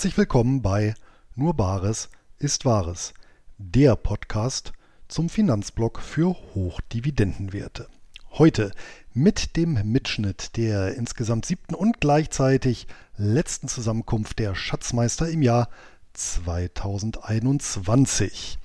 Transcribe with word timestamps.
Herzlich 0.00 0.16
willkommen 0.16 0.62
bei 0.62 0.94
Nur 1.34 1.52
Bares 1.52 2.08
ist 2.38 2.64
Wahres, 2.64 3.12
der 3.58 3.96
Podcast 3.96 4.72
zum 5.08 5.28
Finanzblock 5.28 6.00
für 6.00 6.34
Hochdividendenwerte. 6.54 7.86
Heute 8.30 8.70
mit 9.12 9.56
dem 9.56 9.78
Mitschnitt 9.84 10.56
der 10.56 10.94
insgesamt 10.94 11.44
siebten 11.44 11.74
und 11.74 12.00
gleichzeitig 12.00 12.86
letzten 13.18 13.68
Zusammenkunft 13.68 14.38
der 14.38 14.54
Schatzmeister 14.54 15.28
im 15.28 15.42
Jahr 15.42 15.68
2021. 16.14 18.58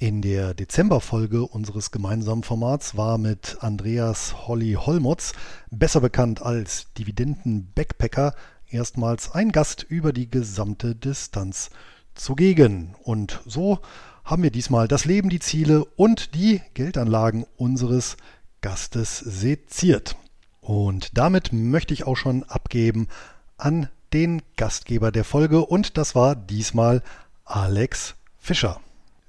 In 0.00 0.22
der 0.22 0.54
Dezemberfolge 0.54 1.46
unseres 1.46 1.92
gemeinsamen 1.92 2.42
Formats 2.42 2.96
war 2.96 3.16
mit 3.16 3.58
Andreas 3.60 4.48
Holly 4.48 4.72
Holmotz, 4.72 5.34
besser 5.70 6.00
bekannt 6.00 6.42
als 6.42 6.88
Dividenden-Backpacker, 6.98 8.34
erstmals 8.70 9.32
ein 9.32 9.52
Gast 9.52 9.84
über 9.88 10.12
die 10.12 10.30
gesamte 10.30 10.94
Distanz 10.94 11.70
zugegen. 12.14 12.94
Und 13.02 13.40
so 13.46 13.80
haben 14.24 14.42
wir 14.42 14.50
diesmal 14.50 14.88
das 14.88 15.04
Leben, 15.04 15.28
die 15.28 15.40
Ziele 15.40 15.84
und 15.96 16.34
die 16.34 16.62
Geldanlagen 16.74 17.46
unseres 17.56 18.16
Gastes 18.60 19.18
seziert. 19.18 20.16
Und 20.60 21.16
damit 21.16 21.52
möchte 21.52 21.94
ich 21.94 22.06
auch 22.06 22.16
schon 22.16 22.44
abgeben 22.44 23.08
an 23.56 23.88
den 24.12 24.42
Gastgeber 24.56 25.12
der 25.12 25.24
Folge 25.24 25.64
und 25.64 25.96
das 25.96 26.14
war 26.14 26.34
diesmal 26.34 27.02
Alex 27.44 28.14
Fischer. 28.38 28.80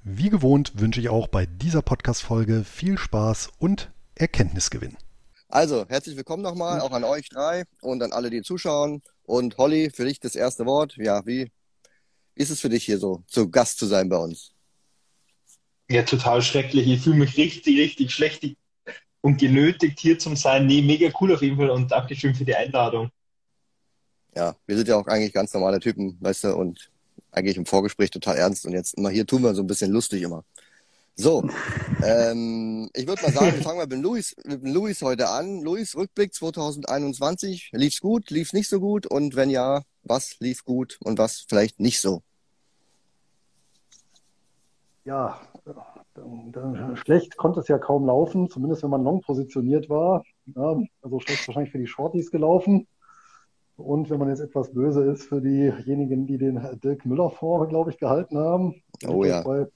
Wie 0.04 0.30
gewohnt 0.30 0.72
wünsche 0.80 1.00
ich 1.00 1.08
auch 1.08 1.28
bei 1.28 1.46
dieser 1.46 1.82
Podcast-Folge 1.82 2.64
viel 2.64 2.98
Spaß 2.98 3.50
und 3.58 3.90
Erkenntnisgewinn. 4.16 4.96
Also, 5.48 5.84
herzlich 5.88 6.16
willkommen 6.16 6.42
nochmal, 6.42 6.80
auch 6.80 6.92
an 6.92 7.04
euch 7.04 7.28
drei 7.28 7.64
und 7.82 8.02
an 8.02 8.12
alle, 8.12 8.30
die 8.30 8.42
zuschauen. 8.42 9.02
Und 9.24 9.56
Holly, 9.58 9.90
für 9.90 10.04
dich 10.04 10.20
das 10.20 10.34
erste 10.34 10.66
Wort. 10.66 10.96
Ja, 10.96 11.24
wie 11.26 11.50
ist 12.34 12.50
es 12.50 12.60
für 12.60 12.68
dich 12.68 12.84
hier 12.84 12.98
so, 12.98 13.22
zu 13.26 13.50
Gast 13.50 13.78
zu 13.78 13.86
sein 13.86 14.08
bei 14.08 14.16
uns? 14.16 14.52
Ja, 15.90 16.02
total 16.02 16.42
schrecklich. 16.42 16.86
Ich 16.86 17.02
fühle 17.02 17.16
mich 17.16 17.36
richtig, 17.36 17.78
richtig 17.78 18.12
schlecht 18.12 18.44
und 19.20 19.38
genötigt, 19.38 20.00
hier 20.00 20.18
zu 20.18 20.34
sein. 20.34 20.66
Nee, 20.66 20.82
mega 20.82 21.10
cool 21.20 21.34
auf 21.34 21.42
jeden 21.42 21.56
Fall 21.56 21.70
und 21.70 21.90
Dankeschön 21.90 22.34
für 22.34 22.44
die 22.44 22.54
Einladung. 22.54 23.10
Ja, 24.34 24.56
wir 24.66 24.76
sind 24.76 24.88
ja 24.88 24.96
auch 24.96 25.06
eigentlich 25.06 25.32
ganz 25.32 25.52
normale 25.52 25.78
Typen, 25.78 26.16
weißt 26.20 26.44
du, 26.44 26.56
und 26.56 26.90
eigentlich 27.30 27.56
im 27.56 27.66
Vorgespräch 27.66 28.10
total 28.10 28.36
ernst 28.36 28.66
und 28.66 28.72
jetzt 28.72 28.94
immer 28.94 29.10
hier 29.10 29.26
tun 29.26 29.42
wir 29.42 29.54
so 29.54 29.62
ein 29.62 29.66
bisschen 29.66 29.90
lustig 29.90 30.22
immer. 30.22 30.44
So, 31.14 31.42
ähm, 32.02 32.88
ich 32.94 33.06
würde 33.06 33.22
mal 33.22 33.32
sagen, 33.32 33.54
wir 33.54 33.62
fangen 33.62 33.78
mal 33.78 33.86
mit 33.86 34.02
Luis, 34.02 34.34
mit 34.46 34.66
Luis 34.66 35.02
heute 35.02 35.28
an. 35.28 35.60
Luis, 35.60 35.94
Rückblick 35.94 36.32
2021. 36.32 37.70
Lief's 37.74 38.00
gut, 38.00 38.30
lief's 38.30 38.54
nicht 38.54 38.68
so 38.68 38.80
gut? 38.80 39.06
Und 39.06 39.36
wenn 39.36 39.50
ja, 39.50 39.82
was 40.04 40.40
lief 40.40 40.64
gut 40.64 40.98
und 41.04 41.18
was 41.18 41.44
vielleicht 41.46 41.80
nicht 41.80 42.00
so? 42.00 42.22
Ja, 45.04 45.40
schlecht 46.94 47.36
konnte 47.36 47.60
es 47.60 47.68
ja 47.68 47.78
kaum 47.78 48.06
laufen, 48.06 48.48
zumindest 48.48 48.82
wenn 48.82 48.90
man 48.90 49.04
long 49.04 49.20
positioniert 49.20 49.90
war. 49.90 50.24
Ja, 50.46 50.80
also 51.02 51.20
schlecht 51.20 51.46
wahrscheinlich 51.46 51.72
für 51.72 51.78
die 51.78 51.86
Shorties 51.86 52.30
gelaufen. 52.30 52.86
Und 53.76 54.10
wenn 54.10 54.18
man 54.18 54.28
jetzt 54.28 54.40
etwas 54.40 54.72
böse 54.72 55.04
ist 55.04 55.24
für 55.24 55.40
diejenigen, 55.40 56.26
die 56.26 56.38
den 56.38 56.60
Dirk 56.82 57.04
Müller-Fonds, 57.04 57.68
glaube 57.68 57.90
ich, 57.90 57.98
gehalten 57.98 58.38
haben. 58.38 58.82
Oh 59.06 59.24
ja. 59.24 59.42
Bei 59.42 59.66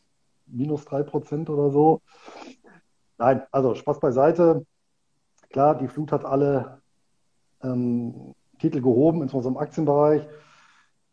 minus 0.46 0.84
drei 0.84 1.02
Prozent 1.02 1.50
oder 1.50 1.70
so. 1.70 2.00
Nein, 3.18 3.42
also 3.50 3.74
Spaß 3.74 4.00
beiseite. 4.00 4.66
Klar, 5.50 5.76
die 5.78 5.88
Flut 5.88 6.12
hat 6.12 6.24
alle 6.24 6.80
ähm, 7.62 8.34
Titel 8.58 8.80
gehoben, 8.80 9.22
insbesondere 9.22 9.62
im 9.62 9.66
Aktienbereich. 9.66 10.28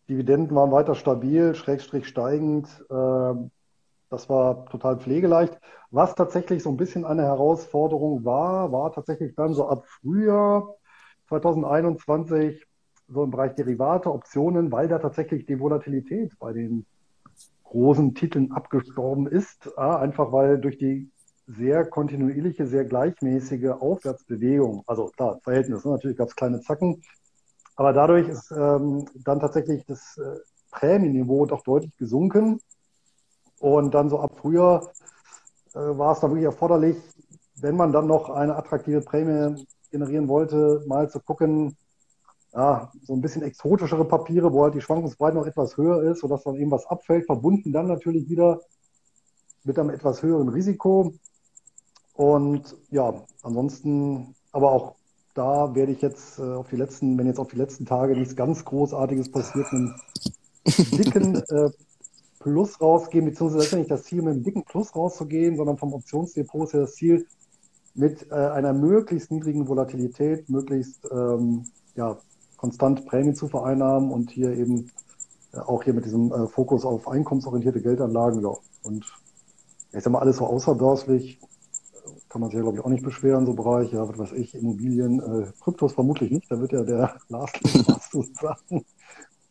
Dividenden 0.10 0.56
waren 0.56 0.72
weiter 0.72 0.96
stabil, 0.96 1.56
schrägstrich 1.56 2.08
steigend. 2.08 2.68
Äh, 2.90 3.34
das 4.10 4.30
war 4.30 4.66
total 4.68 4.98
pflegeleicht. 5.00 5.60
Was 5.90 6.16
tatsächlich 6.16 6.62
so 6.62 6.70
ein 6.70 6.78
bisschen 6.78 7.06
eine 7.06 7.24
Herausforderung 7.24 8.26
war, 8.26 8.72
war 8.72 8.92
tatsächlich 8.92 9.34
dann 9.36 9.54
so 9.54 9.68
ab 9.68 9.86
Frühjahr 9.88 10.76
2021 11.30 12.66
so 13.08 13.24
im 13.24 13.32
Bereich 13.32 13.56
Derivate, 13.56 14.12
Optionen, 14.12 14.72
weil 14.72 14.88
da 14.88 15.00
tatsächlich 15.00 15.46
die 15.46 15.60
Volatilität 15.60 16.38
bei 16.40 16.54
den 16.54 16.86
großen 17.74 18.14
Titeln 18.14 18.52
abgestorben 18.52 19.28
ist. 19.28 19.78
Einfach 19.78 20.32
weil 20.32 20.60
durch 20.60 20.78
die 20.78 21.10
sehr 21.48 21.86
kontinuierliche, 21.86 22.68
sehr 22.68 22.86
gleichmäßige 22.86 23.72
Aufwärtsbewegung, 23.80 24.84
also 24.88 25.08
klar, 25.08 25.40
Verhältnis, 25.44 25.84
natürlich 25.84 26.18
gab 26.18 26.30
es 26.30 26.36
kleine 26.36 26.62
Zacken, 26.62 27.02
aber 27.76 27.92
dadurch 27.92 28.30
ist 28.30 28.52
ähm, 28.52 29.06
dann 29.16 29.40
tatsächlich 29.40 29.84
das 29.86 30.18
äh, 30.18 30.38
Prämienniveau 30.72 31.46
doch 31.48 31.64
deutlich 31.64 31.98
gesunken. 31.98 32.60
Und 33.60 33.94
dann 33.94 34.10
so 34.10 34.20
ab 34.20 34.38
Frühjahr 34.38 34.92
äh, 35.74 35.80
war 35.80 36.14
es 36.14 36.20
dann 36.20 36.32
wirklich 36.32 36.46
erforderlich, 36.46 36.98
wenn 37.56 37.76
man 37.76 37.92
dann 37.92 38.08
noch 38.08 38.30
eine 38.30 38.56
attraktive 38.56 39.02
Prämie 39.02 39.66
generieren 39.90 40.28
wollte, 40.28 40.84
mal 40.86 41.10
zu 41.10 41.20
gucken, 41.20 41.76
ja, 42.56 42.92
so 43.04 43.14
ein 43.14 43.22
bisschen 43.22 43.42
exotischere 43.42 44.06
Papiere, 44.06 44.54
wo 44.54 44.64
halt 44.64 44.76
die 44.76 44.82
Schwankungsbreite 44.82 45.38
noch 45.38 45.48
etwas 45.48 45.76
höher 45.76 46.04
ist, 46.04 46.22
sodass 46.22 46.44
dann 46.44 46.56
eben 46.56 46.72
was 46.72 46.86
abfällt, 46.86 47.26
verbunden 47.26 47.72
dann 47.72 47.88
natürlich 47.88 48.30
wieder 48.30 48.62
mit 49.64 49.80
einem 49.80 49.90
etwas 49.90 50.22
höheren 50.22 50.50
Risiko. 50.50 51.14
Und 52.14 52.76
ja, 52.92 53.14
ansonsten, 53.42 54.36
aber 54.52 54.72
auch 54.72 54.96
da 55.34 55.74
werde 55.74 55.94
ich 55.94 56.02
jetzt 56.02 56.38
äh, 56.38 56.44
auf 56.44 56.70
die 56.70 56.76
letzten, 56.76 57.18
wenn 57.18 57.26
jetzt 57.26 57.40
auf 57.40 57.48
die 57.48 57.58
letzten 57.58 57.86
Tage 57.86 58.16
nichts 58.16 58.36
ganz 58.36 58.64
Großartiges 58.66 59.32
passiert, 59.32 59.66
einen 59.72 59.96
dicken 60.92 61.36
äh, 61.50 61.72
Plus 62.40 62.80
rausgehen, 62.82 63.26
beziehungsweise 63.26 63.58
das 63.58 63.66
ist 63.68 63.72
ja 63.72 63.78
nicht 63.80 63.92
das 63.92 64.04
Ziel, 64.04 64.22
mit 64.22 64.34
einem 64.34 64.44
dicken 64.44 64.64
Plus 64.66 64.96
rauszugehen, 64.96 65.56
sondern 65.56 65.78
vom 65.78 65.94
Optionsdepot 65.94 66.68
ist 66.68 66.74
ja 66.74 66.80
das 66.82 66.94
Ziel, 66.94 67.26
mit 67.96 68.30
äh, 68.32 68.36
einer 68.36 68.74
möglichst 68.74 69.32
niedrigen 69.32 69.68
Volatilität, 69.68 70.50
möglichst 70.50 71.08
ähm, 71.12 71.66
ja, 71.96 72.18
konstant 72.64 73.06
Prämien 73.06 73.36
zu 73.36 73.50
vereinnahmen 73.50 74.10
und 74.10 74.32
hier 74.32 74.56
eben 74.56 74.90
äh, 75.52 75.58
auch 75.58 75.84
hier 75.84 75.94
mit 75.94 76.06
diesem 76.06 76.32
äh, 76.32 76.48
Fokus 76.48 76.86
auf 76.86 77.10
einkommensorientierte 77.10 77.82
Geldanlagen. 77.82 78.46
Und 78.84 79.04
ich 79.92 80.02
sag 80.02 80.14
mal, 80.14 80.20
alles 80.20 80.38
so 80.38 80.46
außerbörslich 80.46 81.42
äh, 81.42 82.10
kann 82.30 82.40
man 82.40 82.50
sich 82.50 82.56
ja, 82.56 82.62
glaube 82.62 82.78
ich, 82.78 82.86
auch 82.86 82.90
nicht 82.90 83.04
beschweren, 83.04 83.46
so 83.46 83.54
Bereich, 83.54 83.92
ja, 83.92 84.08
was 84.08 84.18
weiß 84.18 84.32
ich, 84.32 84.56
Immobilien, 84.56 85.20
äh, 85.20 85.52
Kryptos 85.62 85.92
vermutlich 85.92 86.32
nicht, 86.32 86.50
da 86.50 86.58
wird 86.58 86.72
ja 86.72 86.84
der 86.84 87.18
Lars 87.28 87.52
was 87.86 88.10
zu 88.10 88.24
sagen. 88.40 88.86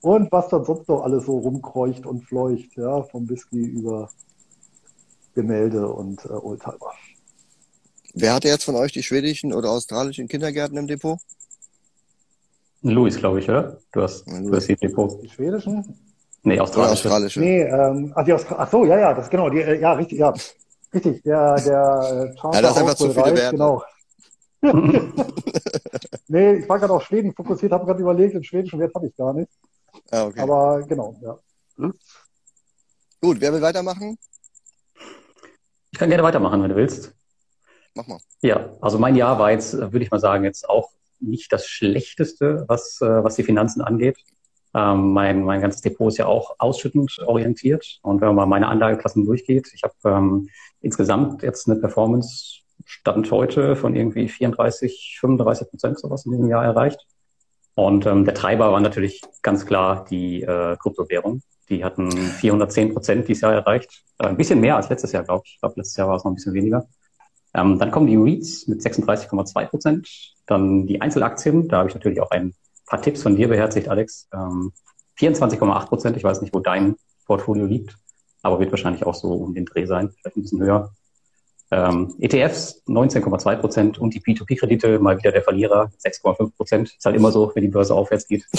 Und 0.00 0.32
was 0.32 0.48
dann 0.48 0.64
sonst 0.64 0.88
noch 0.88 1.02
alles 1.02 1.26
so 1.26 1.36
rumkreucht 1.36 2.06
und 2.06 2.24
fleucht, 2.24 2.74
ja, 2.76 3.02
vom 3.02 3.28
Whisky 3.28 3.62
über 3.62 4.08
Gemälde 5.34 5.86
und 5.86 6.24
äh, 6.24 6.28
Oldtimer. 6.28 6.94
Wer 8.14 8.32
hatte 8.32 8.48
jetzt 8.48 8.64
von 8.64 8.76
euch 8.76 8.92
die 8.92 9.02
schwedischen 9.02 9.52
oder 9.52 9.70
australischen 9.70 10.28
Kindergärten 10.28 10.78
im 10.78 10.86
Depot? 10.86 11.18
Luis, 12.82 13.16
glaube 13.16 13.38
ich, 13.38 13.48
oder? 13.48 13.78
Du 13.92 14.02
hast, 14.02 14.26
du 14.26 14.54
hast 14.54 14.66
die 14.68 14.76
Depot. 14.76 15.22
Die 15.22 15.28
schwedischen? 15.28 15.96
Nee, 16.42 16.58
australische. 16.58 16.92
australische. 16.92 17.40
Nee, 17.40 17.62
ähm, 17.62 18.12
ach, 18.16 18.24
die 18.24 18.32
Austra 18.32 18.56
ach 18.58 18.70
so, 18.70 18.84
ja, 18.84 18.98
ja, 18.98 19.14
das 19.14 19.30
genau, 19.30 19.48
die, 19.48 19.60
äh, 19.60 19.80
ja, 19.80 19.92
richtig, 19.92 20.18
ja. 20.18 20.34
Richtig, 20.92 21.22
der, 21.22 21.54
der 21.56 22.34
Charter 22.38 22.56
ja, 22.56 22.62
das 22.62 22.70
ist 22.72 22.78
einfach 22.78 22.94
zu 22.94 23.10
viele 23.10 23.36
Werte. 23.36 23.56
Genau. 23.56 23.82
nee, 26.28 26.54
ich 26.54 26.68
war 26.68 26.78
gerade 26.78 26.92
auf 26.92 27.04
Schweden 27.04 27.32
fokussiert, 27.34 27.72
habe 27.72 27.86
gerade 27.86 28.00
überlegt, 28.00 28.34
den 28.34 28.44
schwedischen 28.44 28.78
Wert 28.78 28.94
habe 28.94 29.06
ich 29.06 29.16
gar 29.16 29.32
nicht. 29.32 29.50
Ah, 30.10 30.26
okay. 30.26 30.40
Aber 30.40 30.82
genau, 30.82 31.16
ja. 31.22 31.38
Hm? 31.78 31.94
Gut, 33.20 33.40
wer 33.40 33.52
will 33.52 33.62
weitermachen? 33.62 34.18
Ich 35.92 35.98
kann 35.98 36.08
gerne 36.08 36.22
weitermachen, 36.22 36.62
wenn 36.62 36.70
du 36.70 36.76
willst. 36.76 37.14
Mach 37.94 38.06
mal. 38.06 38.18
Ja, 38.40 38.70
also 38.80 38.98
mein 38.98 39.16
Jahr 39.16 39.38
war 39.38 39.50
jetzt, 39.52 39.74
würde 39.74 40.02
ich 40.02 40.10
mal 40.10 40.20
sagen, 40.20 40.44
jetzt 40.44 40.68
auch 40.68 40.90
nicht 41.22 41.52
das 41.52 41.66
Schlechteste, 41.66 42.64
was, 42.68 43.00
äh, 43.00 43.24
was 43.24 43.36
die 43.36 43.44
Finanzen 43.44 43.80
angeht. 43.80 44.18
Ähm, 44.74 45.12
mein, 45.12 45.44
mein 45.44 45.60
ganzes 45.60 45.82
Depot 45.82 46.08
ist 46.08 46.18
ja 46.18 46.26
auch 46.26 46.54
ausschüttungsorientiert. 46.58 48.00
Und 48.02 48.20
wenn 48.20 48.28
man 48.28 48.36
mal 48.36 48.46
meine 48.46 48.68
Anlageklassen 48.68 49.24
durchgeht, 49.24 49.70
ich 49.74 49.82
habe 49.82 49.94
ähm, 50.04 50.48
insgesamt 50.80 51.42
jetzt 51.42 51.68
eine 51.68 51.78
Performance 51.78 52.62
Stand 52.84 53.30
heute 53.30 53.76
von 53.76 53.94
irgendwie 53.94 54.28
34, 54.28 55.18
35 55.20 55.70
Prozent 55.70 55.98
sowas 55.98 56.26
in 56.26 56.32
diesem 56.32 56.48
Jahr 56.48 56.64
erreicht. 56.64 57.06
Und 57.74 58.06
ähm, 58.06 58.24
der 58.24 58.34
Treiber 58.34 58.72
war 58.72 58.80
natürlich 58.80 59.22
ganz 59.40 59.64
klar 59.66 60.04
die 60.10 60.42
äh, 60.42 60.76
Kryptowährung. 60.76 61.42
Die 61.68 61.84
hatten 61.84 62.10
410 62.10 62.92
Prozent 62.92 63.28
dieses 63.28 63.42
Jahr 63.42 63.54
erreicht. 63.54 64.02
Äh, 64.18 64.26
ein 64.26 64.36
bisschen 64.36 64.60
mehr 64.60 64.76
als 64.76 64.88
letztes 64.90 65.12
Jahr, 65.12 65.24
glaube 65.24 65.42
ich. 65.46 65.54
Ich 65.54 65.60
glaube, 65.60 65.74
letztes 65.76 65.96
Jahr 65.96 66.08
war 66.08 66.16
es 66.16 66.24
noch 66.24 66.32
ein 66.32 66.34
bisschen 66.34 66.54
weniger. 66.54 66.86
Ähm, 67.54 67.78
dann 67.78 67.90
kommen 67.90 68.06
die 68.06 68.16
REITs 68.16 68.66
mit 68.66 68.80
36,2 68.80 69.66
Prozent. 69.66 70.31
Dann 70.46 70.86
die 70.86 71.00
Einzelaktien. 71.00 71.68
Da 71.68 71.78
habe 71.78 71.88
ich 71.88 71.94
natürlich 71.94 72.20
auch 72.20 72.30
ein 72.30 72.54
paar 72.86 73.00
Tipps 73.00 73.22
von 73.22 73.36
dir 73.36 73.48
beherzigt, 73.48 73.88
Alex. 73.88 74.28
Ähm, 74.32 74.72
24,8 75.18 75.86
Prozent. 75.86 76.16
Ich 76.16 76.24
weiß 76.24 76.40
nicht, 76.40 76.54
wo 76.54 76.60
dein 76.60 76.96
Portfolio 77.26 77.66
liegt, 77.66 77.96
aber 78.42 78.58
wird 78.58 78.72
wahrscheinlich 78.72 79.06
auch 79.06 79.14
so 79.14 79.32
um 79.32 79.54
den 79.54 79.66
Dreh 79.66 79.86
sein, 79.86 80.10
vielleicht 80.10 80.36
ein 80.36 80.42
bisschen 80.42 80.62
höher. 80.62 80.92
Ähm, 81.70 82.14
ETFs 82.18 82.82
19,2 82.86 83.56
Prozent 83.56 83.98
und 83.98 84.12
die 84.12 84.20
P2P-Kredite 84.20 84.98
mal 84.98 85.16
wieder 85.16 85.32
der 85.32 85.42
Verlierer 85.42 85.90
6,5 86.04 86.54
Prozent. 86.54 86.94
Ist 86.96 87.04
halt 87.04 87.16
immer 87.16 87.32
so, 87.32 87.50
wenn 87.54 87.62
die 87.62 87.68
Börse 87.68 87.94
aufwärts 87.94 88.26
geht. 88.26 88.46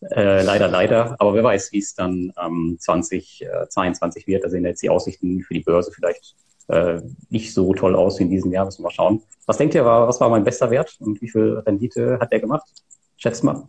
Äh, 0.00 0.42
leider, 0.42 0.68
leider. 0.68 1.16
Aber 1.18 1.34
wer 1.34 1.42
weiß, 1.42 1.72
wie 1.72 1.78
es 1.78 1.92
dann 1.94 2.32
ähm, 2.40 2.76
2022 2.78 4.28
wird. 4.28 4.44
Da 4.44 4.48
sehen 4.48 4.64
jetzt 4.64 4.80
die 4.80 4.90
Aussichten 4.90 5.42
für 5.42 5.54
die 5.54 5.60
Börse 5.60 5.90
vielleicht 5.90 6.36
äh, 6.68 7.00
nicht 7.30 7.52
so 7.52 7.74
toll 7.74 7.96
aus 7.96 8.18
wie 8.18 8.24
in 8.24 8.30
diesem 8.30 8.52
Jahr. 8.52 8.64
Müssen 8.64 8.80
wir 8.80 8.84
mal 8.84 8.94
schauen. 8.94 9.22
Was 9.46 9.56
denkt 9.56 9.74
ihr, 9.74 9.84
war, 9.84 10.06
was 10.06 10.20
war 10.20 10.28
mein 10.28 10.44
bester 10.44 10.70
Wert 10.70 10.96
und 11.00 11.20
wie 11.20 11.28
viel 11.28 11.58
Rendite 11.66 12.18
hat 12.20 12.30
der 12.32 12.40
gemacht? 12.40 12.68
Schätzt 13.16 13.42
mal. 13.42 13.66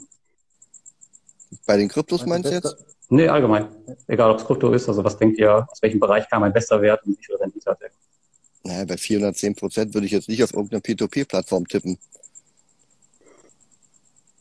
Bei 1.66 1.78
den 1.78 1.88
Kryptos 1.88 2.26
meinst 2.26 2.50
du 2.50 2.54
jetzt? 2.54 2.78
Nee, 3.10 3.28
allgemein. 3.28 3.68
Egal, 4.08 4.32
ob 4.32 4.38
es 4.38 4.46
Krypto 4.46 4.72
ist. 4.72 4.88
Also 4.88 5.04
was 5.04 5.18
denkt 5.18 5.40
ihr, 5.40 5.68
aus 5.70 5.82
welchem 5.82 6.00
Bereich 6.00 6.30
kam 6.30 6.42
mein 6.42 6.54
bester 6.54 6.82
Wert 6.82 7.04
und 7.06 7.18
wie 7.18 7.24
viel 7.24 7.36
Rendite 7.38 7.72
hat 7.72 7.82
der? 7.82 7.90
Naja, 8.64 8.86
bei 8.86 8.98
410 8.98 9.56
Prozent 9.56 9.94
würde 9.94 10.06
ich 10.06 10.12
jetzt 10.12 10.30
nicht 10.30 10.44
auf 10.44 10.54
irgendeine 10.54 10.82
P2P-Plattform 10.82 11.68
tippen. 11.68 11.98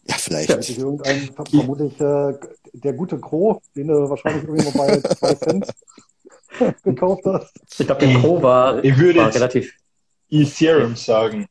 Ja, 0.06 0.16
vielleicht. 0.19 0.49
Ja, 0.49 0.56
irgendein, 0.58 1.31
vermutlich 1.34 2.00
äh, 2.00 2.34
der 2.72 2.93
gute 2.94 3.19
Gro, 3.19 3.62
den 3.76 3.88
du 3.88 4.08
wahrscheinlich 4.08 4.44
irgendwo 4.44 4.76
bei 4.76 5.00
2 5.00 5.34
Cent 5.34 5.66
gekauft 6.83 7.23
hast. 7.25 7.53
Ich 7.79 7.87
glaube, 7.87 8.06
der 8.06 8.21
Gro 8.21 8.43
war, 8.43 8.83
ich 8.83 8.97
würde 8.99 9.21
war 9.21 9.35
relativ. 9.35 9.75
Ethereum 10.31 10.95
sagen. 10.97 11.47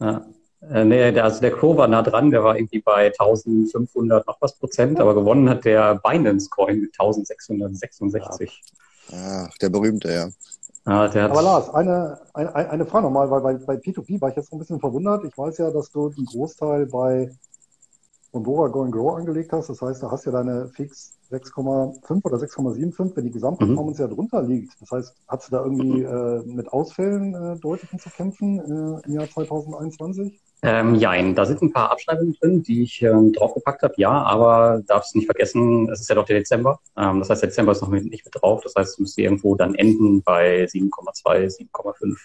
Ja. 0.00 0.24
Äh, 0.70 0.84
nee, 0.84 1.12
der, 1.12 1.24
also 1.24 1.40
der 1.40 1.50
Crow 1.50 1.76
war 1.76 1.88
nah 1.88 2.02
dran, 2.02 2.30
der 2.30 2.42
war 2.42 2.56
irgendwie 2.56 2.80
bei 2.80 3.06
1500 3.06 4.26
noch 4.26 4.40
was 4.40 4.56
Prozent, 4.56 4.98
aber 4.98 5.14
gewonnen 5.14 5.48
hat 5.50 5.64
der 5.64 5.96
Binance 5.96 6.48
Coin 6.48 6.80
mit 6.80 6.92
1666. 6.98 8.62
Ach, 9.12 9.52
der 9.58 9.68
berühmte, 9.68 10.12
ja. 10.12 10.28
Ja, 10.86 11.30
Aber 11.30 11.42
Lars, 11.42 11.70
eine, 11.70 12.18
eine, 12.34 12.54
eine 12.54 12.86
Frage 12.86 13.04
nochmal, 13.04 13.30
weil 13.30 13.40
bei, 13.40 13.54
bei 13.54 13.74
P2P 13.76 14.20
war 14.20 14.28
ich 14.28 14.36
jetzt 14.36 14.52
ein 14.52 14.58
bisschen 14.58 14.80
verwundert. 14.80 15.24
Ich 15.24 15.36
weiß 15.36 15.56
ja, 15.58 15.70
dass 15.70 15.90
du 15.90 16.12
einen 16.14 16.26
Großteil 16.26 16.86
bei 16.86 17.30
und 18.34 18.42
Bova 18.42 18.68
Go 18.68 18.82
and 18.82 18.92
Grow 18.92 19.14
angelegt 19.16 19.52
hast, 19.52 19.68
das 19.68 19.80
heißt, 19.80 20.02
da 20.02 20.10
hast 20.10 20.26
ja 20.26 20.32
deine 20.32 20.68
fix 20.68 21.16
6,5 21.30 22.24
oder 22.24 22.36
6,75, 22.36 23.16
wenn 23.16 23.24
die 23.24 23.30
Gesamtperformance 23.30 24.02
mhm. 24.02 24.08
ja 24.08 24.14
drunter 24.14 24.42
liegt. 24.42 24.80
Das 24.80 24.90
heißt, 24.90 25.14
hast 25.28 25.48
du 25.48 25.56
da 25.56 25.64
irgendwie 25.64 26.02
äh, 26.02 26.42
mit 26.44 26.72
Ausfällen 26.72 27.34
äh, 27.34 27.58
deutlichen 27.58 27.98
zu 27.98 28.10
kämpfen 28.10 28.58
äh, 28.58 29.06
im 29.06 29.14
Jahr 29.14 29.28
2021? 29.28 30.40
Ähm, 30.62 30.94
ja, 30.94 31.20
da 31.32 31.44
sind 31.44 31.62
ein 31.62 31.72
paar 31.72 31.90
Abschreibungen 31.90 32.34
drin, 32.40 32.62
die 32.62 32.82
ich 32.82 33.02
ähm, 33.02 33.32
draufgepackt 33.32 33.82
habe, 33.82 33.94
ja, 33.98 34.10
aber 34.10 34.82
darfst 34.86 35.14
nicht 35.14 35.26
vergessen, 35.26 35.88
es 35.90 36.00
ist 36.00 36.08
ja 36.08 36.14
doch 36.14 36.24
der 36.24 36.38
Dezember. 36.38 36.80
Ähm, 36.96 37.18
das 37.18 37.30
heißt, 37.30 37.42
der 37.42 37.50
Dezember 37.50 37.72
ist 37.72 37.82
noch 37.82 37.88
mit, 37.88 38.04
nicht 38.04 38.24
mit 38.24 38.34
drauf. 38.34 38.62
Das 38.62 38.74
heißt, 38.74 38.94
es 38.94 38.98
müsste 38.98 39.22
irgendwo 39.22 39.54
dann 39.54 39.74
enden 39.74 40.22
bei 40.22 40.64
7,2, 40.64 41.68
7,5 41.70 42.16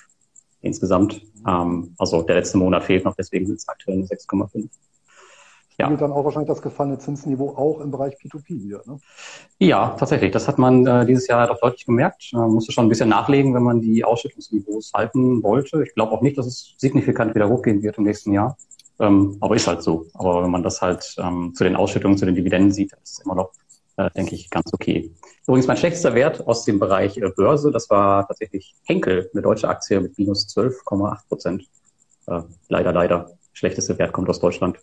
insgesamt. 0.62 1.22
Ähm, 1.48 1.94
also 1.98 2.22
der 2.22 2.36
letzte 2.36 2.58
Monat 2.58 2.84
fehlt 2.84 3.06
noch, 3.06 3.16
deswegen 3.16 3.46
sind 3.46 3.58
es 3.58 3.68
aktuell 3.68 4.00
6,5 4.04 4.70
spiegelt 5.86 6.02
dann 6.02 6.12
auch 6.12 6.26
wahrscheinlich 6.26 6.50
das 6.50 6.62
gefallene 6.62 6.98
Zinsniveau 6.98 7.50
auch 7.56 7.80
im 7.80 7.92
Bereich 7.92 8.16
P2P 8.16 8.64
wieder. 8.64 8.82
Ne? 8.86 9.00
Ja, 9.60 9.96
tatsächlich. 9.98 10.32
Das 10.32 10.48
hat 10.48 10.58
man 10.58 10.86
äh, 10.86 11.06
dieses 11.06 11.28
Jahr 11.28 11.48
doch 11.48 11.60
deutlich 11.60 11.86
gemerkt. 11.86 12.30
Man 12.34 12.52
musste 12.52 12.72
schon 12.72 12.86
ein 12.86 12.90
bisschen 12.90 13.10
nachlegen, 13.10 13.54
wenn 13.54 13.64
man 13.64 13.82
die 13.82 14.04
Ausschüttungsniveaus 14.04 14.92
halten 14.94 15.42
wollte. 15.44 15.84
Ich 15.84 15.94
glaube 15.94 16.12
auch 16.12 16.22
nicht, 16.22 16.38
dass 16.38 16.48
es 16.48 16.76
signifikant 16.78 17.36
wieder 17.36 17.50
hochgehen 17.50 17.82
wird 17.82 17.98
im 17.98 18.04
nächsten 18.04 18.34
Jahr. 18.34 18.58
Ähm, 19.00 19.38
aber 19.40 19.56
ist 19.56 19.68
halt 19.68 19.82
so. 19.82 20.06
Aber 20.14 20.44
wenn 20.44 20.52
man 20.52 20.64
das 20.64 20.82
halt 20.82 21.16
ähm, 21.18 21.54
zu 21.56 21.64
den 21.64 21.76
Ausschüttungen, 21.76 22.18
zu 22.18 22.26
den 22.26 22.36
Dividenden 22.36 22.72
sieht, 22.72 22.92
ist 22.94 23.20
es 23.20 23.26
immer 23.26 23.36
noch, 23.36 23.52
äh, 23.98 24.10
denke 24.12 24.36
ich, 24.36 24.50
ganz 24.50 24.74
okay. 24.74 25.12
Übrigens 25.48 25.68
mein 25.68 25.78
schlechtester 25.78 26.14
Wert 26.16 26.46
aus 26.46 26.66
dem 26.66 26.80
Bereich 26.80 27.18
äh, 27.18 27.30
Börse, 27.30 27.72
das 27.72 27.90
war 27.90 28.28
tatsächlich 28.28 28.76
Henkel, 28.84 29.30
eine 29.34 29.42
deutsche 29.42 29.70
Aktie 29.70 30.02
mit 30.02 30.18
minus 30.18 30.48
12,8 30.48 31.28
Prozent. 31.30 31.64
Äh, 32.28 32.42
leider, 32.68 32.92
leider. 32.92 33.32
Schlechteste 33.54 33.98
Wert 33.98 34.12
kommt 34.12 34.30
aus 34.30 34.40
Deutschland. 34.40 34.80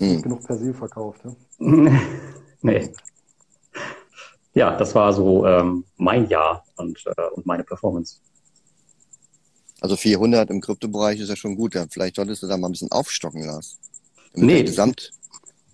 Hm. 0.00 0.22
Genug 0.22 0.46
Persil 0.46 0.72
verkauft, 0.72 1.20
ja? 1.24 1.34
nee. 2.62 2.90
Ja, 4.54 4.76
das 4.76 4.94
war 4.94 5.12
so 5.12 5.46
ähm, 5.46 5.84
mein 5.96 6.28
Jahr 6.28 6.64
und, 6.76 7.04
äh, 7.06 7.28
und 7.34 7.46
meine 7.46 7.62
Performance. 7.62 8.20
Also 9.80 9.96
400 9.96 10.50
im 10.50 10.60
Kryptobereich 10.60 11.20
ist 11.20 11.28
ja 11.28 11.36
schon 11.36 11.54
gut. 11.54 11.74
Ja. 11.74 11.86
Vielleicht 11.88 12.16
solltest 12.16 12.42
du 12.42 12.46
da 12.46 12.56
mal 12.56 12.68
ein 12.68 12.72
bisschen 12.72 12.90
aufstocken, 12.90 13.44
Lars. 13.44 13.78
Damit 14.32 14.46
nee. 14.46 14.56
Dein, 14.56 14.66
Gesamt, 14.66 15.12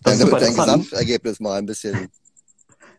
dein, 0.02 0.19
dein 0.19 0.55
Gesamtergebnis 0.55 1.40
mal 1.40 1.58
ein 1.58 1.67
bisschen. 1.67 2.08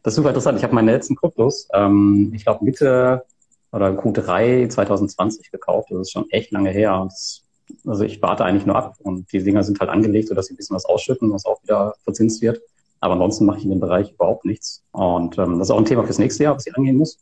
Das 0.04 0.14
ist 0.14 0.16
super 0.16 0.30
interessant. 0.30 0.58
Ich 0.58 0.64
habe 0.64 0.76
meine 0.76 0.92
letzten 0.92 1.16
Kryptos, 1.16 1.68
ähm, 1.74 2.32
ich 2.34 2.46
glaube 2.46 2.64
Mitte 2.64 3.26
oder 3.72 3.90
Q3 3.90 4.70
2020 4.70 5.52
gekauft. 5.52 5.90
Das 5.92 6.00
ist 6.00 6.12
schon 6.12 6.30
echt 6.30 6.52
lange 6.52 6.72
her. 6.72 7.00
Und 7.02 7.12
das 7.12 7.44
also 7.86 8.04
ich 8.04 8.22
warte 8.22 8.46
eigentlich 8.46 8.66
nur 8.66 8.76
ab 8.76 8.96
und 9.00 9.32
die 9.32 9.44
Dinger 9.44 9.64
sind 9.64 9.80
halt 9.80 9.90
angelegt, 9.90 10.30
sodass 10.30 10.48
sie 10.48 10.54
ein 10.54 10.58
bisschen 10.58 10.76
was 10.76 10.86
ausschütten, 10.86 11.32
was 11.32 11.46
auch 11.46 11.62
wieder 11.64 11.96
verzinst 12.04 12.42
wird. 12.42 12.62
Aber 13.00 13.14
ansonsten 13.14 13.46
mache 13.46 13.60
ich 13.60 13.64
in 13.64 13.70
dem 13.70 13.80
Bereich 13.80 14.12
überhaupt 14.12 14.46
nichts. 14.46 14.84
Und 14.92 15.38
ähm, 15.38 15.60
das 15.60 15.68
ist 15.68 15.72
auch 15.72 15.78
ein 15.78 15.86
Thema 15.86 16.04
fürs 16.04 16.18
nächste 16.18 16.44
Jahr, 16.44 16.56
was 16.56 16.66
ich 16.66 16.76
angehen 16.76 16.98
muss. 16.98 17.20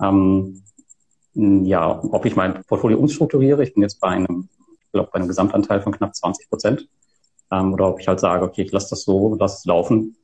Ähm, 0.00 0.62
ja, 1.34 2.00
ob 2.04 2.26
ich 2.26 2.36
mein 2.36 2.62
Portfolio 2.64 2.98
umstrukturiere, 2.98 3.62
ich 3.62 3.74
bin 3.74 3.82
jetzt 3.82 4.00
bei 4.00 4.08
einem, 4.08 4.48
ich 4.84 4.92
glaube, 4.92 5.10
bei 5.12 5.18
einem 5.18 5.28
Gesamtanteil 5.28 5.80
von 5.80 5.92
knapp 5.92 6.14
20 6.14 6.48
Prozent. 6.48 6.88
Ähm, 7.50 7.72
oder 7.72 7.88
ob 7.88 8.00
ich 8.00 8.08
halt 8.08 8.20
sage, 8.20 8.44
okay, 8.44 8.62
ich 8.62 8.72
lasse 8.72 8.90
das 8.90 9.02
so, 9.02 9.34
lasse 9.34 9.58
es 9.58 9.64
laufen. 9.64 10.16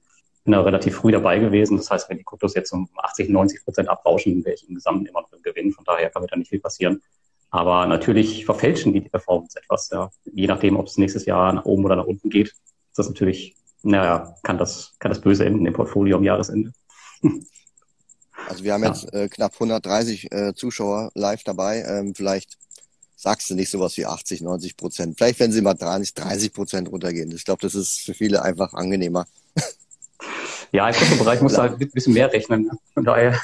Bin 0.44 0.52
da 0.52 0.62
relativ 0.62 0.96
früh 0.96 1.12
dabei 1.12 1.38
gewesen. 1.38 1.76
Das 1.76 1.90
heißt, 1.90 2.08
wenn 2.08 2.18
die 2.18 2.24
Kryptos 2.24 2.54
jetzt 2.54 2.72
um 2.72 2.88
80, 2.96 3.28
90 3.28 3.64
Prozent 3.64 3.88
abrauschen, 3.88 4.44
wäre 4.44 4.54
ich 4.54 4.68
im 4.68 4.74
Gesamten 4.74 5.06
immer 5.06 5.22
noch 5.22 5.32
im 5.32 5.42
Gewinn. 5.42 5.72
Von 5.72 5.84
daher 5.84 6.10
kann 6.10 6.22
mir 6.22 6.28
da 6.28 6.36
nicht 6.36 6.48
viel 6.48 6.60
passieren. 6.60 7.02
Aber 7.50 7.86
natürlich 7.86 8.44
verfälschen 8.44 8.92
die 8.92 9.00
die 9.00 9.08
Performance 9.08 9.58
etwas. 9.58 9.90
Ja. 9.90 10.10
Je 10.32 10.46
nachdem, 10.46 10.76
ob 10.76 10.86
es 10.86 10.96
nächstes 10.96 11.26
Jahr 11.26 11.52
nach 11.52 11.64
oben 11.64 11.84
oder 11.84 11.96
nach 11.96 12.06
unten 12.06 12.30
geht, 12.30 12.48
ist 12.48 12.98
das 12.98 13.08
natürlich, 13.08 13.56
naja, 13.82 14.36
kann 14.42 14.58
das, 14.58 14.94
kann 14.98 15.10
das 15.10 15.20
böse 15.20 15.44
enden 15.44 15.66
im 15.66 15.72
Portfolio 15.72 16.16
am 16.16 16.24
Jahresende. 16.24 16.72
Also 18.48 18.64
wir 18.64 18.72
haben 18.72 18.82
ja. 18.82 18.88
jetzt 18.88 19.12
äh, 19.12 19.28
knapp 19.28 19.52
130 19.52 20.32
äh, 20.32 20.54
Zuschauer 20.54 21.10
live 21.14 21.44
dabei. 21.44 21.82
Ähm, 21.86 22.14
vielleicht 22.14 22.56
sagst 23.14 23.50
du 23.50 23.54
nicht 23.54 23.70
sowas 23.70 23.96
wie 23.98 24.06
80, 24.06 24.40
90 24.40 24.76
Prozent. 24.78 25.18
Vielleicht, 25.18 25.38
wenn 25.40 25.52
sie 25.52 25.60
mal 25.60 25.74
30, 25.74 26.14
30 26.14 26.52
Prozent 26.52 26.90
runtergehen. 26.90 27.30
Ich 27.32 27.44
glaube, 27.44 27.60
das 27.60 27.74
ist 27.74 28.00
für 28.00 28.14
viele 28.14 28.42
einfach 28.42 28.72
angenehmer. 28.72 29.26
Ja, 30.72 30.88
im 30.88 30.94
Kryptobereich 30.94 31.40
musst 31.40 31.56
du 31.56 31.62
halt 31.62 31.80
ein 31.80 31.90
bisschen 31.90 32.12
mehr 32.12 32.32
rechnen. 32.32 32.70
Von 32.94 33.04
daher. 33.04 33.40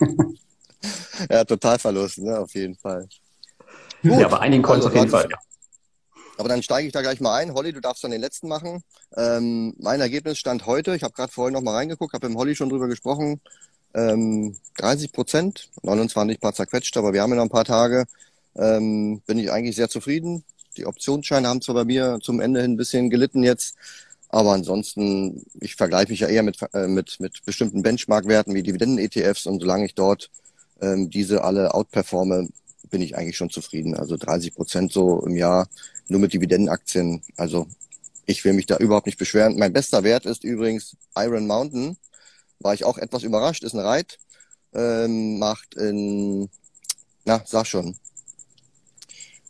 ja, 1.30 1.44
Totalverlust, 1.44 2.18
ne, 2.18 2.36
auf 2.40 2.52
jeden 2.54 2.74
Fall. 2.74 3.08
Gut. 4.04 4.20
Ja, 4.20 4.28
bei 4.28 4.38
einigen 4.40 4.62
Coins 4.62 4.84
also, 4.84 4.88
auf 4.88 4.94
jeden 4.94 5.08
Fall, 5.08 5.26
ja. 5.30 5.38
Aber 6.36 6.48
dann 6.48 6.62
steige 6.62 6.86
ich 6.86 6.92
da 6.92 7.00
gleich 7.00 7.20
mal 7.20 7.36
ein. 7.36 7.54
Holly, 7.54 7.72
du 7.72 7.80
darfst 7.80 8.04
dann 8.04 8.10
den 8.10 8.20
letzten 8.20 8.48
machen. 8.48 8.82
Ähm, 9.16 9.74
mein 9.78 10.00
Ergebnis 10.00 10.38
stand 10.38 10.66
heute, 10.66 10.94
ich 10.94 11.02
habe 11.02 11.14
gerade 11.14 11.32
vorhin 11.32 11.54
noch 11.54 11.62
mal 11.62 11.74
reingeguckt, 11.74 12.12
habe 12.12 12.28
mit 12.28 12.34
dem 12.34 12.38
Holly 12.38 12.54
schon 12.54 12.68
drüber 12.68 12.86
gesprochen, 12.86 13.40
ähm, 13.94 14.56
30 14.76 15.12
Prozent, 15.12 15.70
29 15.82 16.38
paar 16.38 16.52
zerquetscht, 16.52 16.96
aber 16.98 17.14
wir 17.14 17.22
haben 17.22 17.30
ja 17.30 17.36
noch 17.36 17.44
ein 17.44 17.50
paar 17.50 17.64
Tage. 17.64 18.04
Ähm, 18.56 19.22
bin 19.26 19.38
ich 19.38 19.50
eigentlich 19.50 19.76
sehr 19.76 19.88
zufrieden. 19.88 20.44
Die 20.76 20.86
Optionsscheine 20.86 21.48
haben 21.48 21.62
zwar 21.62 21.76
bei 21.76 21.84
mir 21.84 22.18
zum 22.20 22.40
Ende 22.40 22.60
hin 22.60 22.72
ein 22.72 22.76
bisschen 22.76 23.08
gelitten 23.08 23.42
jetzt, 23.42 23.76
aber 24.28 24.52
ansonsten, 24.52 25.46
ich 25.60 25.76
vergleiche 25.76 26.10
mich 26.10 26.20
ja 26.20 26.28
eher 26.28 26.42
mit, 26.42 26.58
äh, 26.74 26.88
mit, 26.88 27.20
mit 27.20 27.44
bestimmten 27.46 27.82
Benchmark-Werten 27.82 28.52
wie 28.54 28.62
Dividenden-ETFs 28.62 29.46
und 29.46 29.60
solange 29.60 29.86
ich 29.86 29.94
dort 29.94 30.30
ähm, 30.82 31.08
diese 31.08 31.44
alle 31.44 31.72
outperforme, 31.72 32.48
bin 32.90 33.02
ich 33.02 33.16
eigentlich 33.16 33.36
schon 33.36 33.50
zufrieden. 33.50 33.94
Also 33.94 34.16
30 34.16 34.54
Prozent 34.54 34.92
so 34.92 35.24
im 35.24 35.36
Jahr 35.36 35.68
nur 36.08 36.20
mit 36.20 36.32
Dividendenaktien. 36.32 37.22
Also 37.36 37.66
ich 38.26 38.44
will 38.44 38.52
mich 38.52 38.66
da 38.66 38.76
überhaupt 38.76 39.06
nicht 39.06 39.18
beschweren. 39.18 39.58
Mein 39.58 39.72
bester 39.72 40.02
Wert 40.02 40.26
ist 40.26 40.44
übrigens 40.44 40.96
Iron 41.16 41.46
Mountain. 41.46 41.96
War 42.60 42.74
ich 42.74 42.84
auch 42.84 42.98
etwas 42.98 43.22
überrascht. 43.22 43.64
Ist 43.64 43.74
ein 43.74 43.80
Reit. 43.80 44.18
Ähm, 44.72 45.38
macht 45.38 45.74
in, 45.74 46.48
na, 47.24 47.42
sag 47.46 47.66
schon. 47.66 47.96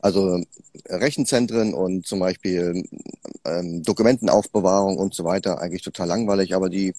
Also 0.01 0.43
Rechenzentren 0.87 1.73
und 1.73 2.07
zum 2.07 2.19
Beispiel 2.19 2.85
ähm, 3.45 3.83
Dokumentenaufbewahrung 3.83 4.99
und 4.99 5.15
so 5.15 5.25
weiter. 5.25 5.61
Eigentlich 5.61 5.83
total 5.83 6.09
langweilig, 6.09 6.55
aber 6.55 6.69
die, 6.69 6.95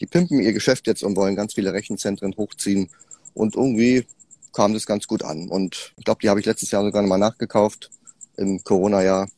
die 0.00 0.06
pimpen 0.06 0.40
ihr 0.40 0.52
Geschäft 0.52 0.86
jetzt 0.86 1.04
und 1.04 1.16
wollen 1.16 1.36
ganz 1.36 1.54
viele 1.54 1.72
Rechenzentren 1.72 2.34
hochziehen. 2.36 2.90
Und 3.34 3.54
irgendwie 3.54 4.04
kam 4.52 4.74
das 4.74 4.86
ganz 4.86 5.06
gut 5.06 5.22
an. 5.22 5.48
Und 5.48 5.92
ich 5.96 6.04
glaube, 6.04 6.20
die 6.22 6.28
habe 6.28 6.40
ich 6.40 6.46
letztes 6.46 6.70
Jahr 6.70 6.84
sogar 6.84 7.02
nochmal 7.02 7.18
nachgekauft 7.18 7.90
im 8.36 8.62
Corona-Jahr. 8.62 9.28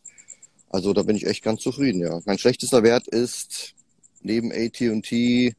Also 0.70 0.92
da 0.92 1.02
bin 1.02 1.16
ich 1.16 1.26
echt 1.26 1.42
ganz 1.44 1.60
zufrieden, 1.60 2.00
ja. 2.00 2.20
Mein 2.24 2.38
schlechtester 2.38 2.82
Wert 2.82 3.06
ist 3.08 3.74
neben 4.22 4.52
AT&T 4.52 5.54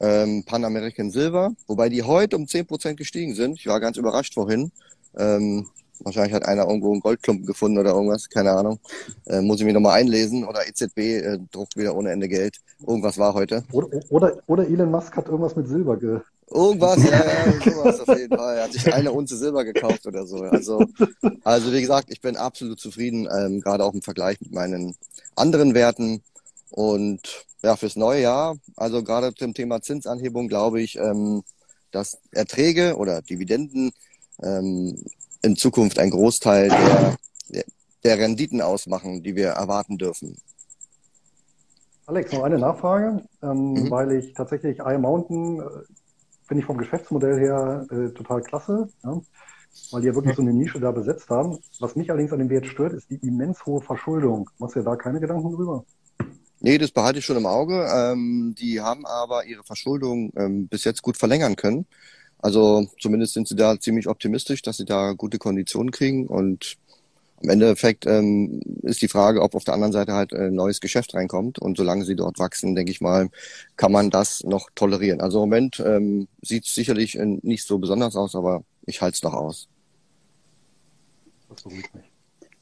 ähm, 0.00 0.44
Pan 0.44 0.64
American 0.64 1.10
Silver, 1.10 1.52
wobei 1.66 1.88
die 1.88 2.02
heute 2.02 2.36
um 2.36 2.46
zehn 2.46 2.66
Prozent 2.66 2.96
gestiegen 2.96 3.34
sind. 3.34 3.58
Ich 3.58 3.66
war 3.66 3.80
ganz 3.80 3.96
überrascht 3.96 4.34
vorhin. 4.34 4.72
Ähm, 5.16 5.68
wahrscheinlich 6.00 6.34
hat 6.34 6.44
einer 6.44 6.66
irgendwo 6.66 6.92
einen 6.92 7.00
Goldklumpen 7.00 7.46
gefunden 7.46 7.78
oder 7.78 7.90
irgendwas, 7.92 8.28
keine 8.28 8.52
Ahnung. 8.52 8.80
Äh, 9.26 9.40
muss 9.40 9.60
ich 9.60 9.66
mir 9.66 9.72
nochmal 9.72 10.00
einlesen. 10.00 10.44
Oder 10.44 10.66
EZB 10.66 10.98
äh, 10.98 11.38
druckt 11.50 11.76
wieder 11.76 11.94
ohne 11.94 12.10
Ende 12.10 12.28
Geld. 12.28 12.58
Irgendwas 12.86 13.18
war 13.18 13.34
heute. 13.34 13.64
Oder, 13.72 13.88
oder, 14.10 14.36
oder 14.46 14.66
Elon 14.66 14.90
Musk 14.90 15.16
hat 15.16 15.26
irgendwas 15.26 15.56
mit 15.56 15.68
Silber 15.68 15.96
ge 15.96 16.20
Irgendwas, 16.52 17.02
ja, 17.02 17.24
ja, 17.24 17.60
sowas 17.72 18.00
auf 18.00 18.18
jeden 18.18 18.36
Fall. 18.36 18.56
Er 18.56 18.64
hat 18.64 18.72
sich 18.72 18.92
eine 18.92 19.12
Unze 19.12 19.36
Silber 19.36 19.64
gekauft 19.64 20.06
oder 20.06 20.26
so. 20.26 20.38
Also, 20.42 20.84
also 21.44 21.72
wie 21.72 21.80
gesagt, 21.80 22.08
ich 22.10 22.20
bin 22.20 22.36
absolut 22.36 22.78
zufrieden, 22.78 23.28
ähm, 23.34 23.60
gerade 23.60 23.84
auch 23.84 23.94
im 23.94 24.02
Vergleich 24.02 24.40
mit 24.40 24.52
meinen 24.52 24.94
anderen 25.34 25.74
Werten. 25.74 26.22
Und 26.70 27.46
ja, 27.62 27.76
fürs 27.76 27.96
neue 27.96 28.22
Jahr, 28.22 28.56
also 28.76 29.02
gerade 29.02 29.34
zum 29.34 29.54
Thema 29.54 29.80
Zinsanhebung, 29.80 30.48
glaube 30.48 30.80
ich, 30.80 30.96
ähm, 30.98 31.42
dass 31.90 32.18
Erträge 32.32 32.96
oder 32.96 33.22
Dividenden 33.22 33.92
ähm, 34.42 35.04
in 35.42 35.56
Zukunft 35.56 35.98
ein 35.98 36.10
Großteil 36.10 36.68
der, 37.48 37.64
der 38.04 38.18
Renditen 38.18 38.60
ausmachen, 38.60 39.22
die 39.22 39.36
wir 39.36 39.50
erwarten 39.50 39.98
dürfen. 39.98 40.36
Alex, 42.06 42.32
noch 42.32 42.42
eine 42.42 42.58
Nachfrage, 42.58 43.22
ähm, 43.42 43.74
mhm. 43.74 43.90
weil 43.90 44.12
ich 44.12 44.34
tatsächlich 44.34 44.78
Iron 44.80 45.02
Mountain 45.02 45.60
äh, 45.60 45.64
finde 46.52 46.60
ich 46.60 46.66
vom 46.66 46.76
Geschäftsmodell 46.76 47.38
her 47.40 47.86
äh, 47.90 48.10
total 48.10 48.42
klasse, 48.42 48.86
ja? 49.04 49.22
weil 49.90 50.02
die 50.02 50.08
ja 50.08 50.14
wirklich 50.14 50.36
so 50.36 50.42
eine 50.42 50.52
Nische 50.52 50.78
da 50.78 50.90
besetzt 50.90 51.30
haben. 51.30 51.58
Was 51.80 51.96
mich 51.96 52.10
allerdings 52.10 52.30
an 52.30 52.40
dem 52.40 52.50
Wert 52.50 52.66
stört, 52.66 52.92
ist 52.92 53.08
die 53.08 53.26
immens 53.26 53.64
hohe 53.64 53.80
Verschuldung. 53.80 54.50
Machst 54.58 54.76
du 54.76 54.80
dir 54.80 54.84
da 54.84 54.96
keine 54.96 55.18
Gedanken 55.18 55.54
drüber? 55.54 55.86
Nee, 56.60 56.76
das 56.76 56.90
behalte 56.90 57.20
ich 57.20 57.24
schon 57.24 57.38
im 57.38 57.46
Auge. 57.46 57.88
Ähm, 57.90 58.54
die 58.58 58.82
haben 58.82 59.06
aber 59.06 59.46
ihre 59.46 59.64
Verschuldung 59.64 60.30
ähm, 60.36 60.68
bis 60.68 60.84
jetzt 60.84 61.00
gut 61.00 61.16
verlängern 61.16 61.56
können. 61.56 61.86
Also 62.36 62.86
zumindest 63.00 63.32
sind 63.32 63.48
sie 63.48 63.56
da 63.56 63.80
ziemlich 63.80 64.06
optimistisch, 64.06 64.60
dass 64.60 64.76
sie 64.76 64.84
da 64.84 65.14
gute 65.14 65.38
Konditionen 65.38 65.90
kriegen 65.90 66.26
und 66.26 66.76
im 67.42 67.50
Endeffekt 67.50 68.06
ähm, 68.06 68.60
ist 68.82 69.02
die 69.02 69.08
Frage, 69.08 69.42
ob 69.42 69.54
auf 69.54 69.64
der 69.64 69.74
anderen 69.74 69.92
Seite 69.92 70.12
halt 70.12 70.32
ein 70.32 70.40
äh, 70.40 70.50
neues 70.50 70.80
Geschäft 70.80 71.14
reinkommt. 71.14 71.58
Und 71.58 71.76
solange 71.76 72.04
sie 72.04 72.16
dort 72.16 72.38
wachsen, 72.38 72.74
denke 72.74 72.92
ich 72.92 73.00
mal, 73.00 73.28
kann 73.76 73.92
man 73.92 74.10
das 74.10 74.44
noch 74.44 74.70
tolerieren. 74.74 75.20
Also 75.20 75.42
im 75.42 75.48
Moment 75.48 75.82
ähm, 75.84 76.28
sieht 76.40 76.64
es 76.64 76.74
sicherlich 76.74 77.18
äh, 77.18 77.26
nicht 77.42 77.66
so 77.66 77.78
besonders 77.78 78.16
aus, 78.16 78.36
aber 78.36 78.62
ich 78.86 79.02
halte 79.02 79.16
es 79.16 79.22
noch 79.22 79.34
aus. 79.34 79.68
Das 81.48 81.62
beruhigt 81.62 81.94
mich. 81.94 82.04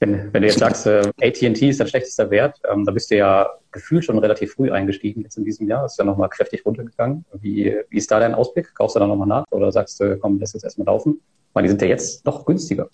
Wenn, 0.00 0.32
wenn 0.32 0.40
du 0.40 0.48
jetzt 0.48 0.58
sagst, 0.58 0.86
äh, 0.86 1.02
AT&T 1.20 1.68
ist 1.68 1.78
dein 1.78 1.86
schlechtester 1.86 2.30
Wert, 2.30 2.58
ähm, 2.72 2.86
da 2.86 2.92
bist 2.92 3.10
du 3.10 3.16
ja 3.18 3.50
gefühlt 3.70 4.02
schon 4.02 4.18
relativ 4.18 4.54
früh 4.54 4.70
eingestiegen 4.70 5.20
jetzt 5.20 5.36
in 5.36 5.44
diesem 5.44 5.68
Jahr. 5.68 5.84
Ist 5.84 5.98
ja 5.98 6.04
nochmal 6.06 6.30
kräftig 6.30 6.64
runtergegangen. 6.64 7.26
Wie, 7.34 7.76
wie 7.90 7.96
ist 7.98 8.10
da 8.10 8.18
dein 8.18 8.34
Ausblick? 8.34 8.74
Kaufst 8.74 8.96
du 8.96 9.00
da 9.00 9.06
nochmal 9.06 9.28
nach 9.28 9.44
oder 9.50 9.70
sagst 9.70 10.00
du, 10.00 10.18
komm, 10.18 10.38
lass 10.40 10.54
jetzt 10.54 10.64
erstmal 10.64 10.86
laufen? 10.86 11.20
Weil 11.52 11.64
die 11.64 11.68
sind 11.68 11.82
ja 11.82 11.88
jetzt 11.88 12.24
noch 12.24 12.46
günstiger. 12.46 12.88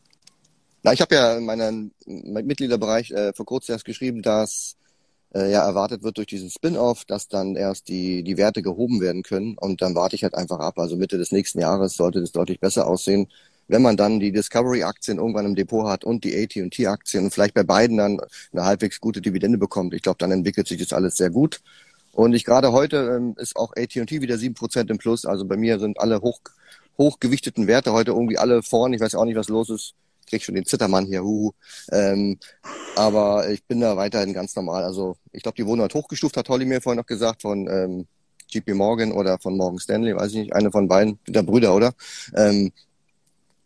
Na, 0.87 0.93
ich 0.93 1.01
habe 1.01 1.17
ja 1.17 1.37
in 1.37 1.45
meinem 1.45 1.91
Mitgliederbereich 2.07 3.11
äh, 3.11 3.33
vor 3.33 3.45
kurzem 3.45 3.73
erst 3.73 3.85
geschrieben, 3.85 4.23
dass 4.23 4.77
äh, 5.35 5.51
ja 5.51 5.67
erwartet 5.67 6.05
wird 6.05 6.17
durch 6.17 6.29
diesen 6.29 6.49
Spin-off, 6.49 7.05
dass 7.05 7.27
dann 7.27 7.57
erst 7.57 7.89
die, 7.89 8.23
die 8.23 8.37
Werte 8.37 8.63
gehoben 8.63 9.01
werden 9.01 9.25
können. 9.25 9.59
Und 9.59 9.83
dann 9.83 9.97
warte 9.97 10.15
ich 10.15 10.23
halt 10.23 10.37
einfach 10.37 10.61
ab. 10.61 10.79
Also 10.79 10.95
Mitte 10.95 11.19
des 11.19 11.33
nächsten 11.33 11.59
Jahres 11.59 11.95
sollte 11.95 12.21
das 12.21 12.31
deutlich 12.31 12.61
besser 12.61 12.87
aussehen. 12.87 13.27
Wenn 13.67 13.83
man 13.83 13.97
dann 13.97 14.21
die 14.21 14.31
Discovery-Aktien 14.31 15.19
irgendwann 15.19 15.47
im 15.47 15.57
Depot 15.57 15.89
hat 15.89 16.05
und 16.05 16.23
die 16.23 16.41
AT&T-Aktien 16.41 17.25
und 17.25 17.31
vielleicht 17.33 17.55
bei 17.55 17.65
beiden 17.65 17.97
dann 17.97 18.21
eine 18.53 18.63
halbwegs 18.63 19.01
gute 19.01 19.21
Dividende 19.21 19.59
bekommt, 19.59 19.93
ich 19.93 20.03
glaube, 20.03 20.19
dann 20.19 20.31
entwickelt 20.31 20.69
sich 20.69 20.79
das 20.79 20.93
alles 20.93 21.17
sehr 21.17 21.31
gut. 21.31 21.63
Und 22.13 22.33
ich 22.33 22.45
gerade 22.45 22.71
heute 22.71 23.17
ähm, 23.17 23.35
ist 23.39 23.57
auch 23.57 23.73
AT&T 23.77 24.21
wieder 24.21 24.39
sieben 24.39 24.55
Prozent 24.55 24.89
im 24.91 24.99
Plus. 24.99 25.25
Also 25.25 25.47
bei 25.47 25.57
mir 25.57 25.81
sind 25.81 25.99
alle 25.99 26.21
hoch, 26.21 26.39
hochgewichteten 26.97 27.67
Werte 27.67 27.93
heute 27.93 28.13
irgendwie 28.13 28.39
alle 28.39 28.63
vorn. 28.63 28.93
Ich 28.93 29.01
weiß 29.01 29.17
auch 29.17 29.25
nicht, 29.25 29.37
was 29.37 29.49
los 29.49 29.69
ist 29.69 29.97
krieg 30.27 30.43
schon 30.43 30.55
den 30.55 30.67
Zittermann 30.67 31.07
hier, 31.07 31.23
huhu. 31.23 31.53
Ähm, 31.91 32.39
aber 32.97 33.49
ich 33.51 33.65
bin 33.65 33.81
da 33.81 33.97
weiterhin 33.97 34.33
ganz 34.33 34.55
normal. 34.57 34.85
Also 34.85 35.17
ich 35.33 35.43
glaube, 35.43 35.57
die 35.57 35.67
wurden 35.67 35.81
halt 35.81 35.95
hochgestuft, 35.95 36.37
hat 36.37 36.49
Holly 36.49 36.65
mir 36.65 36.81
vorhin 36.81 36.99
noch 36.99 37.07
gesagt, 37.07 37.43
von 37.43 37.69
ähm, 37.69 38.07
JP 38.49 38.75
Morgan 38.75 39.13
oder 39.13 39.39
von 39.39 39.57
Morgan 39.57 39.79
Stanley, 39.79 40.15
weiß 40.15 40.33
ich 40.33 40.39
nicht, 40.39 40.53
eine 40.55 40.71
von 40.71 40.89
beiden, 40.89 41.19
der 41.27 41.43
Brüder, 41.43 41.75
oder? 41.75 41.93
Ähm, 42.35 42.73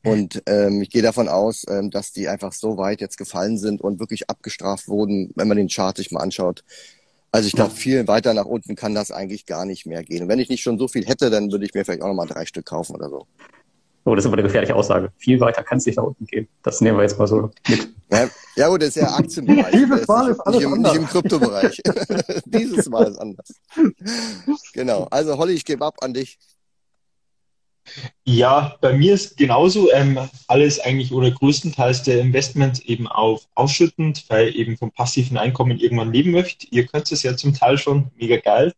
und 0.02 0.42
ähm, 0.46 0.80
ich 0.80 0.90
gehe 0.90 1.02
davon 1.02 1.28
aus, 1.28 1.66
ähm, 1.68 1.90
dass 1.90 2.12
die 2.12 2.28
einfach 2.28 2.52
so 2.52 2.78
weit 2.78 3.00
jetzt 3.00 3.18
gefallen 3.18 3.58
sind 3.58 3.82
und 3.82 4.00
wirklich 4.00 4.30
abgestraft 4.30 4.88
wurden, 4.88 5.30
wenn 5.36 5.48
man 5.48 5.58
den 5.58 5.68
Chart 5.68 5.96
sich 5.96 6.10
mal 6.10 6.20
anschaut. 6.20 6.64
Also 7.32 7.46
ich 7.46 7.52
glaube, 7.52 7.74
viel 7.74 8.08
weiter 8.08 8.34
nach 8.34 8.46
unten 8.46 8.74
kann 8.74 8.94
das 8.94 9.12
eigentlich 9.12 9.46
gar 9.46 9.64
nicht 9.64 9.86
mehr 9.86 10.02
gehen. 10.02 10.22
Und 10.22 10.28
wenn 10.28 10.40
ich 10.40 10.48
nicht 10.48 10.62
schon 10.62 10.78
so 10.78 10.88
viel 10.88 11.06
hätte, 11.06 11.30
dann 11.30 11.52
würde 11.52 11.64
ich 11.64 11.74
mir 11.74 11.84
vielleicht 11.84 12.02
auch 12.02 12.08
nochmal 12.08 12.26
drei 12.26 12.44
Stück 12.46 12.66
kaufen 12.66 12.96
oder 12.96 13.08
so. 13.08 13.26
Oh, 14.04 14.14
das 14.14 14.24
ist 14.24 14.28
aber 14.28 14.38
eine 14.38 14.44
gefährliche 14.44 14.74
Aussage. 14.74 15.12
Viel 15.18 15.40
weiter 15.40 15.62
kann 15.62 15.78
es 15.78 15.86
nicht 15.86 15.96
nach 15.96 16.04
unten 16.04 16.24
gehen. 16.26 16.48
Das 16.62 16.80
nehmen 16.80 16.96
wir 16.96 17.02
jetzt 17.02 17.18
mal 17.18 17.26
so 17.26 17.50
mit. 17.68 17.88
Ja, 18.10 18.28
ja 18.56 18.68
gut, 18.68 18.82
das 18.82 18.88
ist 18.88 18.96
ja 18.96 19.08
Aktienbereich. 19.16 19.72
Dieses 19.72 20.08
Mal 20.08 20.30
ist 20.30 20.40
alles 20.40 20.56
nicht, 20.56 20.66
im, 20.66 20.72
anders. 20.72 20.92
nicht 20.92 21.02
im 21.02 21.08
Kryptobereich. 21.08 21.82
Dieses 22.46 22.88
Mal 22.88 23.06
ist 23.08 23.18
anders. 23.18 23.54
Genau. 24.72 25.06
Also 25.10 25.36
Holly, 25.36 25.52
ich 25.52 25.64
gebe 25.64 25.84
ab 25.84 25.96
an 26.00 26.14
dich. 26.14 26.38
Ja, 28.24 28.76
bei 28.80 28.92
mir 28.92 29.14
ist 29.14 29.36
genauso 29.36 29.90
ähm, 29.92 30.18
alles 30.46 30.80
eigentlich 30.80 31.12
oder 31.12 31.30
größtenteils 31.30 32.02
der 32.04 32.20
Investment 32.20 32.84
eben 32.86 33.06
auf 33.08 33.48
ausschüttend, 33.54 34.24
weil 34.28 34.54
eben 34.56 34.76
vom 34.76 34.92
passiven 34.92 35.36
Einkommen 35.36 35.78
irgendwann 35.78 36.12
leben 36.12 36.30
möchte. 36.30 36.66
Ihr 36.70 36.86
könnt 36.86 37.10
es 37.10 37.22
ja 37.22 37.36
zum 37.36 37.54
Teil 37.54 37.78
schon, 37.78 38.10
mega 38.16 38.36
geil. 38.36 38.72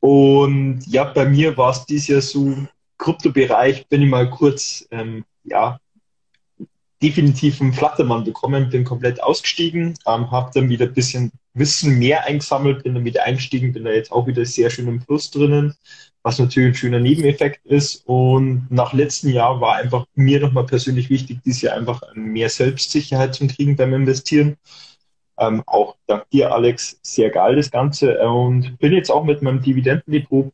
Und 0.00 0.82
ja, 0.88 1.04
bei 1.04 1.24
mir 1.26 1.56
war 1.56 1.70
es 1.70 1.86
dieses 1.86 2.08
Jahr 2.08 2.20
so, 2.20 2.56
Kryptobereich 3.02 3.88
bin 3.88 4.02
ich 4.02 4.08
mal 4.08 4.30
kurz, 4.30 4.86
ähm, 4.92 5.24
ja, 5.42 5.80
definitiv 7.02 7.60
einen 7.60 7.72
Flattermann 7.72 8.22
bekommen, 8.22 8.70
bin 8.70 8.84
komplett 8.84 9.20
ausgestiegen, 9.20 9.94
ähm, 10.06 10.30
habe 10.30 10.52
dann 10.54 10.68
wieder 10.68 10.86
ein 10.86 10.94
bisschen 10.94 11.32
Wissen 11.52 11.98
mehr 11.98 12.24
eingesammelt, 12.24 12.84
bin 12.84 12.94
dann 12.94 13.04
wieder 13.04 13.24
eingestiegen, 13.24 13.72
bin 13.72 13.84
da 13.84 13.90
jetzt 13.90 14.12
auch 14.12 14.28
wieder 14.28 14.44
sehr 14.44 14.70
schön 14.70 14.86
im 14.86 15.00
Plus 15.00 15.32
drinnen, 15.32 15.74
was 16.22 16.38
natürlich 16.38 16.68
ein 16.68 16.74
schöner 16.76 17.00
Nebeneffekt 17.00 17.66
ist. 17.66 18.06
Und 18.06 18.68
nach 18.70 18.92
letztem 18.92 19.30
Jahr 19.30 19.60
war 19.60 19.74
einfach 19.74 20.06
mir 20.14 20.38
nochmal 20.38 20.64
persönlich 20.64 21.10
wichtig, 21.10 21.40
dieses 21.44 21.62
Jahr 21.62 21.76
einfach 21.76 22.00
mehr 22.14 22.48
Selbstsicherheit 22.48 23.34
zu 23.34 23.48
kriegen 23.48 23.74
beim 23.74 23.94
Investieren. 23.94 24.56
Ähm, 25.38 25.64
auch 25.66 25.96
dank 26.06 26.30
dir, 26.30 26.52
Alex, 26.54 27.00
sehr 27.02 27.30
geil 27.30 27.56
das 27.56 27.72
Ganze. 27.72 28.16
Und 28.28 28.78
bin 28.78 28.92
jetzt 28.92 29.10
auch 29.10 29.24
mit 29.24 29.42
meinem 29.42 29.60
Dividendendepot 29.60 30.52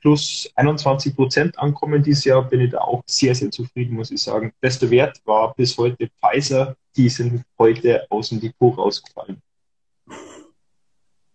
plus 0.00 0.50
21 0.54 1.14
Prozent 1.14 1.58
ankommen 1.58 2.02
dieses 2.02 2.24
Jahr, 2.24 2.42
bin 2.42 2.60
ich 2.60 2.70
da 2.70 2.78
auch 2.78 3.02
sehr, 3.06 3.34
sehr 3.34 3.50
zufrieden, 3.50 3.94
muss 3.94 4.10
ich 4.10 4.22
sagen. 4.22 4.52
Bester 4.60 4.90
Wert 4.90 5.20
war 5.24 5.54
bis 5.54 5.76
heute 5.78 6.08
Pfizer. 6.20 6.76
Die 6.96 7.08
sind 7.08 7.44
heute 7.58 8.06
aus 8.10 8.30
dem 8.30 8.40
Depot 8.40 8.76
rausgefallen. 8.76 9.42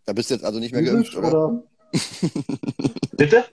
Da 0.05 0.13
bist 0.13 0.29
du 0.29 0.35
jetzt 0.35 0.43
also 0.43 0.59
nicht 0.59 0.73
mehr 0.73 0.83
Physisch, 0.83 1.13
geimpft, 1.13 1.33
oder? 1.33 1.47
oder? 1.47 1.63
Bitte? 3.17 3.45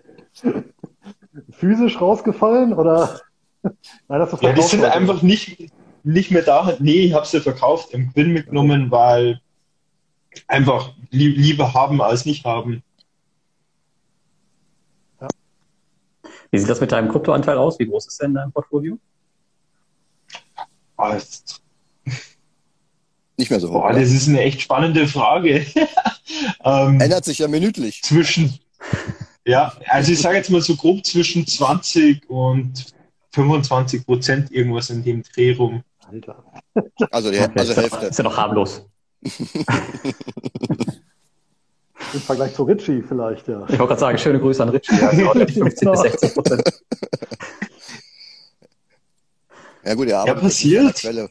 Physisch 1.50 2.00
rausgefallen 2.00 2.72
oder? 2.72 3.20
Nein, 3.62 3.74
das 4.08 4.40
ja, 4.40 4.52
die 4.52 4.62
sind 4.62 4.80
oder? 4.80 4.94
einfach 4.94 5.22
nicht, 5.22 5.70
nicht 6.04 6.30
mehr 6.30 6.42
da. 6.42 6.76
Nee, 6.78 7.00
ich 7.00 7.12
habe 7.12 7.26
sie 7.26 7.40
verkauft, 7.40 7.92
im 7.92 8.08
Gewinn 8.10 8.32
mitgenommen, 8.32 8.90
weil 8.90 9.40
einfach 10.46 10.92
lieber 11.10 11.74
haben 11.74 12.00
als 12.00 12.24
nicht 12.24 12.44
haben. 12.44 12.82
Wie 16.50 16.58
sieht 16.58 16.68
das 16.68 16.80
mit 16.80 16.92
deinem 16.92 17.08
Kryptoanteil 17.10 17.58
aus? 17.58 17.78
Wie 17.78 17.86
groß 17.86 18.06
ist 18.06 18.22
denn 18.22 18.34
dein 18.34 18.52
Portfolio? 18.52 18.98
Oh, 20.96 21.14
nicht 23.38 23.50
mehr 23.50 23.60
so 23.60 23.68
hoch. 23.68 23.82
Boah, 23.82 23.92
das 23.92 24.10
ist 24.10 24.28
eine 24.28 24.40
echt 24.40 24.60
spannende 24.60 25.06
Frage. 25.06 25.64
ähm, 26.64 27.00
Ändert 27.00 27.24
sich 27.24 27.38
ja 27.38 27.46
minütlich. 27.46 28.02
Zwischen, 28.02 28.58
ja, 29.46 29.72
also 29.86 30.12
ich 30.12 30.20
sage 30.20 30.38
jetzt 30.38 30.50
mal 30.50 30.60
so 30.60 30.74
grob 30.74 31.06
zwischen 31.06 31.46
20 31.46 32.28
und 32.28 32.86
25 33.32 34.04
Prozent 34.04 34.50
irgendwas 34.50 34.90
in 34.90 35.04
dem 35.04 35.22
Dreh 35.22 35.54
rum. 35.54 35.84
Alter. 36.10 36.42
Also, 37.10 37.30
die, 37.30 37.38
also 37.38 37.76
Hälfte. 37.76 38.06
Ist 38.06 38.18
ja 38.18 38.24
noch 38.24 38.36
harmlos. 38.36 38.84
Im 42.12 42.20
Vergleich 42.20 42.54
zu 42.54 42.62
Ritchie 42.62 43.02
vielleicht, 43.02 43.48
ja. 43.48 43.64
Ich 43.64 43.78
wollte 43.78 43.86
gerade 43.86 44.00
sagen, 44.00 44.18
schöne 44.18 44.40
Grüße 44.40 44.62
an 44.62 44.70
Ritchie. 44.70 44.94
Ja, 44.94 45.10
50 45.10 45.78
genau. 45.78 45.92
bis 45.92 46.00
60 46.00 46.34
Prozent. 46.34 46.62
Ja 49.84 49.94
gut, 49.94 50.08
ja, 50.08 50.20
aber 50.20 50.34
ja, 50.34 50.34
passiert. 50.34 50.96
Quelle. 50.96 51.30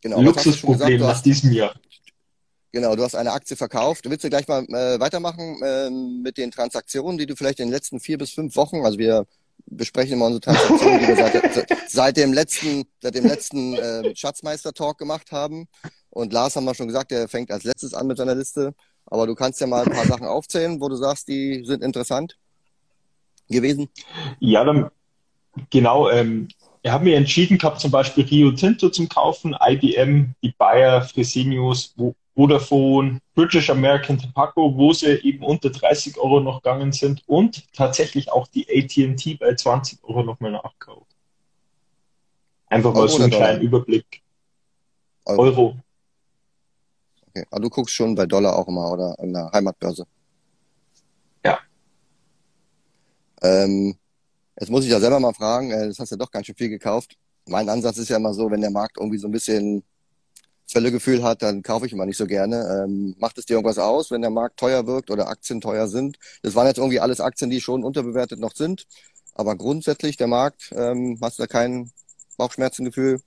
Genau, 0.00 0.20
Luxusproblem 0.20 1.00
nach 1.00 1.22
diesem 1.22 1.52
Jahr. 1.52 1.74
Genau, 2.72 2.96
du 2.96 3.04
hast 3.04 3.14
eine 3.14 3.30
Aktie 3.30 3.56
verkauft. 3.56 4.04
Du 4.04 4.10
willst 4.10 4.24
ja 4.24 4.30
gleich 4.30 4.48
mal 4.48 4.64
äh, 4.64 4.98
weitermachen 4.98 5.62
äh, 5.62 5.90
mit 5.90 6.38
den 6.38 6.50
Transaktionen, 6.50 7.18
die 7.18 7.26
du 7.26 7.36
vielleicht 7.36 7.60
in 7.60 7.68
den 7.68 7.72
letzten 7.72 8.00
vier 8.00 8.18
bis 8.18 8.32
fünf 8.32 8.56
Wochen, 8.56 8.84
also 8.84 8.98
wir 8.98 9.26
besprechen 9.66 10.14
immer 10.14 10.26
unsere 10.26 10.40
Transaktionen, 10.40 10.98
die 11.00 11.08
wir 11.08 11.16
seit, 11.16 11.68
seit 11.88 12.16
dem 12.16 12.32
letzten, 12.32 12.84
seit 13.00 13.14
dem 13.14 13.26
letzten 13.26 13.74
äh, 13.74 14.16
Schatzmeister-Talk 14.16 14.98
gemacht 14.98 15.30
haben. 15.30 15.68
Und 16.10 16.32
Lars 16.32 16.56
haben 16.56 16.64
wir 16.64 16.74
schon 16.74 16.86
gesagt, 16.86 17.10
der 17.10 17.28
fängt 17.28 17.50
als 17.50 17.64
letztes 17.64 17.94
an 17.94 18.06
mit 18.06 18.16
seiner 18.16 18.34
Liste. 18.34 18.74
Aber 19.06 19.26
du 19.26 19.34
kannst 19.34 19.60
ja 19.60 19.66
mal 19.66 19.84
ein 19.84 19.92
paar 19.92 20.06
Sachen 20.06 20.26
aufzählen, 20.26 20.80
wo 20.80 20.88
du 20.88 20.96
sagst, 20.96 21.28
die 21.28 21.64
sind 21.64 21.82
interessant 21.82 22.36
gewesen. 23.48 23.88
Ja, 24.40 24.64
dann 24.64 24.90
genau. 25.70 26.10
Ähm, 26.10 26.48
wir 26.82 26.92
haben 26.92 27.04
mir 27.04 27.16
entschieden 27.16 27.58
gehabt, 27.58 27.80
zum 27.80 27.90
Beispiel 27.90 28.24
Rio 28.24 28.52
Tinto 28.52 28.88
zum 28.90 29.08
Kaufen, 29.08 29.56
IBM, 29.60 30.34
die 30.42 30.54
Bayer, 30.56 31.02
Fresenius, 31.02 31.94
Vodafone, 32.34 33.20
British 33.34 33.68
American 33.68 34.18
Tobacco, 34.18 34.76
wo 34.76 34.92
sie 34.92 35.14
eben 35.22 35.42
unter 35.44 35.70
30 35.70 36.16
Euro 36.18 36.40
noch 36.40 36.62
gegangen 36.62 36.92
sind 36.92 37.22
und 37.26 37.72
tatsächlich 37.72 38.30
auch 38.30 38.46
die 38.46 38.66
AT&T 38.68 39.34
bei 39.34 39.54
20 39.54 40.04
Euro 40.04 40.22
nochmal 40.22 40.52
nachkauft. 40.52 41.10
Einfach 42.68 42.94
mal 42.94 43.08
so 43.08 43.22
einen 43.22 43.30
kleinen 43.30 43.62
Überblick. 43.62 44.22
Euro. 45.24 45.42
Euro. 45.42 45.76
Okay. 47.38 47.46
Aber 47.50 47.60
du 47.60 47.70
guckst 47.70 47.94
schon 47.94 48.14
bei 48.14 48.26
Dollar 48.26 48.56
auch 48.56 48.68
immer 48.68 48.90
oder 48.92 49.18
an 49.18 49.32
der 49.32 49.50
Heimatbörse. 49.52 50.04
Ja. 51.44 51.58
Ähm, 53.42 53.96
jetzt 54.58 54.70
muss 54.70 54.84
ich 54.84 54.90
ja 54.90 55.00
selber 55.00 55.20
mal 55.20 55.34
fragen, 55.34 55.70
äh, 55.70 55.88
das 55.88 55.98
hast 55.98 56.10
du 56.10 56.14
ja 56.16 56.18
doch 56.18 56.30
ganz 56.30 56.46
schön 56.46 56.56
viel 56.56 56.68
gekauft. 56.68 57.16
Mein 57.46 57.68
Ansatz 57.68 57.98
ist 57.98 58.08
ja 58.08 58.16
immer 58.16 58.34
so, 58.34 58.50
wenn 58.50 58.60
der 58.60 58.70
Markt 58.70 58.98
irgendwie 58.98 59.18
so 59.18 59.28
ein 59.28 59.32
bisschen 59.32 59.82
Völlegefühl 60.70 61.22
hat, 61.22 61.42
dann 61.42 61.62
kaufe 61.62 61.86
ich 61.86 61.92
immer 61.92 62.04
nicht 62.04 62.18
so 62.18 62.26
gerne. 62.26 62.84
Ähm, 62.84 63.14
macht 63.18 63.38
es 63.38 63.46
dir 63.46 63.54
irgendwas 63.54 63.78
aus, 63.78 64.10
wenn 64.10 64.20
der 64.20 64.30
Markt 64.30 64.58
teuer 64.58 64.86
wirkt 64.86 65.10
oder 65.10 65.28
Aktien 65.28 65.62
teuer 65.62 65.88
sind? 65.88 66.18
Das 66.42 66.54
waren 66.54 66.66
jetzt 66.66 66.76
irgendwie 66.76 67.00
alles 67.00 67.20
Aktien, 67.20 67.48
die 67.48 67.62
schon 67.62 67.84
unterbewertet 67.84 68.38
noch 68.38 68.54
sind. 68.54 68.86
Aber 69.34 69.56
grundsätzlich 69.56 70.18
der 70.18 70.26
Markt, 70.26 70.72
ähm, 70.76 71.18
hast 71.22 71.38
du 71.38 71.44
da 71.44 71.46
kein 71.46 71.90
Bauchschmerzengefühl? 72.36 73.22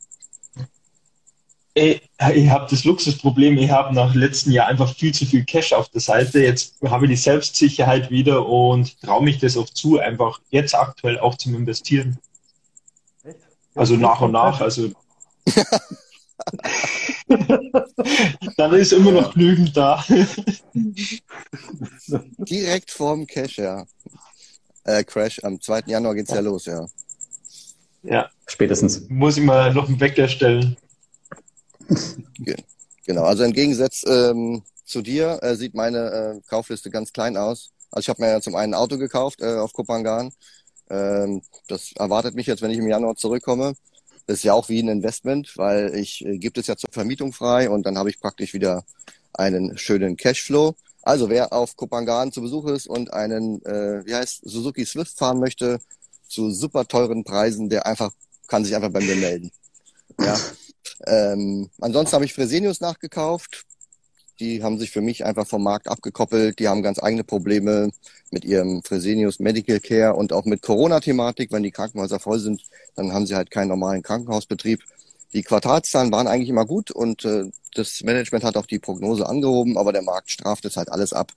Ich, 1.73 2.01
ich 2.33 2.49
habe 2.49 2.67
das 2.69 2.83
Luxusproblem, 2.83 3.57
ich 3.57 3.71
habe 3.71 3.95
nach 3.95 4.13
letzten 4.13 4.51
Jahr 4.51 4.67
einfach 4.67 4.93
viel 4.93 5.13
zu 5.13 5.25
viel 5.25 5.45
Cash 5.45 5.71
auf 5.71 5.87
der 5.89 6.01
Seite. 6.01 6.41
Jetzt 6.41 6.75
habe 6.83 7.05
ich 7.05 7.11
die 7.11 7.17
Selbstsicherheit 7.17 8.11
wieder 8.11 8.45
und 8.45 8.99
traue 9.01 9.23
mich 9.23 9.39
das 9.39 9.55
auch 9.55 9.69
zu, 9.69 9.97
einfach 9.99 10.41
jetzt 10.49 10.75
aktuell 10.75 11.17
auch 11.19 11.35
zum 11.35 11.55
Investieren. 11.55 12.17
Echt? 13.23 13.37
Also 13.73 13.95
nach 13.95 14.19
und 14.19 14.33
nach. 14.33 14.59
Also 14.59 14.91
Dann 18.57 18.73
ist 18.73 18.91
immer 18.93 19.11
noch 19.11 19.33
genügend 19.33 19.75
da. 19.75 20.03
Direkt 22.37 22.91
vorm 22.91 23.25
Cash, 23.27 23.57
ja. 23.57 23.85
Äh, 24.83 25.03
Crash, 25.03 25.43
am 25.43 25.61
2. 25.61 25.83
Januar 25.85 26.15
geht's 26.15 26.31
ja 26.31 26.39
los, 26.39 26.65
ja. 26.65 26.85
Ja. 28.03 28.29
Spätestens. 28.47 29.07
Muss 29.09 29.37
ich 29.37 29.43
mal 29.43 29.73
noch 29.73 29.87
einen 29.87 29.99
Wecker 29.99 30.27
stellen. 30.27 30.75
Genau, 33.05 33.23
also 33.23 33.43
im 33.43 33.53
Gegensatz 33.53 34.03
ähm, 34.07 34.63
zu 34.85 35.01
dir 35.01 35.39
äh, 35.41 35.55
sieht 35.55 35.73
meine 35.73 36.11
äh, 36.11 36.41
Kaufliste 36.47 36.89
ganz 36.89 37.11
klein 37.11 37.35
aus. 37.35 37.71
Also 37.89 38.05
ich 38.05 38.09
habe 38.09 38.21
mir 38.21 38.29
ja 38.29 38.41
zum 38.41 38.55
einen 38.55 38.73
ein 38.73 38.79
Auto 38.79 38.97
gekauft 38.97 39.41
äh, 39.41 39.57
auf 39.57 39.73
Kopangan. 39.73 40.31
Ähm, 40.89 41.41
das 41.67 41.93
erwartet 41.97 42.35
mich 42.35 42.47
jetzt, 42.47 42.61
wenn 42.61 42.71
ich 42.71 42.77
im 42.77 42.87
Januar 42.87 43.15
zurückkomme. 43.15 43.73
Das 44.27 44.37
ist 44.37 44.43
ja 44.43 44.53
auch 44.53 44.69
wie 44.69 44.81
ein 44.81 44.87
Investment, 44.87 45.57
weil 45.57 45.95
ich 45.95 46.25
äh, 46.25 46.37
gibt 46.37 46.57
es 46.57 46.67
ja 46.67 46.77
zur 46.77 46.91
Vermietung 46.91 47.33
frei 47.33 47.69
und 47.69 47.85
dann 47.85 47.97
habe 47.97 48.09
ich 48.09 48.19
praktisch 48.19 48.53
wieder 48.53 48.83
einen 49.33 49.77
schönen 49.77 50.15
Cashflow. 50.15 50.75
Also 51.01 51.29
wer 51.29 51.51
auf 51.51 51.75
Kopangan 51.75 52.31
zu 52.31 52.41
Besuch 52.41 52.67
ist 52.67 52.87
und 52.87 53.11
einen, 53.13 53.63
äh, 53.65 54.05
wie 54.05 54.13
heißt, 54.13 54.41
Suzuki 54.43 54.85
Swift 54.85 55.17
fahren 55.17 55.39
möchte, 55.39 55.79
zu 56.27 56.51
super 56.51 56.87
teuren 56.87 57.23
Preisen, 57.23 57.69
der 57.69 57.85
einfach, 57.85 58.11
kann 58.47 58.63
sich 58.63 58.75
einfach 58.75 58.91
bei 58.91 59.01
mir 59.01 59.15
melden. 59.15 59.51
Ja. 60.19 60.39
Ähm, 61.05 61.69
ansonsten 61.79 62.15
habe 62.15 62.25
ich 62.25 62.33
Fresenius 62.33 62.81
nachgekauft. 62.81 63.65
Die 64.39 64.63
haben 64.63 64.79
sich 64.79 64.91
für 64.91 65.01
mich 65.01 65.23
einfach 65.23 65.45
vom 65.45 65.63
Markt 65.63 65.87
abgekoppelt. 65.87 66.57
Die 66.59 66.67
haben 66.67 66.81
ganz 66.81 67.01
eigene 67.01 67.23
Probleme 67.23 67.91
mit 68.31 68.43
ihrem 68.43 68.81
Fresenius 68.81 69.39
Medical 69.39 69.79
Care 69.79 70.15
und 70.15 70.33
auch 70.33 70.45
mit 70.45 70.61
Corona-Thematik. 70.61 71.51
Wenn 71.51 71.63
die 71.63 71.71
Krankenhäuser 71.71 72.19
voll 72.19 72.39
sind, 72.39 72.63
dann 72.95 73.13
haben 73.13 73.27
sie 73.27 73.35
halt 73.35 73.51
keinen 73.51 73.67
normalen 73.67 74.01
Krankenhausbetrieb. 74.01 74.81
Die 75.33 75.43
Quartalszahlen 75.43 76.11
waren 76.11 76.27
eigentlich 76.27 76.49
immer 76.49 76.65
gut 76.65 76.91
und 76.91 77.23
äh, 77.23 77.51
das 77.73 78.01
Management 78.03 78.43
hat 78.43 78.57
auch 78.57 78.65
die 78.65 78.79
Prognose 78.79 79.27
angehoben, 79.27 79.77
aber 79.77 79.93
der 79.93 80.01
Markt 80.01 80.29
straft 80.29 80.65
es 80.65 80.75
halt 80.75 80.91
alles 80.91 81.13
ab, 81.13 81.31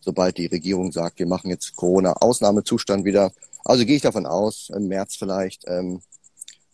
sobald 0.00 0.38
die 0.38 0.46
Regierung 0.46 0.92
sagt, 0.92 1.18
wir 1.18 1.26
machen 1.26 1.50
jetzt 1.50 1.74
Corona-Ausnahmezustand 1.74 3.04
wieder. 3.04 3.32
Also 3.64 3.84
gehe 3.84 3.96
ich 3.96 4.02
davon 4.02 4.26
aus, 4.26 4.70
im 4.74 4.88
März 4.88 5.16
vielleicht 5.16 5.64
ähm, 5.66 6.02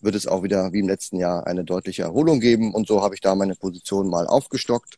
wird 0.01 0.15
es 0.15 0.27
auch 0.27 0.43
wieder 0.43 0.73
wie 0.73 0.81
im 0.81 0.89
letzten 0.89 1.17
Jahr 1.17 1.47
eine 1.47 1.65
deutliche 1.65 2.03
Erholung 2.03 2.41
geben. 2.41 2.75
Und 2.75 2.87
so 2.87 3.03
habe 3.03 3.15
ich 3.15 3.21
da 3.21 3.35
meine 3.35 3.55
Position 3.55 4.09
mal 4.09 4.27
aufgestockt. 4.27 4.97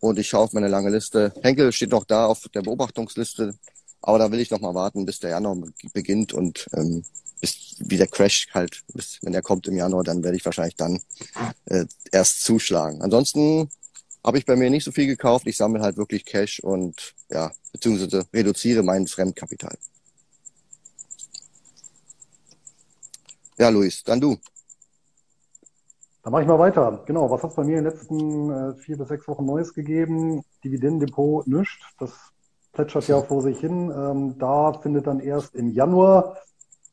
Und 0.00 0.18
ich 0.18 0.28
schaue 0.28 0.44
auf 0.44 0.52
meine 0.52 0.68
lange 0.68 0.90
Liste. 0.90 1.32
Henkel 1.42 1.72
steht 1.72 1.90
noch 1.90 2.04
da 2.04 2.26
auf 2.26 2.48
der 2.54 2.62
Beobachtungsliste. 2.62 3.54
Aber 4.02 4.18
da 4.18 4.30
will 4.32 4.40
ich 4.40 4.50
noch 4.50 4.60
mal 4.60 4.74
warten, 4.74 5.04
bis 5.04 5.18
der 5.18 5.30
Januar 5.30 5.58
beginnt 5.92 6.32
und 6.32 6.66
ähm, 6.74 7.04
bis 7.40 7.76
wie 7.80 7.96
der 7.96 8.06
Crash 8.06 8.48
halt, 8.52 8.82
bis, 8.94 9.18
wenn 9.22 9.32
der 9.32 9.42
kommt 9.42 9.66
im 9.68 9.76
Januar, 9.76 10.04
dann 10.04 10.22
werde 10.22 10.36
ich 10.36 10.44
wahrscheinlich 10.44 10.76
dann 10.76 11.00
äh, 11.66 11.84
erst 12.10 12.42
zuschlagen. 12.42 13.02
Ansonsten 13.02 13.68
habe 14.24 14.38
ich 14.38 14.46
bei 14.46 14.56
mir 14.56 14.70
nicht 14.70 14.84
so 14.84 14.92
viel 14.92 15.06
gekauft. 15.06 15.46
Ich 15.46 15.56
sammle 15.56 15.82
halt 15.82 15.96
wirklich 15.96 16.24
Cash 16.24 16.60
und 16.60 17.14
ja, 17.30 17.52
beziehungsweise 17.72 18.26
reduziere 18.32 18.82
mein 18.82 19.06
Fremdkapital. 19.06 19.76
Ja, 23.60 23.68
Luis, 23.68 24.02
dann 24.02 24.18
du. 24.18 24.38
Dann 26.22 26.32
mache 26.32 26.40
ich 26.40 26.48
mal 26.48 26.58
weiter. 26.58 27.02
Genau, 27.04 27.30
was 27.30 27.42
hat 27.42 27.50
es 27.50 27.56
bei 27.56 27.64
mir 27.64 27.76
in 27.76 27.84
den 27.84 27.92
letzten 27.92 28.50
äh, 28.50 28.74
vier 28.76 28.96
bis 28.96 29.08
sechs 29.08 29.28
Wochen 29.28 29.44
Neues 29.44 29.74
gegeben? 29.74 30.42
Dividendendepot 30.64 31.46
nischt. 31.46 31.84
Das 31.98 32.10
plätschert 32.72 33.06
ja 33.08 33.20
vor 33.20 33.42
sich 33.42 33.60
hin. 33.60 33.92
Ähm, 33.94 34.38
da 34.38 34.72
findet 34.80 35.06
dann 35.06 35.20
erst 35.20 35.54
im 35.54 35.72
Januar 35.72 36.38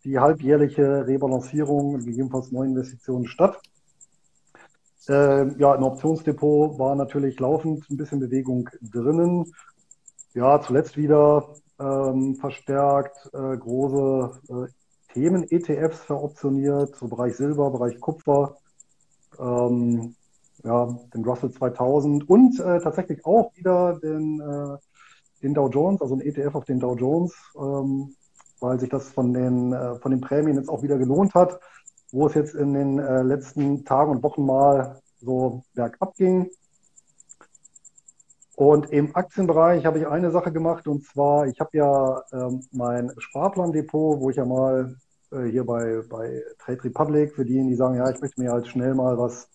die 0.03 0.19
halbjährliche 0.19 1.07
Rebalancierung, 1.07 1.99
gegebenenfalls 1.99 2.51
Neuinvestitionen 2.51 3.27
statt. 3.27 3.61
Äh, 5.07 5.57
ja, 5.57 5.73
im 5.73 5.83
Optionsdepot 5.83 6.77
war 6.77 6.95
natürlich 6.95 7.39
laufend 7.39 7.89
ein 7.89 7.95
bisschen 7.95 8.19
Bewegung 8.19 8.69
drinnen. 8.81 9.53
Ja, 10.33 10.61
zuletzt 10.61 10.97
wieder 10.97 11.47
ähm, 11.79 12.35
verstärkt 12.35 13.29
äh, 13.33 13.55
große 13.55 14.41
äh, 14.49 14.86
Themen-ETFs 15.13 15.99
veroptioniert, 16.05 16.95
so 16.95 17.07
Bereich 17.07 17.35
Silber, 17.35 17.71
Bereich 17.71 17.99
Kupfer, 17.99 18.57
ähm, 19.39 20.15
ja, 20.63 20.87
den 21.13 21.23
Russell 21.23 21.51
2000 21.51 22.29
und 22.29 22.59
äh, 22.59 22.79
tatsächlich 22.79 23.25
auch 23.25 23.55
wieder 23.55 23.99
den, 23.99 24.39
äh, 24.39 24.77
den 25.43 25.53
Dow 25.53 25.69
Jones, 25.69 26.01
also 26.01 26.15
ein 26.15 26.21
ETF 26.21 26.55
auf 26.55 26.65
den 26.65 26.79
Dow 26.79 26.95
Jones, 26.95 27.33
ähm, 27.55 28.15
weil 28.59 28.79
sich 28.79 28.89
das 28.89 29.09
von 29.09 29.33
den, 29.33 29.73
äh, 29.73 29.95
von 29.99 30.11
den 30.11 30.21
Prämien 30.21 30.57
jetzt 30.57 30.69
auch 30.69 30.81
wieder 30.81 30.97
gelohnt 30.97 31.35
hat, 31.35 31.59
wo 32.11 32.27
es 32.27 32.33
jetzt 32.33 32.55
in 32.55 32.73
den 32.73 32.99
äh, 32.99 33.21
letzten 33.21 33.85
Tagen 33.85 34.11
und 34.11 34.23
Wochen 34.23 34.45
mal 34.45 34.99
so 35.19 35.63
bergab 35.73 36.15
ging. 36.15 36.49
Und 38.57 38.89
im 38.89 39.15
Aktienbereich 39.15 39.85
habe 39.85 39.99
ich 39.99 40.07
eine 40.07 40.31
Sache 40.31 40.51
gemacht 40.51 40.87
und 40.87 41.05
zwar, 41.05 41.45
ich 41.45 41.59
habe 41.59 41.77
ja 41.77 42.23
ähm, 42.33 42.65
mein 42.71 43.11
Sparplandepot, 43.19 44.19
wo 44.19 44.31
ich 44.31 44.37
ja 44.37 44.45
mal 44.45 44.95
äh, 45.31 45.43
hier 45.43 45.63
bei, 45.63 46.01
bei 46.09 46.41
Trade 46.57 46.83
Republic, 46.85 47.35
für 47.35 47.45
diejenigen, 47.45 47.69
die 47.69 47.75
sagen, 47.75 47.97
ja, 47.97 48.09
ich 48.09 48.19
möchte 48.19 48.41
mir 48.41 48.51
halt 48.51 48.67
schnell 48.67 48.95
mal 48.95 49.15
was 49.19 49.47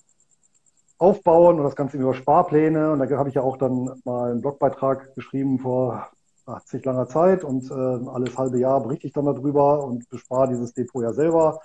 aufbauen 0.99 1.59
und 1.59 1.65
das 1.65 1.75
Ganze 1.75 1.97
über 1.97 2.15
Sparpläne. 2.15 2.93
Und 2.93 3.01
da 3.01 3.19
habe 3.19 3.29
ich 3.29 3.35
ja 3.35 3.43
auch 3.43 3.57
dann 3.57 3.91
mal 4.05 4.31
einen 4.31 4.41
Blogbeitrag 4.41 5.13
geschrieben 5.17 5.59
vor 5.59 6.07
80 6.47 6.85
langer 6.85 7.09
Zeit 7.09 7.43
und 7.43 7.69
äh, 7.73 7.75
alles 7.75 8.39
halbe 8.39 8.61
Jahr 8.61 8.85
berichte 8.85 9.09
ich 9.09 9.13
dann 9.13 9.25
darüber 9.25 9.85
und 9.85 10.09
bespare 10.11 10.51
dieses 10.51 10.75
Depot 10.75 11.03
ja 11.03 11.13
selber. 11.13 11.59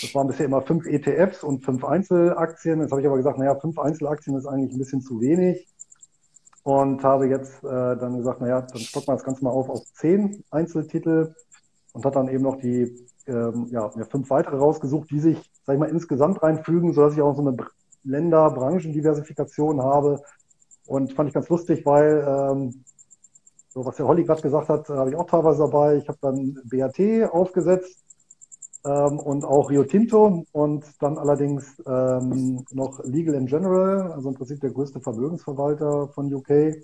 Das 0.00 0.14
waren 0.14 0.28
bisher 0.28 0.46
immer 0.46 0.62
fünf 0.62 0.86
ETFs 0.86 1.42
und 1.42 1.64
fünf 1.64 1.84
Einzelaktien. 1.84 2.80
Jetzt 2.82 2.92
habe 2.92 3.00
ich 3.00 3.06
aber 3.08 3.16
gesagt, 3.16 3.38
naja, 3.38 3.56
fünf 3.56 3.80
Einzelaktien 3.80 4.36
ist 4.36 4.46
eigentlich 4.46 4.72
ein 4.72 4.78
bisschen 4.78 5.00
zu 5.00 5.20
wenig 5.20 5.66
und 6.68 7.02
habe 7.02 7.28
jetzt 7.28 7.64
äh, 7.64 7.96
dann 7.96 8.18
gesagt, 8.18 8.42
naja, 8.42 8.60
dann 8.60 8.78
stocken 8.78 9.08
wir 9.08 9.14
das 9.14 9.24
Ganze 9.24 9.42
mal 9.42 9.50
auf 9.50 9.70
auf 9.70 9.82
zehn 9.94 10.44
Einzeltitel 10.50 11.34
und 11.94 12.04
hat 12.04 12.14
dann 12.14 12.28
eben 12.28 12.42
noch 12.42 12.56
die 12.56 13.08
ähm, 13.26 13.68
ja, 13.70 13.88
fünf 13.88 14.28
weitere 14.28 14.58
rausgesucht, 14.58 15.10
die 15.10 15.18
sich, 15.18 15.50
sag 15.64 15.72
ich 15.72 15.80
mal, 15.80 15.88
insgesamt 15.88 16.42
reinfügen, 16.42 16.92
sodass 16.92 17.14
ich 17.14 17.22
auch 17.22 17.34
so 17.34 17.40
eine 17.40 17.56
Länder-Branchendiversifikation 18.04 19.80
habe. 19.80 20.20
Und 20.86 21.14
fand 21.14 21.28
ich 21.28 21.34
ganz 21.34 21.48
lustig, 21.48 21.86
weil 21.86 22.22
ähm, 22.28 22.84
so 23.70 23.86
was 23.86 23.96
der 23.96 24.06
Holly 24.06 24.24
gerade 24.24 24.42
gesagt 24.42 24.68
hat, 24.68 24.90
habe 24.90 25.08
ich 25.08 25.16
auch 25.16 25.26
teilweise 25.26 25.60
dabei. 25.60 25.96
Ich 25.96 26.08
habe 26.08 26.18
dann 26.20 26.58
BAT 26.64 27.30
aufgesetzt 27.32 28.04
ähm, 28.84 29.18
und 29.18 29.44
auch 29.44 29.70
Rio 29.70 29.84
Tinto 29.84 30.44
und 30.52 30.84
dann 31.00 31.18
allerdings 31.18 31.82
ähm, 31.86 32.64
noch 32.72 33.02
Legal 33.04 33.34
in 33.34 33.46
General, 33.46 34.12
also 34.12 34.28
im 34.28 34.34
Prinzip 34.34 34.60
der 34.60 34.70
größte 34.70 35.00
Vermögensverwalter 35.00 36.08
von 36.08 36.32
UK 36.32 36.50
äh, 36.50 36.74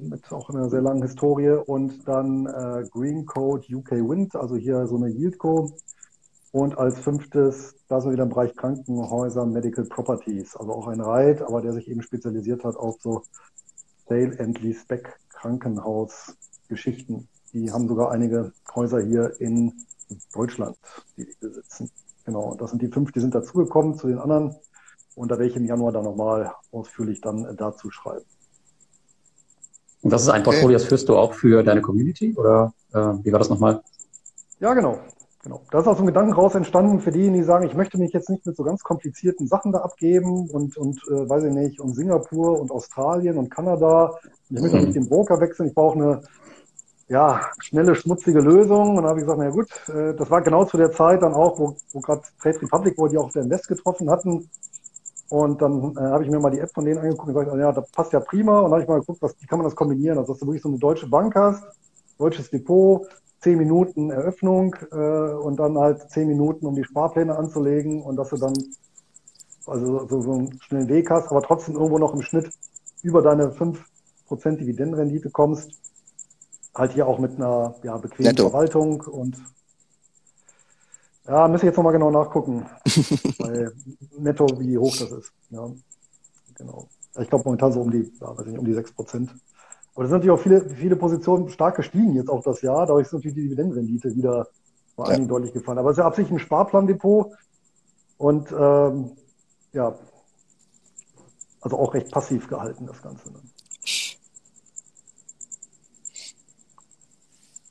mit 0.00 0.32
auch 0.32 0.50
einer 0.50 0.68
sehr 0.68 0.82
langen 0.82 1.02
Historie 1.02 1.50
und 1.66 2.06
dann 2.08 2.46
äh, 2.46 2.84
Green 2.90 3.26
Code 3.26 3.64
UK 3.74 3.92
Wind, 3.92 4.34
also 4.34 4.56
hier 4.56 4.86
so 4.86 4.96
eine 4.96 5.08
Yieldco 5.08 5.72
und 6.52 6.76
als 6.76 6.98
fünftes, 7.00 7.74
da 7.88 7.98
sind 8.00 8.10
wir 8.10 8.14
wieder 8.14 8.24
im 8.24 8.28
Bereich 8.28 8.54
Krankenhäuser, 8.54 9.46
Medical 9.46 9.86
Properties, 9.86 10.54
also 10.54 10.72
auch 10.72 10.86
ein 10.86 11.00
Reit, 11.00 11.40
aber 11.40 11.62
der 11.62 11.72
sich 11.72 11.88
eben 11.88 12.02
spezialisiert 12.02 12.62
hat 12.62 12.76
auf 12.76 12.96
so 13.00 13.22
Sale 14.06 14.38
and 14.38 14.60
Lease 14.60 14.84
Back 14.86 15.18
Krankenhausgeschichten. 15.30 17.26
Die 17.54 17.72
haben 17.72 17.88
sogar 17.88 18.10
einige 18.10 18.52
Häuser 18.74 19.00
hier 19.00 19.32
in 19.40 19.72
Deutschland, 20.32 20.76
die 21.16 21.24
die 21.24 21.36
besitzen. 21.40 21.90
Genau, 22.24 22.54
das 22.54 22.70
sind 22.70 22.82
die 22.82 22.88
fünf, 22.88 23.12
die 23.12 23.20
sind 23.20 23.34
dazugekommen 23.34 23.96
zu 23.96 24.06
den 24.06 24.18
anderen. 24.18 24.54
Und 25.14 25.30
da 25.30 25.38
werde 25.38 25.50
ich 25.50 25.56
im 25.56 25.64
Januar 25.64 25.92
dann 25.92 26.04
nochmal 26.04 26.52
ausführlich 26.70 27.20
dann 27.20 27.56
dazu 27.56 27.90
schreiben. 27.90 28.24
Und 30.02 30.12
das 30.12 30.22
ist 30.22 30.28
ein 30.30 30.42
Portfolio, 30.42 30.78
das 30.78 30.84
führst 30.84 31.08
du 31.08 31.16
auch 31.16 31.32
für 31.32 31.62
deine 31.62 31.80
Community 31.80 32.34
oder 32.36 32.72
äh, 32.92 32.98
wie 32.98 33.32
war 33.32 33.38
das 33.38 33.50
nochmal? 33.50 33.82
Ja, 34.58 34.74
genau. 34.74 34.98
Genau. 35.42 35.60
Da 35.72 35.80
ist 35.80 35.88
auch 35.88 35.96
so 35.96 36.04
ein 36.04 36.06
Gedanken 36.06 36.32
raus 36.34 36.54
entstanden 36.54 37.00
für 37.00 37.10
diejenigen, 37.10 37.42
die 37.42 37.46
sagen, 37.46 37.66
ich 37.66 37.74
möchte 37.74 37.98
mich 37.98 38.12
jetzt 38.12 38.30
nicht 38.30 38.46
mit 38.46 38.56
so 38.56 38.62
ganz 38.62 38.82
komplizierten 38.84 39.48
Sachen 39.48 39.72
da 39.72 39.80
abgeben 39.80 40.48
und, 40.48 40.76
und 40.76 41.00
äh, 41.08 41.28
weiß 41.28 41.44
ich 41.44 41.52
nicht, 41.52 41.80
und 41.80 41.94
Singapur 41.94 42.60
und 42.60 42.70
Australien 42.70 43.38
und 43.38 43.50
Kanada. 43.50 44.16
Ich 44.50 44.60
möchte 44.60 44.78
auch 44.78 44.82
nicht 44.82 44.94
den 44.94 45.08
Broker 45.08 45.40
wechseln, 45.40 45.66
ich 45.66 45.74
brauche 45.74 45.98
eine 45.98 46.22
ja, 47.12 47.50
schnelle, 47.58 47.94
schmutzige 47.94 48.40
Lösung. 48.40 48.96
Und 48.96 48.96
dann 48.96 49.06
habe 49.06 49.20
ich 49.20 49.26
gesagt, 49.26 49.38
na 49.38 49.50
gut, 49.50 49.68
äh, 49.88 50.14
das 50.14 50.30
war 50.30 50.40
genau 50.40 50.64
zu 50.64 50.78
der 50.78 50.92
Zeit 50.92 51.20
dann 51.20 51.34
auch, 51.34 51.58
wo, 51.58 51.76
wo 51.92 52.00
gerade 52.00 52.22
Trade 52.40 52.62
Republic, 52.62 52.94
wo 52.96 53.06
die 53.06 53.18
auch 53.18 53.30
der 53.30 53.42
Invest 53.42 53.68
getroffen 53.68 54.10
hatten. 54.10 54.48
Und 55.28 55.60
dann 55.60 55.94
äh, 55.96 56.00
habe 56.00 56.24
ich 56.24 56.30
mir 56.30 56.40
mal 56.40 56.50
die 56.50 56.58
App 56.58 56.72
von 56.72 56.84
denen 56.84 56.98
angeguckt 56.98 57.28
und 57.28 57.34
gesagt, 57.34 57.56
ja, 57.58 57.70
das 57.70 57.90
passt 57.90 58.12
ja 58.12 58.20
prima. 58.20 58.60
Und 58.60 58.64
dann 58.64 58.72
habe 58.72 58.82
ich 58.82 58.88
mal 58.88 59.00
geguckt, 59.00 59.20
was, 59.20 59.34
wie 59.40 59.46
kann 59.46 59.58
man 59.58 59.66
das 59.66 59.76
kombinieren? 59.76 60.18
Also, 60.18 60.32
dass 60.32 60.40
du 60.40 60.46
wirklich 60.46 60.62
so 60.62 60.70
eine 60.70 60.78
deutsche 60.78 61.06
Bank 61.06 61.34
hast, 61.34 61.62
deutsches 62.18 62.50
Depot, 62.50 63.06
zehn 63.40 63.58
Minuten 63.58 64.10
Eröffnung 64.10 64.74
äh, 64.90 64.96
und 64.96 65.58
dann 65.58 65.76
halt 65.76 66.08
zehn 66.10 66.28
Minuten, 66.28 66.64
um 66.64 66.74
die 66.74 66.84
Sparpläne 66.84 67.36
anzulegen 67.36 68.02
und 68.02 68.16
dass 68.16 68.30
du 68.30 68.36
dann 68.36 68.54
also 69.66 70.06
so, 70.08 70.20
so 70.22 70.32
einen 70.32 70.60
schnellen 70.62 70.88
Weg 70.88 71.10
hast, 71.10 71.30
aber 71.30 71.42
trotzdem 71.42 71.74
irgendwo 71.74 71.98
noch 71.98 72.14
im 72.14 72.22
Schnitt 72.22 72.50
über 73.02 73.20
deine 73.20 73.50
5% 73.50 73.76
Dividendenrendite 74.56 75.30
kommst. 75.30 75.91
Halt 76.74 76.92
hier 76.92 77.06
auch 77.06 77.18
mit 77.18 77.36
einer 77.36 77.74
ja, 77.82 77.96
bequemen 77.98 78.30
Netto. 78.30 78.48
Verwaltung 78.48 79.00
und 79.02 79.36
ja, 81.26 81.46
müssen 81.46 81.66
jetzt 81.66 81.76
nochmal 81.76 81.92
genau 81.92 82.10
nachgucken, 82.10 82.66
bei 83.38 83.68
Netto, 84.18 84.46
wie 84.58 84.76
hoch 84.76 84.96
das 84.96 85.12
ist. 85.12 85.32
Ja, 85.50 85.70
genau. 86.54 86.88
Ich 87.18 87.28
glaube 87.28 87.44
momentan 87.44 87.72
so 87.72 87.80
um 87.80 87.90
die, 87.90 88.10
ja, 88.20 88.36
weiß 88.36 88.46
nicht, 88.46 88.58
um 88.58 88.64
die 88.64 88.74
6%. 88.74 89.28
Aber 89.94 90.04
es 90.04 90.10
sind 90.10 90.18
natürlich 90.18 90.30
auch 90.30 90.42
viele, 90.42 90.68
viele 90.70 90.96
Positionen 90.96 91.48
stark 91.50 91.76
gestiegen 91.76 92.14
jetzt 92.14 92.30
auch 92.30 92.42
das 92.42 92.62
Jahr. 92.62 92.86
Dadurch 92.86 93.06
ist 93.06 93.12
natürlich 93.12 93.34
die 93.34 93.42
Dividendenrendite 93.42 94.14
wieder 94.16 94.48
vor 94.94 95.06
allen 95.06 95.16
Dingen 95.16 95.28
ja. 95.28 95.34
deutlich 95.34 95.52
gefallen. 95.52 95.78
Aber 95.78 95.90
es 95.90 95.94
ist 95.94 96.00
ja 96.00 96.06
absichtlich 96.06 96.36
ein 96.36 96.44
Sparplandepot 96.44 97.32
und 98.16 98.50
ähm, 98.52 99.12
ja, 99.72 99.94
also 101.60 101.78
auch 101.78 101.94
recht 101.94 102.10
passiv 102.10 102.48
gehalten, 102.48 102.86
das 102.86 103.02
Ganze. 103.02 103.30
Ne? 103.30 103.40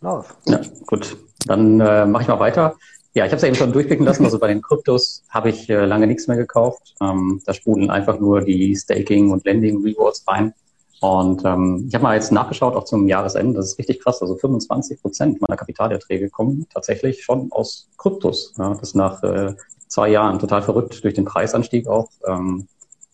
Lars. 0.01 0.27
Ja, 0.47 0.59
gut. 0.87 1.17
Dann 1.45 1.79
äh, 1.79 2.05
mache 2.05 2.23
ich 2.23 2.27
mal 2.27 2.39
weiter. 2.39 2.75
Ja, 3.13 3.25
ich 3.25 3.31
habe 3.31 3.37
es 3.37 3.41
ja 3.41 3.47
eben 3.47 3.57
schon 3.57 3.73
durchblicken 3.73 4.05
lassen. 4.05 4.25
Also 4.25 4.39
bei 4.39 4.47
den 4.47 4.61
Kryptos 4.61 5.23
habe 5.29 5.49
ich 5.49 5.69
äh, 5.69 5.85
lange 5.85 6.07
nichts 6.07 6.27
mehr 6.27 6.37
gekauft. 6.37 6.95
Ähm, 7.01 7.41
da 7.45 7.53
sprudeln 7.53 7.89
einfach 7.89 8.19
nur 8.19 8.41
die 8.41 8.75
Staking 8.75 9.31
und 9.31 9.45
Lending 9.45 9.83
Rewards 9.83 10.23
rein. 10.27 10.53
Und 11.01 11.43
ähm, 11.45 11.85
ich 11.87 11.95
habe 11.95 12.03
mal 12.03 12.15
jetzt 12.15 12.31
nachgeschaut, 12.31 12.75
auch 12.75 12.83
zum 12.83 13.07
Jahresende, 13.07 13.57
das 13.57 13.71
ist 13.71 13.79
richtig 13.79 14.01
krass. 14.01 14.21
Also 14.21 14.35
25 14.35 15.01
Prozent 15.01 15.41
meiner 15.41 15.57
Kapitalerträge 15.57 16.29
kommen 16.29 16.67
tatsächlich 16.71 17.23
schon 17.23 17.51
aus 17.51 17.89
Kryptos. 17.97 18.53
Ja, 18.57 18.75
das 18.75 18.93
nach 18.93 19.21
äh, 19.23 19.55
zwei 19.87 20.09
Jahren 20.09 20.37
total 20.39 20.61
verrückt 20.61 21.03
durch 21.03 21.15
den 21.15 21.25
Preisanstieg 21.25 21.87
auch. 21.87 22.09
Ähm, 22.25 22.67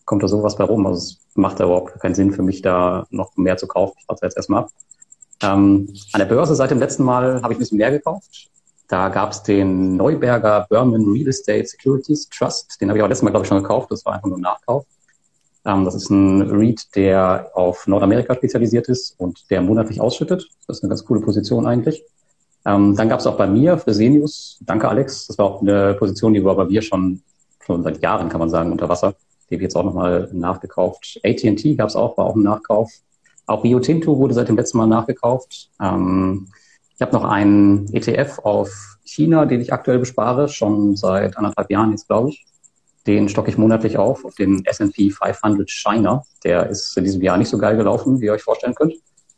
kommt 0.04 0.22
da 0.22 0.28
sowas 0.28 0.56
bei 0.56 0.64
rum. 0.64 0.86
Also 0.86 0.98
es 0.98 1.18
macht 1.34 1.60
da 1.60 1.64
überhaupt 1.64 1.98
keinen 1.98 2.14
Sinn 2.14 2.32
für 2.32 2.42
mich, 2.42 2.62
da 2.62 3.06
noch 3.10 3.36
mehr 3.36 3.56
zu 3.56 3.66
kaufen. 3.66 3.96
Ich 4.00 4.08
warte 4.08 4.24
jetzt 4.26 4.36
erstmal 4.36 4.64
ab. 4.64 4.70
Ähm, 5.42 5.92
an 6.12 6.18
der 6.18 6.26
Börse 6.26 6.54
seit 6.54 6.70
dem 6.70 6.78
letzten 6.78 7.04
Mal 7.04 7.42
habe 7.42 7.52
ich 7.52 7.58
ein 7.58 7.60
bisschen 7.60 7.78
mehr 7.78 7.90
gekauft. 7.90 8.48
Da 8.88 9.08
gab 9.10 9.32
es 9.32 9.42
den 9.42 9.96
Neuberger 9.96 10.66
Berman 10.68 11.04
Real 11.04 11.28
Estate 11.28 11.66
Securities 11.66 12.28
Trust. 12.30 12.80
Den 12.80 12.88
habe 12.88 12.98
ich 12.98 13.04
auch 13.04 13.08
letztes 13.08 13.22
Mal, 13.22 13.30
glaube 13.30 13.44
ich, 13.44 13.48
schon 13.48 13.62
gekauft. 13.62 13.90
Das 13.90 14.04
war 14.04 14.14
einfach 14.14 14.28
nur 14.28 14.38
ein 14.38 14.42
Nachkauf. 14.42 14.86
Ähm, 15.64 15.84
das 15.84 15.94
ist 15.94 16.10
ein 16.10 16.42
REIT, 16.42 16.96
der 16.96 17.50
auf 17.54 17.86
Nordamerika 17.86 18.34
spezialisiert 18.34 18.88
ist 18.88 19.14
und 19.18 19.50
der 19.50 19.60
monatlich 19.60 20.00
ausschüttet. 20.00 20.48
Das 20.66 20.78
ist 20.78 20.82
eine 20.82 20.88
ganz 20.88 21.04
coole 21.04 21.20
Position 21.20 21.66
eigentlich. 21.66 22.02
Ähm, 22.64 22.96
dann 22.96 23.08
gab 23.08 23.20
es 23.20 23.26
auch 23.26 23.36
bei 23.36 23.46
mir 23.46 23.76
Fresenius. 23.76 24.58
Danke, 24.62 24.88
Alex. 24.88 25.26
Das 25.26 25.38
war 25.38 25.46
auch 25.46 25.60
eine 25.60 25.94
Position, 25.94 26.32
die 26.34 26.44
war 26.44 26.56
bei 26.56 26.64
mir 26.64 26.82
schon, 26.82 27.22
schon 27.64 27.82
seit 27.82 28.00
Jahren, 28.02 28.28
kann 28.30 28.40
man 28.40 28.50
sagen, 28.50 28.72
unter 28.72 28.88
Wasser. 28.88 29.14
Die 29.48 29.54
habe 29.54 29.62
ich 29.62 29.62
jetzt 29.62 29.76
auch 29.76 29.84
nochmal 29.84 30.28
nachgekauft. 30.32 31.20
AT&T 31.24 31.74
gab 31.74 31.88
es 31.88 31.96
auch, 31.96 32.16
war 32.16 32.26
auch 32.26 32.36
ein 32.36 32.42
Nachkauf. 32.42 32.90
Auch 33.48 33.64
Rio 33.64 33.80
Tinto 33.80 34.18
wurde 34.18 34.34
seit 34.34 34.48
dem 34.48 34.56
letzten 34.56 34.78
Mal 34.78 34.86
nachgekauft. 34.86 35.70
Ähm, 35.80 36.48
ich 36.94 37.00
habe 37.00 37.12
noch 37.12 37.24
einen 37.24 37.92
ETF 37.94 38.40
auf 38.40 38.98
China, 39.04 39.46
den 39.46 39.60
ich 39.60 39.72
aktuell 39.72 39.98
bespare, 39.98 40.48
schon 40.48 40.96
seit 40.96 41.36
anderthalb 41.36 41.70
Jahren 41.70 41.90
jetzt, 41.90 42.06
glaube 42.06 42.28
ich. 42.28 42.44
Den 43.06 43.28
stocke 43.30 43.50
ich 43.50 43.56
monatlich 43.56 43.96
auf, 43.96 44.26
auf 44.26 44.34
den 44.34 44.64
S&P 44.66 45.10
500 45.10 45.70
China. 45.70 46.24
Der 46.44 46.68
ist 46.68 46.94
in 46.98 47.04
diesem 47.04 47.22
Jahr 47.22 47.38
nicht 47.38 47.48
so 47.48 47.56
geil 47.56 47.76
gelaufen, 47.76 48.20
wie 48.20 48.26
ihr 48.26 48.32
euch 48.32 48.42
vorstellen 48.42 48.74
könnt. 48.74 48.94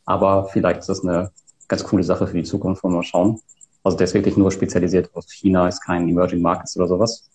Aber 0.07 0.47
vielleicht 0.47 0.81
ist 0.81 0.89
das 0.89 1.05
eine 1.05 1.31
ganz 1.69 1.85
coole 1.85 2.03
Sache 2.03 2.27
für 2.27 2.37
die 2.37 2.43
Zukunft, 2.43 2.83
wollen 2.83 2.95
wir 2.95 2.99
mal 2.99 3.05
schauen. 3.05 3.41
Also 3.85 3.97
der 3.97 4.07
ist 4.07 4.15
wirklich 4.15 4.37
nur 4.37 4.51
spezialisiert 4.51 5.11
auf 5.15 5.25
China, 5.31 5.69
ist 5.69 5.83
kein 5.83 6.09
Emerging 6.09 6.43
Markets 6.43 6.77
oder 6.77 6.89
sowas. 6.89 7.31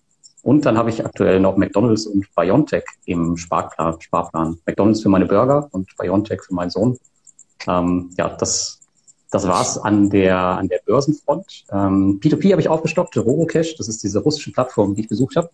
Und 0.45 0.63
dann 0.63 0.77
habe 0.77 0.91
ich 0.91 1.03
aktuell 1.03 1.39
noch 1.39 1.57
McDonalds 1.57 2.05
und 2.05 2.27
BioNTech 2.35 2.83
im 3.05 3.35
Sparplan. 3.35 3.99
Sparplan. 3.99 4.59
McDonalds 4.67 5.01
für 5.01 5.09
meine 5.09 5.25
Burger 5.25 5.67
und 5.71 5.89
BioNTech 5.97 6.43
für 6.43 6.53
meinen 6.53 6.69
Sohn. 6.69 6.99
Ähm, 7.67 8.11
ja, 8.15 8.29
das, 8.29 8.79
das 9.31 9.47
war's 9.47 9.79
an 9.79 10.11
der, 10.11 10.37
an 10.37 10.67
der 10.67 10.81
Börsenfront. 10.85 11.65
Ähm, 11.71 12.19
P2P 12.21 12.51
habe 12.51 12.61
ich 12.61 12.69
aufgestockt, 12.69 13.17
Robocash, 13.17 13.75
das 13.75 13.87
ist 13.87 14.03
diese 14.03 14.19
russische 14.19 14.51
Plattform, 14.51 14.93
die 14.93 15.01
ich 15.01 15.09
besucht 15.09 15.35
habe. 15.35 15.49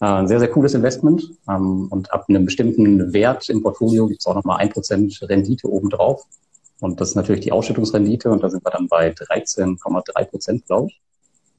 Äh, 0.00 0.26
sehr, 0.26 0.38
sehr 0.38 0.50
cooles 0.50 0.74
Investment. 0.74 1.32
Ähm, 1.48 1.88
und 1.88 2.12
ab 2.12 2.26
einem 2.28 2.44
bestimmten 2.44 3.14
Wert 3.14 3.48
im 3.48 3.62
Portfolio 3.62 4.06
gibt 4.06 4.20
es 4.20 4.26
auch 4.26 4.34
nochmal 4.34 4.58
ein 4.58 4.68
Prozent 4.68 5.18
Rendite 5.22 5.66
obendrauf. 5.66 6.26
Und 6.80 7.00
das 7.00 7.08
ist 7.08 7.14
natürlich 7.14 7.40
die 7.40 7.52
Ausschüttungsrendite 7.52 8.30
und 8.30 8.42
da 8.42 8.50
sind 8.50 8.62
wir 8.62 8.70
dann 8.70 8.86
bei 8.86 9.12
13,3 9.12 10.24
Prozent, 10.26 10.66
glaube 10.66 10.88
ich. 10.88 11.00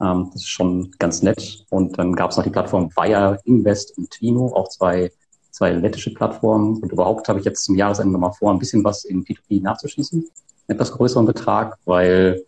Ähm, 0.00 0.30
das 0.32 0.42
ist 0.42 0.48
schon 0.48 0.90
ganz 0.98 1.22
nett. 1.22 1.64
Und 1.70 1.98
dann 1.98 2.14
gab 2.14 2.30
es 2.30 2.36
noch 2.36 2.44
die 2.44 2.50
Plattform 2.50 2.90
Wire 2.96 3.40
Invest 3.44 3.96
und 3.98 4.10
Twino, 4.10 4.52
auch 4.54 4.68
zwei, 4.68 5.10
zwei 5.50 5.72
lettische 5.72 6.14
Plattformen. 6.14 6.80
Und 6.82 6.92
überhaupt 6.92 7.28
habe 7.28 7.38
ich 7.38 7.44
jetzt 7.44 7.64
zum 7.64 7.76
Jahresende 7.76 8.12
nochmal 8.12 8.32
vor, 8.32 8.52
ein 8.52 8.58
bisschen 8.58 8.84
was 8.84 9.04
in 9.04 9.24
P2P 9.24 9.62
nachzuschießen. 9.62 10.28
Etwas 10.68 10.92
größeren 10.92 11.26
Betrag, 11.26 11.78
weil 11.84 12.42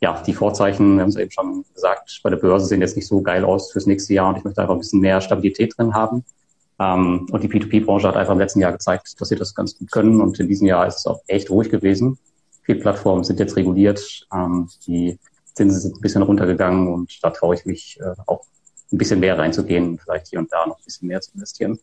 ja, 0.00 0.22
die 0.22 0.34
Vorzeichen, 0.34 0.96
wir 0.96 1.02
haben 1.02 1.08
es 1.08 1.16
eben 1.16 1.30
schon 1.30 1.64
gesagt, 1.74 2.20
bei 2.22 2.30
der 2.30 2.36
Börse 2.36 2.66
sehen 2.66 2.80
jetzt 2.80 2.96
nicht 2.96 3.06
so 3.06 3.22
geil 3.22 3.44
aus 3.44 3.72
fürs 3.72 3.86
nächste 3.86 4.12
Jahr 4.14 4.28
und 4.28 4.36
ich 4.36 4.44
möchte 4.44 4.60
einfach 4.60 4.74
ein 4.74 4.80
bisschen 4.80 5.00
mehr 5.00 5.20
Stabilität 5.20 5.78
drin 5.78 5.94
haben. 5.94 6.24
Ähm, 6.78 7.26
und 7.30 7.42
die 7.42 7.48
P2P-Branche 7.48 8.08
hat 8.08 8.16
einfach 8.16 8.32
im 8.32 8.38
letzten 8.38 8.60
Jahr 8.60 8.72
gezeigt, 8.72 9.18
dass 9.18 9.28
sie 9.28 9.36
das 9.36 9.54
ganz 9.54 9.78
gut 9.78 9.90
können 9.90 10.20
und 10.20 10.38
in 10.38 10.48
diesem 10.48 10.66
Jahr 10.66 10.86
ist 10.86 10.98
es 10.98 11.06
auch 11.06 11.20
echt 11.26 11.50
ruhig 11.50 11.70
gewesen. 11.70 12.18
Viele 12.62 12.80
Plattformen 12.80 13.24
sind 13.24 13.38
jetzt 13.40 13.56
reguliert, 13.56 14.26
ähm, 14.32 14.68
die 14.86 15.18
Zinsen 15.54 15.80
sind 15.80 15.96
ein 15.96 16.00
bisschen 16.00 16.22
runtergegangen 16.22 16.92
und 16.92 17.22
da 17.22 17.30
traue 17.30 17.54
ich 17.54 17.64
mich 17.64 17.98
äh, 18.00 18.14
auch 18.26 18.44
ein 18.92 18.98
bisschen 18.98 19.20
mehr 19.20 19.38
reinzugehen, 19.38 19.98
vielleicht 19.98 20.28
hier 20.28 20.38
und 20.38 20.52
da 20.52 20.66
noch 20.66 20.78
ein 20.78 20.84
bisschen 20.84 21.08
mehr 21.08 21.20
zu 21.20 21.32
investieren 21.34 21.78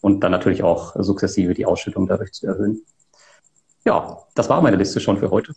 und 0.00 0.20
dann 0.20 0.32
natürlich 0.32 0.62
auch 0.62 0.94
sukzessive 0.98 1.54
die 1.54 1.66
Ausschüttung 1.66 2.06
dadurch 2.06 2.32
zu 2.32 2.46
erhöhen. 2.46 2.82
Ja, 3.84 4.18
das 4.34 4.48
war 4.48 4.60
meine 4.60 4.76
Liste 4.76 5.00
schon 5.00 5.18
für 5.18 5.30
heute. 5.30 5.54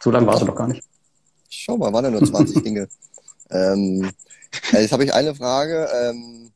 So 0.00 0.10
lange 0.10 0.26
war 0.26 0.34
es 0.34 0.40
doch 0.40 0.54
gar 0.54 0.68
nicht. 0.68 0.82
Schau 1.48 1.76
mal, 1.76 1.92
waren 1.92 2.04
ja 2.04 2.10
nur 2.10 2.24
20 2.24 2.62
Dinge. 2.64 2.88
Ähm, 3.50 4.10
jetzt 4.72 4.92
habe 4.92 5.04
ich 5.04 5.12
eine 5.12 5.34
Frage. 5.34 5.88
Ähm, 5.94 6.50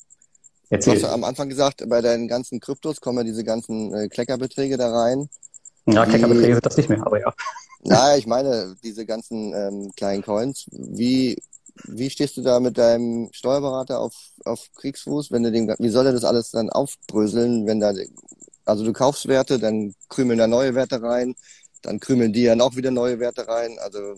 Erzähl. 0.71 0.95
Du 0.95 1.03
hast 1.03 1.13
am 1.13 1.25
Anfang 1.25 1.49
gesagt, 1.49 1.89
bei 1.89 2.01
deinen 2.01 2.27
ganzen 2.27 2.59
Kryptos 2.59 3.01
kommen 3.01 3.19
ja 3.19 3.25
diese 3.25 3.45
ganzen 3.45 3.95
äh, 3.95 4.09
Kleckerbeträge 4.09 4.77
da 4.77 4.91
rein. 4.91 5.29
Ja, 5.87 6.07
Kleckerbeträge 6.07 6.55
sind 6.55 6.67
das 6.67 6.77
nicht 6.77 6.89
mehr, 6.89 7.05
aber 7.07 7.21
ja. 7.21 7.35
Naja, 7.85 8.17
ich 8.17 8.27
meine, 8.27 8.75
diese 8.83 9.05
ganzen 9.05 9.53
ähm, 9.55 9.93
kleinen 9.95 10.23
Coins. 10.23 10.67
Wie, 10.73 11.37
wie 11.85 12.09
stehst 12.09 12.37
du 12.37 12.43
da 12.43 12.59
mit 12.59 12.79
deinem 12.79 13.29
Steuerberater 13.33 14.01
auf, 14.01 14.15
auf 14.45 14.71
Kriegsfuß, 14.77 15.31
wenn 15.31 15.43
du 15.43 15.53
den, 15.53 15.73
wie 15.79 15.91
soll 15.91 16.07
er 16.07 16.13
das 16.13 16.25
alles 16.25 16.51
dann 16.51 16.71
aufbröseln, 16.71 17.67
wenn 17.67 17.81
da, 17.81 17.93
also 18.65 18.85
du 18.85 18.93
kaufst 18.93 19.29
Werte, 19.29 19.59
dann 19.59 19.95
krümeln 20.09 20.39
da 20.39 20.47
neue 20.47 20.75
Werte 20.75 21.03
rein, 21.03 21.35
dann 21.83 22.01
krümeln 22.01 22.33
die 22.33 22.47
dann 22.47 22.63
auch 22.63 22.75
wieder 22.77 22.91
neue 22.91 23.21
Werte 23.21 23.47
rein. 23.47 23.77
Also 23.81 24.15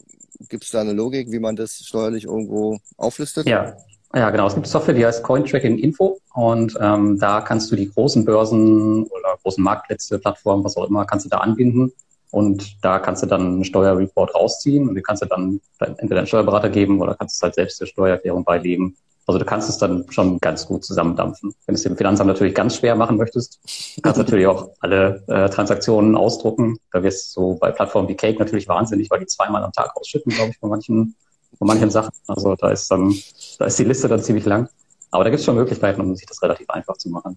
gibt 0.49 0.63
es 0.63 0.71
da 0.71 0.81
eine 0.81 0.93
Logik, 0.93 1.33
wie 1.33 1.41
man 1.41 1.57
das 1.57 1.75
steuerlich 1.75 2.25
irgendwo 2.25 2.79
auflistet? 2.97 3.49
Ja. 3.49 3.77
Ja, 4.15 4.31
genau. 4.31 4.47
Es 4.47 4.55
gibt 4.55 4.69
Software, 4.69 4.95
die 4.95 5.05
heißt 5.05 5.23
Cointracking 5.25 5.79
Info 5.79 6.21
und 6.33 6.79
ähm, 6.81 7.19
da 7.19 7.41
kannst 7.41 7.71
du 7.71 7.77
die 7.77 7.91
großen 7.91 8.25
Börsen 8.25 9.03
oder 9.09 9.37
großen 9.43 9.63
Marktplätze, 9.63 10.19
Plattformen, 10.21 10.65
was 10.65 10.77
auch 10.77 10.89
immer, 10.89 11.05
kannst 11.05 11.27
du 11.27 11.29
da 11.29 11.39
anbinden 11.39 11.93
und 12.31 12.85
da 12.85 12.99
kannst 12.99 13.23
du 13.23 13.27
dann 13.27 13.43
einen 13.43 13.65
Steuerreport 13.65 14.35
rausziehen 14.35 14.89
und 14.89 14.95
den 14.95 15.05
kannst 15.05 15.23
du 15.23 15.27
dann 15.27 15.61
entweder 15.79 16.19
einen 16.19 16.27
Steuerberater 16.27 16.71
geben 16.71 17.01
oder 17.01 17.15
kannst 17.15 17.37
es 17.37 17.43
halt 17.43 17.55
selbst 17.55 17.81
der 17.81 17.87
Steuererklärung 17.87 18.45
beilegen. 18.45 18.97
Also 19.27 19.41
du 19.41 19.45
kannst 19.45 19.69
es 19.69 19.79
dann 19.79 20.05
schon 20.11 20.39
ganz 20.39 20.67
gut 20.67 20.85
zusammendampfen. 20.85 21.53
Wenn 21.67 21.75
du 21.75 21.77
es 21.77 21.83
dem 21.83 21.97
Finanzamt 21.97 22.29
natürlich 22.29 22.55
ganz 22.55 22.77
schwer 22.77 22.95
machen 22.95 23.17
möchtest, 23.17 23.59
kannst 24.03 24.19
du 24.19 24.23
natürlich 24.23 24.47
auch 24.47 24.71
alle 24.81 25.25
äh, 25.27 25.49
Transaktionen 25.49 26.15
ausdrucken. 26.15 26.79
Da 26.93 27.03
wirst 27.03 27.37
du 27.37 27.41
so 27.41 27.55
bei 27.55 27.73
Plattformen 27.73 28.09
wie 28.09 28.15
Cake 28.15 28.39
natürlich 28.39 28.69
wahnsinnig, 28.69 29.11
weil 29.11 29.19
die 29.19 29.27
zweimal 29.27 29.65
am 29.65 29.73
Tag 29.73 29.97
ausschütten, 29.97 30.33
glaube 30.33 30.51
ich, 30.51 30.59
von 30.59 30.71
manchen, 30.71 31.17
von 31.59 31.67
manchen 31.67 31.91
Sachen. 31.91 32.13
Also 32.29 32.55
da 32.55 32.71
ist 32.71 32.89
dann, 32.89 33.13
da 33.59 33.65
ist 33.65 33.79
die 33.79 33.85
Liste 33.85 34.07
dann 34.07 34.23
ziemlich 34.23 34.45
lang. 34.45 34.69
Aber 35.11 35.25
da 35.25 35.31
gibt 35.31 35.41
es 35.41 35.45
schon 35.45 35.57
Möglichkeiten, 35.57 36.01
um 36.01 36.15
sich 36.15 36.27
das 36.27 36.41
relativ 36.43 36.71
einfach 36.71 36.97
zu 36.97 37.09
machen. 37.09 37.37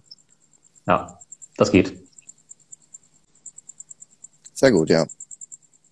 Ja, 0.86 1.18
das 1.56 1.72
geht. 1.72 2.09
Sehr 4.60 4.72
gut, 4.72 4.90
ja. 4.90 5.06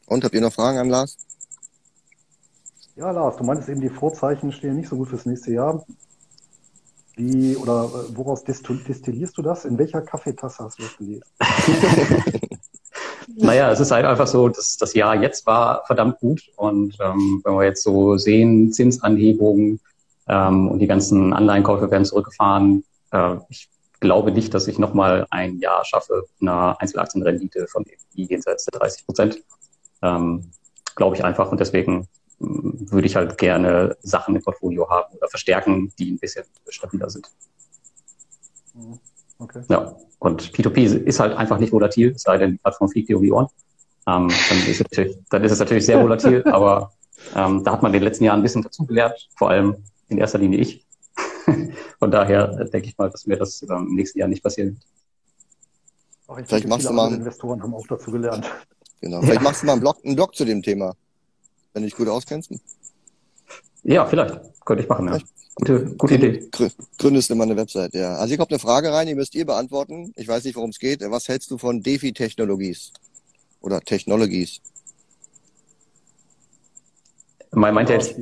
Und 0.05 0.25
habt 0.25 0.35
ihr 0.35 0.43
noch 0.43 0.53
Fragen 0.53 0.77
an 0.77 0.91
Lars? 0.91 1.17
Ja, 2.97 3.11
Lars, 3.13 3.39
du 3.39 3.45
meintest 3.45 3.71
eben, 3.71 3.81
die 3.81 3.89
Vorzeichen 3.89 4.53
stehen 4.53 4.77
nicht 4.77 4.91
so 4.91 4.97
gut 4.97 5.09
fürs 5.09 5.25
nächste 5.25 5.53
Jahr. 5.53 5.87
Wie 7.17 7.57
oder 7.57 7.85
äh, 7.85 8.15
woraus 8.15 8.45
destillierst 8.45 9.39
du 9.39 9.41
das? 9.41 9.65
In 9.65 9.79
welcher 9.79 10.03
Kaffeetasse 10.03 10.65
hast 10.65 10.79
du 10.79 10.83
das 10.83 10.99
gelesen? 10.99 11.23
naja, 13.37 13.73
es 13.73 13.81
ist 13.81 13.91
halt 13.91 14.05
einfach 14.05 14.27
so, 14.27 14.51
dass 14.51 14.77
das 14.77 14.93
Jahr 14.93 15.15
jetzt 15.23 15.47
war 15.47 15.87
verdammt 15.87 16.21
gut. 16.21 16.43
Und 16.57 16.95
ähm, 17.01 17.41
wenn 17.45 17.55
wir 17.55 17.65
jetzt 17.65 17.83
so 17.83 18.19
sehen, 18.19 18.71
Zinsanhebungen 18.71 19.81
ähm, 20.29 20.69
und 20.69 20.81
die 20.81 20.87
ganzen 20.87 21.33
Anleihenkäufe 21.33 21.91
werden 21.91 22.05
zurückgefahren, 22.05 22.85
äh, 23.13 23.37
ich 23.49 23.71
glaube 24.01 24.33
nicht, 24.33 24.55
dass 24.55 24.69
ich 24.69 24.79
nochmal 24.79 25.27
ein 25.31 25.59
Jahr 25.59 25.85
schaffe, 25.85 26.25
eine 26.41 26.81
Einzelaktienrendite 26.81 27.67
von 27.69 27.85
irgendwie 27.85 28.33
jenseits 28.33 28.65
der 28.67 28.79
30 28.79 29.07
Prozent. 29.07 29.43
Ähm, 30.03 30.51
glaube 30.99 31.17
ich 31.17 31.25
einfach. 31.25 31.51
Und 31.51 31.61
deswegen 31.61 32.09
würde 32.39 33.07
ich 33.07 33.17
halt 33.17 33.39
gerne 33.39 33.97
Sachen 34.03 34.37
im 34.37 34.43
Portfolio 34.43 34.89
haben 34.89 35.17
oder 35.17 35.29
verstärken, 35.29 35.93
die 35.99 36.11
ein 36.11 36.19
bisschen 36.19 36.45
stabiler 36.69 37.09
sind. 37.09 37.29
Mhm. 38.75 38.99
Okay. 39.41 39.63
Ja, 39.69 39.97
und 40.19 40.43
P2P 40.43 41.05
ist 41.05 41.21
halt 41.21 41.37
einfach 41.37 41.59
nicht 41.59 41.73
volatil, 41.73 42.11
es 42.11 42.23
sei 42.23 42.39
denn, 42.39 42.53
die 42.53 42.59
Plattform 42.59 42.89
fliegt 42.89 43.09
dir 43.09 43.17
um 43.17 43.23
die 43.23 43.31
Ohren. 43.31 43.47
Ähm, 44.07 44.29
dann, 44.29 44.67
ist 44.67 44.85
dann, 45.31 45.45
ist 45.45 45.53
es 45.53 45.59
natürlich 45.61 45.87
sehr 45.87 46.03
volatil, 46.03 46.43
aber 46.51 46.93
ähm, 47.37 47.63
da 47.63 47.73
hat 47.73 47.83
man 47.83 47.93
in 47.93 48.01
den 48.01 48.03
letzten 48.03 48.25
Jahren 48.25 48.41
ein 48.41 48.43
bisschen 48.43 48.63
dazugelernt, 48.63 49.29
vor 49.37 49.51
allem 49.51 49.77
in 50.09 50.19
erster 50.19 50.39
Linie 50.39 50.59
ich. 50.59 50.88
Von 51.99 52.11
daher 52.11 52.65
denke 52.65 52.89
ich 52.89 52.99
mal, 52.99 53.11
dass 53.11 53.27
mir 53.27 53.37
das 53.37 53.63
ähm, 53.63 53.89
im 53.89 53.95
nächsten 53.95 54.19
Jahr 54.19 54.29
nicht 54.29 54.43
passieren 54.43 54.71
wird. 54.71 54.85
Auch 56.27 56.39
ich 56.39 56.47
Vielleicht 56.47 56.65
denke, 56.65 56.69
machst 56.69 56.89
du 56.89 56.93
mal 56.93 57.13
Investoren 57.13 57.63
haben 57.63 57.75
auch 57.75 57.87
dazu 57.87 58.11
gelernt. 58.11 58.51
Genau. 59.01 59.21
Vielleicht 59.21 59.37
ja. 59.37 59.43
machst 59.43 59.63
du 59.63 59.67
mal 59.67 59.73
einen 59.73 59.81
Blog, 59.81 59.99
einen 60.05 60.17
Blog 60.17 60.35
zu 60.35 60.45
dem 60.45 60.63
Thema 60.63 60.95
wenn 61.79 61.83
du 61.83 61.89
dich 61.89 61.97
gut 61.97 62.09
auskennst? 62.09 62.51
Ja, 63.85 64.05
vielleicht. 64.05 64.41
Könnte 64.65 64.83
ich 64.83 64.89
machen, 64.89 65.07
ja. 65.09 65.19
Gute, 65.55 65.95
gute 65.97 66.15
Idee. 66.15 66.51
Gründest 66.99 67.31
du 67.31 67.35
mal 67.35 67.45
eine 67.45 67.57
Website, 67.57 67.95
ja. 67.95 68.17
Also 68.17 68.29
hier 68.29 68.39
kommt 68.39 68.51
eine 68.51 68.59
Frage 68.59 68.93
rein, 68.93 69.07
die 69.07 69.15
müsst 69.15 69.35
ihr 69.35 69.47
beantworten. 69.47 70.13
Ich 70.17 70.27
weiß 70.29 70.45
nicht, 70.45 70.57
worum 70.57 70.71
es 70.71 70.79
geht. 70.79 71.01
Was 71.03 71.29
hältst 71.29 71.51
du 71.51 71.59
von 71.59 71.83
DeFi-Technologies? 71.83 72.93
Oder 73.61 73.81
Technologies? 73.81 74.61
Meint 77.53 77.91
er 77.91 77.97
jetzt, 77.97 78.17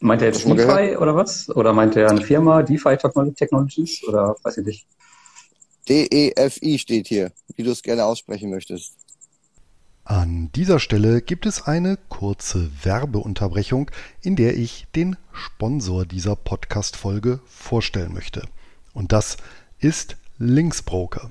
meint 0.00 0.22
er 0.22 0.28
jetzt 0.28 0.44
DeFi 0.46 0.96
oder 0.96 1.14
was? 1.14 1.48
Oder 1.50 1.72
meint 1.72 1.96
er 1.96 2.10
eine 2.10 2.22
Firma, 2.22 2.62
DeFi 2.62 2.96
Technologies? 3.34 4.02
Oder 4.08 4.36
weiß 4.42 4.58
ich 4.58 4.66
nicht. 4.66 4.86
D-E-F-I 5.88 6.78
steht 6.78 7.08
hier, 7.08 7.32
wie 7.56 7.62
du 7.62 7.70
es 7.70 7.82
gerne 7.82 8.04
aussprechen 8.04 8.50
möchtest. 8.50 8.94
An 10.04 10.50
dieser 10.54 10.80
Stelle 10.80 11.22
gibt 11.22 11.46
es 11.46 11.62
eine 11.62 11.96
kurze 12.08 12.70
Werbeunterbrechung, 12.82 13.90
in 14.22 14.34
der 14.34 14.56
ich 14.56 14.86
den 14.96 15.16
Sponsor 15.32 16.04
dieser 16.04 16.36
Podcast-Folge 16.36 17.40
vorstellen 17.46 18.12
möchte. 18.12 18.42
Und 18.92 19.12
das 19.12 19.36
ist 19.78 20.16
Linksbroker. 20.38 21.30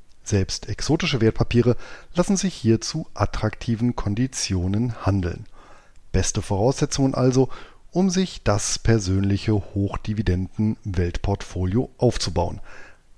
Selbst 0.23 0.69
exotische 0.69 1.19
Wertpapiere 1.21 1.75
lassen 2.13 2.37
sich 2.37 2.53
hier 2.53 2.79
zu 2.81 3.07
attraktiven 3.13 3.95
Konditionen 3.95 5.05
handeln. 5.05 5.45
Beste 6.11 6.41
Voraussetzungen 6.41 7.15
also, 7.15 7.49
um 7.91 8.09
sich 8.09 8.43
das 8.43 8.79
persönliche 8.79 9.53
Hochdividenden-Weltportfolio 9.53 11.91
aufzubauen. 11.97 12.59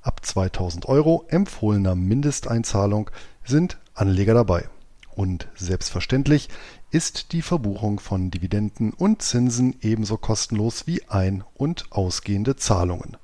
Ab 0.02 0.26
2000 0.26 0.88
Euro 0.88 1.26
empfohlener 1.30 1.96
Mindesteinzahlung 1.96 3.10
sind 3.46 3.78
Anleger 3.94 4.34
dabei. 4.34 4.68
Und 5.16 5.48
selbstverständlich 5.56 6.50
ist 6.90 7.34
die 7.34 7.44
Verbuchung 7.44 8.00
von 8.00 8.32
Dividenden 8.32 8.94
und 8.94 9.22
Zinsen 9.22 9.76
ebenso 9.82 10.18
kostenlos 10.18 10.88
wie 10.88 11.08
ein- 11.08 11.44
und 11.54 11.86
ausgehende 11.92 12.56
Zahlungen. 12.56 13.18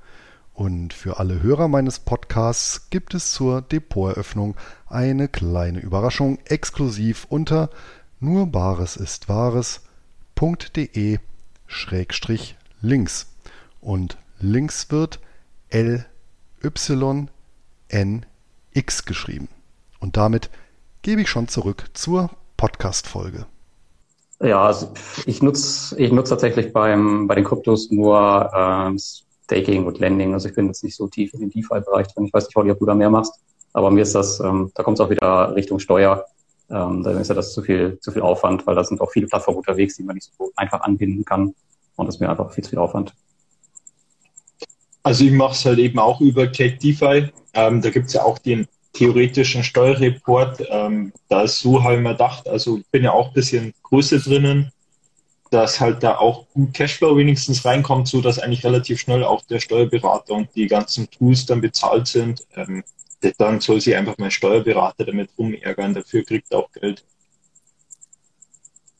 Und 0.59 0.91
für 0.91 1.19
alle 1.19 1.41
Hörer 1.41 1.69
meines 1.69 1.99
Podcasts 1.99 2.89
gibt 2.89 3.13
es 3.13 3.31
zur 3.31 3.61
Depoteröffnung 3.61 4.57
eine 4.87 5.29
kleine 5.29 5.79
Überraschung 5.79 6.37
exklusiv 6.43 7.25
unter 7.29 7.69
nur 8.19 8.47
Bares 8.47 8.97
ist 8.97 9.29
Wahres.de 9.29 11.19
Schrägstrich 11.65 12.57
links. 12.81 13.33
Und 13.79 14.17
links 14.41 14.91
wird 14.91 15.21
L 15.69 16.05
YNX 16.61 17.29
geschrieben. 19.05 19.47
Und 20.01 20.17
damit 20.17 20.49
gebe 21.03 21.21
ich 21.21 21.29
schon 21.29 21.47
zurück 21.47 21.85
zur 21.93 22.31
Podcast-Folge. 22.57 23.45
Ja, 24.41 24.65
also 24.65 24.91
ich 25.25 25.41
nutze 25.41 25.97
ich 25.97 26.11
nutz 26.11 26.27
tatsächlich 26.27 26.73
beim, 26.73 27.27
bei 27.27 27.35
den 27.35 27.45
Kryptos 27.45 27.91
nur 27.91 28.51
ähm, 28.53 28.99
Staking 29.49 29.85
und 29.87 29.97
Lending. 29.99 30.33
Also 30.33 30.47
ich 30.47 30.55
bin 30.55 30.67
jetzt 30.67 30.83
nicht 30.83 30.95
so 30.95 31.07
tief 31.07 31.33
in 31.33 31.39
den 31.39 31.49
DeFi-Bereich 31.49 32.07
drin. 32.13 32.25
Ich 32.25 32.33
weiß 32.33 32.45
nicht, 32.45 32.55
Holly, 32.55 32.71
ob 32.71 32.79
du 32.79 32.85
da 32.85 32.93
mehr 32.93 33.09
machst. 33.09 33.33
Aber 33.73 33.89
mir 33.89 34.01
ist 34.01 34.13
das, 34.13 34.39
ähm, 34.39 34.71
da 34.75 34.83
kommt 34.83 34.99
es 34.99 35.05
auch 35.05 35.09
wieder 35.09 35.55
Richtung 35.55 35.79
Steuer. 35.79 36.25
Ähm, 36.69 37.01
dann 37.03 37.17
ist 37.17 37.29
ja 37.29 37.35
das 37.35 37.53
zu 37.53 37.63
viel, 37.63 37.99
zu 37.99 38.11
viel 38.11 38.21
Aufwand, 38.21 38.67
weil 38.67 38.75
da 38.75 38.83
sind 38.83 39.01
auch 39.01 39.11
viele 39.11 39.25
Plattformen 39.25 39.57
unterwegs, 39.57 39.95
die 39.95 40.03
man 40.03 40.15
nicht 40.15 40.29
so 40.37 40.51
einfach 40.55 40.81
anbinden 40.81 41.25
kann. 41.25 41.55
Und 41.95 42.05
das 42.05 42.15
ist 42.15 42.21
mir 42.21 42.29
einfach 42.29 42.51
viel 42.51 42.63
zu 42.63 42.71
viel 42.71 42.79
Aufwand. 42.79 43.13
Also 45.01 45.23
ich 45.23 45.31
mache 45.31 45.53
es 45.53 45.65
halt 45.65 45.79
eben 45.79 45.97
auch 45.97 46.21
über 46.21 46.47
Cake 46.47 46.77
DeFi. 46.77 47.31
Ähm, 47.53 47.81
da 47.81 47.89
gibt 47.89 48.07
es 48.07 48.13
ja 48.13 48.23
auch 48.23 48.37
den 48.37 48.67
theoretischen 48.93 49.63
Steuerreport. 49.63 50.63
Ähm, 50.69 51.11
da 51.27 51.41
ist 51.43 51.59
so 51.59 51.83
halt 51.83 52.01
mal 52.01 52.11
gedacht, 52.11 52.47
also 52.47 52.77
ich 52.77 52.87
bin 52.91 53.03
ja 53.03 53.11
auch 53.11 53.29
ein 53.29 53.33
bisschen 53.33 53.73
Größe 53.83 54.19
drinnen, 54.19 54.71
dass 55.49 55.79
halt 55.79 56.03
da 56.03 56.17
auch 56.17 56.45
gut 56.53 56.73
Cashflow 56.73 57.17
wenigstens 57.17 57.65
reinkommt, 57.65 58.07
so 58.07 58.21
dass 58.21 58.39
eigentlich 58.39 58.63
relativ 58.63 58.99
schnell 58.99 59.23
auch 59.23 59.41
der 59.45 59.59
Steuerberater 59.59 60.33
und 60.33 60.49
die 60.55 60.67
ganzen 60.67 61.09
Tools 61.09 61.45
dann 61.45 61.61
bezahlt 61.61 62.07
sind. 62.07 62.45
Ähm, 62.55 62.83
dann 63.37 63.59
soll 63.59 63.81
sich 63.81 63.95
einfach 63.95 64.17
mein 64.17 64.31
Steuerberater 64.31 65.05
damit 65.05 65.29
rumärgern, 65.37 65.93
dafür 65.93 66.23
kriegt 66.23 66.51
er 66.51 66.59
auch 66.59 66.71
Geld. 66.71 67.03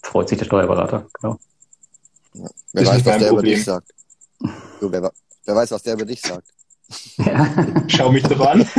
Freut 0.02 0.30
sich 0.30 0.38
der 0.38 0.46
Steuerberater, 0.46 1.08
genau. 1.14 1.38
Ja, 2.34 2.50
wer 2.74 2.86
weiß, 2.86 3.06
was 3.06 3.18
der 3.20 3.32
über 3.32 3.44
dich 3.44 3.64
sagt. 3.64 3.94
So, 4.80 4.92
wer, 4.92 5.12
Wer 5.50 5.56
weiß, 5.56 5.72
was 5.72 5.82
der 5.82 5.96
über 5.96 6.06
dich 6.06 6.22
sagt. 6.22 6.48
Ja. 7.18 7.84
Schau 7.88 8.12
mich 8.12 8.22
doch 8.22 8.40
an. 8.40 8.70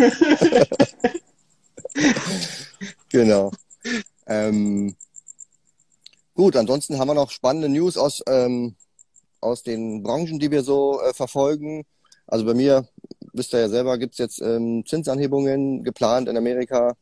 genau. 3.08 3.50
Ähm, 4.26 4.94
gut, 6.40 6.56
ansonsten 6.56 6.98
haben 6.98 7.08
wir 7.08 7.14
noch 7.14 7.30
spannende 7.30 7.68
News 7.68 7.98
aus, 7.98 8.22
ähm, 8.26 8.74
aus 9.42 9.62
den 9.62 10.02
Branchen, 10.02 10.38
die 10.38 10.50
wir 10.50 10.62
so 10.62 10.98
äh, 11.02 11.12
verfolgen. 11.12 11.84
Also 12.26 12.46
bei 12.46 12.54
mir, 12.54 12.88
wisst 13.34 13.52
ihr 13.52 13.60
ja 13.60 13.68
selber, 13.68 13.98
gibt 13.98 14.14
es 14.14 14.18
jetzt 14.18 14.40
ähm, 14.40 14.82
Zinsanhebungen 14.86 15.84
geplant 15.84 16.30
in 16.30 16.38
Amerika. 16.38 16.96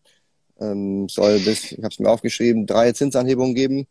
Ähm, 0.59 1.09
soll 1.09 1.39
bis, 1.39 1.71
ich 1.71 1.79
habe 1.79 1.93
es 1.93 2.01
mir 2.01 2.11
aufgeschrieben, 2.11 2.67
drei 2.67 2.91
Zinsanhebungen 2.91 3.55
geben 3.55 3.87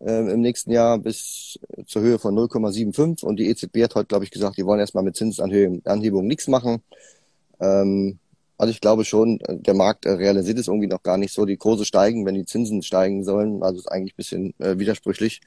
äh, 0.00 0.30
im 0.30 0.42
nächsten 0.42 0.70
Jahr 0.70 0.98
bis 0.98 1.58
zur 1.86 2.02
Höhe 2.02 2.18
von 2.18 2.34
0,75 2.34 3.24
und 3.24 3.36
die 3.36 3.48
EZB 3.48 3.84
hat 3.84 3.94
heute, 3.94 4.08
glaube 4.08 4.26
ich, 4.26 4.30
gesagt, 4.30 4.58
die 4.58 4.66
wollen 4.66 4.80
erstmal 4.80 5.04
mit 5.04 5.16
Zinsanhebungen 5.16 6.26
nichts 6.26 6.46
machen. 6.46 6.82
Ähm, 7.58 8.18
also 8.60 8.70
ich 8.70 8.80
glaube 8.80 9.04
schon, 9.04 9.38
der 9.48 9.74
Markt 9.74 10.04
äh, 10.06 10.10
realisiert 10.10 10.58
es 10.58 10.68
irgendwie 10.68 10.86
noch 10.86 11.02
gar 11.02 11.16
nicht 11.16 11.32
so. 11.32 11.46
Die 11.46 11.56
Kurse 11.56 11.84
steigen, 11.84 12.26
wenn 12.26 12.34
die 12.34 12.44
Zinsen 12.44 12.82
steigen 12.82 13.24
sollen. 13.24 13.62
Also 13.62 13.78
ist 13.78 13.90
eigentlich 13.90 14.14
ein 14.14 14.16
bisschen 14.16 14.54
äh, 14.58 14.78
widersprüchlich. 14.78 15.40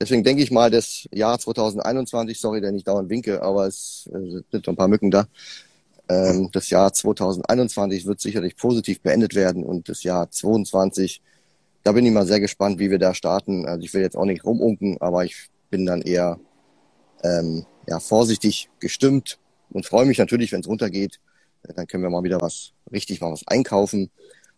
Deswegen 0.00 0.24
denke 0.24 0.42
ich 0.42 0.50
mal, 0.50 0.70
das 0.70 1.06
Jahr 1.12 1.38
2021, 1.38 2.38
sorry, 2.40 2.60
der 2.60 2.72
nicht 2.72 2.88
dauernd 2.88 3.10
winke, 3.10 3.42
aber 3.42 3.66
es 3.66 4.08
äh, 4.12 4.42
sind 4.50 4.66
noch 4.66 4.74
ein 4.74 4.76
paar 4.76 4.88
Mücken 4.88 5.10
da. 5.10 5.26
Ähm, 6.08 6.50
das 6.52 6.70
Jahr 6.70 6.92
2021 6.92 8.06
wird 8.06 8.20
sicherlich 8.20 8.56
positiv 8.56 9.00
beendet 9.00 9.34
werden 9.34 9.64
und 9.64 9.88
das 9.88 10.02
Jahr 10.02 10.30
2022 10.30 11.22
da 11.82 11.92
bin 11.92 12.04
ich 12.04 12.12
mal 12.12 12.26
sehr 12.26 12.40
gespannt, 12.40 12.78
wie 12.78 12.90
wir 12.90 12.98
da 12.98 13.14
starten. 13.14 13.66
Also 13.66 13.84
ich 13.84 13.94
will 13.94 14.02
jetzt 14.02 14.16
auch 14.16 14.24
nicht 14.24 14.44
rumunken, 14.44 15.00
aber 15.00 15.24
ich 15.24 15.48
bin 15.70 15.86
dann 15.86 16.02
eher 16.02 16.38
ähm, 17.22 17.64
ja, 17.86 18.00
vorsichtig 18.00 18.68
gestimmt 18.80 19.38
und 19.70 19.86
freue 19.86 20.06
mich 20.06 20.18
natürlich, 20.18 20.52
wenn 20.52 20.60
es 20.60 20.68
runtergeht. 20.68 21.20
Dann 21.62 21.86
können 21.86 22.02
wir 22.02 22.10
mal 22.10 22.22
wieder 22.22 22.40
was 22.40 22.72
richtig 22.90 23.20
mal 23.20 23.32
was 23.32 23.46
einkaufen. 23.46 24.10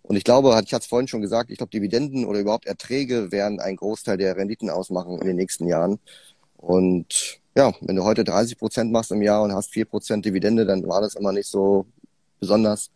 Und 0.02 0.16
ich 0.16 0.24
glaube, 0.24 0.48
ich 0.48 0.54
hatte 0.54 0.82
es 0.82 0.86
vorhin 0.86 1.08
schon 1.08 1.20
gesagt, 1.20 1.50
ich 1.50 1.58
glaube, 1.58 1.70
Dividenden 1.70 2.24
oder 2.24 2.40
überhaupt 2.40 2.66
Erträge 2.66 3.30
werden 3.30 3.60
einen 3.60 3.76
Großteil 3.76 4.16
der 4.16 4.36
Renditen 4.36 4.70
ausmachen 4.70 5.18
in 5.20 5.26
den 5.26 5.36
nächsten 5.36 5.66
Jahren. 5.66 6.00
Und 6.56 7.40
ja, 7.54 7.72
wenn 7.80 7.96
du 7.96 8.04
heute 8.04 8.24
30 8.24 8.58
Prozent 8.58 8.92
machst 8.92 9.12
im 9.12 9.22
Jahr 9.22 9.42
und 9.42 9.52
hast 9.52 9.70
4 9.70 9.84
Prozent 9.84 10.24
Dividende, 10.24 10.64
dann 10.64 10.86
war 10.88 11.00
das 11.00 11.14
immer 11.14 11.32
nicht 11.32 11.48
so 11.48 11.86
besonders. 12.40 12.90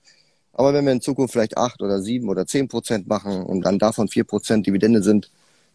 Aber 0.53 0.73
wenn 0.73 0.85
wir 0.85 0.93
in 0.93 1.01
Zukunft 1.01 1.33
vielleicht 1.33 1.57
8 1.59 1.83
oder 1.83 2.01
7 2.01 2.29
oder 2.29 2.47
10 2.47 2.69
Prozent 2.69 3.07
machen 3.07 3.43
und 3.43 3.63
dann 3.63 3.79
davon 3.79 4.09
4 4.09 4.25
Prozent 4.25 4.67
Dividende 4.67 5.03
sind, 5.03 5.31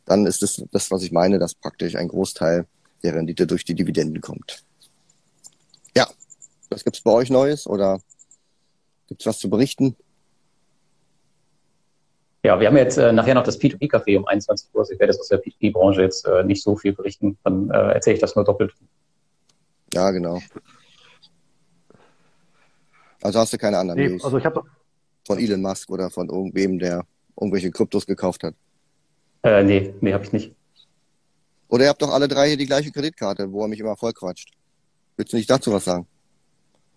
dann 0.06 0.26
ist 0.26 0.41
das 0.41 0.63
das, 0.72 0.89
was 0.89 1.04
ich 1.04 1.12
meine, 1.12 1.38
dass 1.38 1.54
praktisch 1.54 1.96
ein 1.96 2.08
Großteil 2.08 2.65
der 3.04 3.15
Rendite 3.15 3.46
durch 3.46 3.63
die 3.63 3.76
Dividenden 3.76 4.22
kommt. 4.22 4.63
Ja, 5.96 6.08
was 6.70 6.84
gibt's 6.84 7.02
bei 7.02 7.12
euch 7.12 7.30
Neues 7.30 7.67
oder 7.67 8.00
gibt's 9.12 9.26
was 9.26 9.39
zu 9.39 9.50
berichten? 9.50 9.97
Ja, 12.43 12.58
wir 12.62 12.67
haben 12.67 12.78
jetzt 12.78 12.97
äh, 12.97 13.12
nachher 13.12 13.36
noch 13.36 13.43
das 13.43 13.60
P2P-Café 13.60 14.17
um 14.17 14.26
21 14.26 14.69
Uhr. 14.74 14.80
Also 14.80 14.93
ich 14.93 15.00
werde 15.02 15.12
jetzt 15.12 15.19
aus 15.19 15.28
der 15.28 15.43
P2P-Branche 15.43 16.02
jetzt 16.02 16.26
äh, 16.26 16.45
nicht 16.45 16.63
so 16.63 16.78
viel 16.78 16.93
berichten. 16.93 17.38
Dann 17.43 17.69
äh, 17.69 17.91
erzähle 17.91 18.13
ich 18.15 18.21
das 18.21 18.38
nur 18.38 18.45
doppelt. 18.45 18.74
Ja, 19.93 20.12
genau. 20.12 20.39
Also 23.21 23.39
hast 23.39 23.52
du 23.52 23.58
keine 23.58 23.78
anderen 23.78 24.00
Nee, 24.00 24.10
News 24.12 24.24
also 24.24 24.38
ich 24.38 24.45
habe 24.45 24.63
von 25.28 25.38
Elon 25.38 25.62
Musk 25.62 25.89
oder 25.89 26.10
von 26.10 26.30
irgendwem, 26.30 26.80
der 26.80 27.06
irgendwelche 27.39 27.69
Kryptos 27.69 28.06
gekauft 28.06 28.43
hat. 28.43 28.56
Äh, 29.43 29.63
nee, 29.63 29.93
nee, 30.00 30.13
habe 30.13 30.24
ich 30.24 30.32
nicht. 30.32 30.56
Oder 31.67 31.84
ihr 31.84 31.89
habt 31.89 32.02
doch 32.02 32.13
alle 32.13 32.30
drei 32.30 32.47
hier 32.47 32.58
die 32.58 32.65
gleiche 32.65 32.91
Kreditkarte, 32.91 33.52
wo 33.52 33.62
er 33.63 33.67
mich 33.67 33.82
immer 33.82 33.97
voll 33.97 34.13
quatscht. 34.13 34.52
Willst 35.17 35.34
du 35.34 35.38
nicht 35.38 35.50
dazu 35.50 35.74
was 35.74 35.84
sagen? 35.84 36.08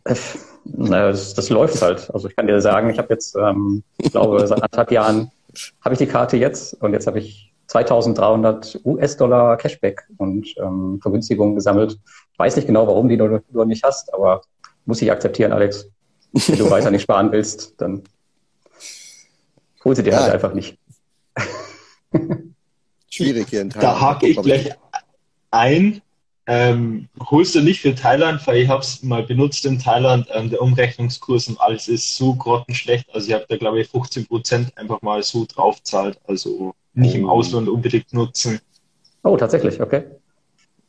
Das, 0.05 1.35
das 1.35 1.49
läuft 1.51 1.81
halt. 1.83 2.11
Also 2.13 2.29
ich 2.29 2.37
kann 2.37 2.47
dir 2.47 2.61
sagen, 2.61 2.91
ich 2.91 2.99
habe 2.99 3.13
jetzt, 3.13 3.37
ähm, 3.37 3.83
ich 3.99 4.11
glaube, 4.13 4.39
seit 4.47 4.59
anderthalb 4.63 4.91
Jahren 4.91 5.31
habe 5.83 5.95
ich 5.95 5.99
die 5.99 6.07
Karte 6.07 6.37
jetzt 6.37 6.75
und 6.83 6.93
jetzt 6.93 7.07
habe 7.07 7.19
ich 7.19 7.53
2300 7.69 8.81
US-Dollar 8.85 9.57
Cashback 9.57 10.07
und 10.19 10.47
ähm, 10.59 10.99
Vergünstigungen 11.01 11.55
gesammelt. 11.55 11.99
Weiß 12.37 12.57
nicht 12.57 12.67
genau, 12.67 12.87
warum 12.87 13.09
die 13.09 13.17
du, 13.17 13.41
du 13.51 13.65
nicht 13.65 13.83
hast, 13.85 14.13
aber 14.13 14.43
muss 14.87 15.01
ich 15.01 15.11
akzeptieren, 15.11 15.53
Alex. 15.53 15.89
Wenn 16.33 16.59
du 16.59 16.69
weiter 16.71 16.91
nicht 16.91 17.03
sparen 17.03 17.31
willst, 17.33 17.75
dann 17.81 18.03
hol 19.85 19.95
sie 19.97 20.03
dir 20.03 20.13
Ja. 20.13 20.23
halt 20.23 20.33
einfach 20.35 20.53
nicht. 20.53 20.79
Schwierig 23.09 23.49
hier 23.49 23.63
in 23.63 23.71
Thailand. 23.71 23.97
Da 23.97 24.01
hake 24.01 24.27
ich 24.27 24.37
ich- 24.37 24.43
gleich 24.43 24.71
ein. 25.51 26.01
Ähm, 26.47 27.09
holst 27.31 27.55
du 27.55 27.61
nicht 27.63 27.81
für 27.81 27.95
Thailand, 27.95 28.47
weil 28.47 28.59
ich 28.59 28.69
habe 28.69 28.83
es 28.83 29.03
mal 29.03 29.23
benutzt 29.23 29.65
in 29.65 29.79
Thailand. 29.79 30.27
Ähm, 30.33 30.51
der 30.51 30.61
Umrechnungskurs 30.61 31.49
und 31.49 31.59
alles 31.61 31.89
ist 31.89 32.17
so 32.17 32.35
grottenschlecht. 32.35 33.09
Also 33.15 33.29
ich 33.29 33.35
habe 33.35 33.47
da 33.49 33.57
glaube 33.57 33.81
ich 33.81 33.89
15 33.89 34.27
Prozent 34.27 34.77
einfach 34.77 35.01
mal 35.01 35.23
so 35.23 35.47
draufzahlt. 35.47 36.19
Also 36.27 36.75
nicht 36.93 37.15
im 37.15 37.25
Oh. 37.25 37.31
Ausland 37.31 37.69
unbedingt 37.69 38.13
nutzen. 38.13 38.61
Oh, 39.23 39.37
tatsächlich, 39.39 39.81
okay. 39.81 40.05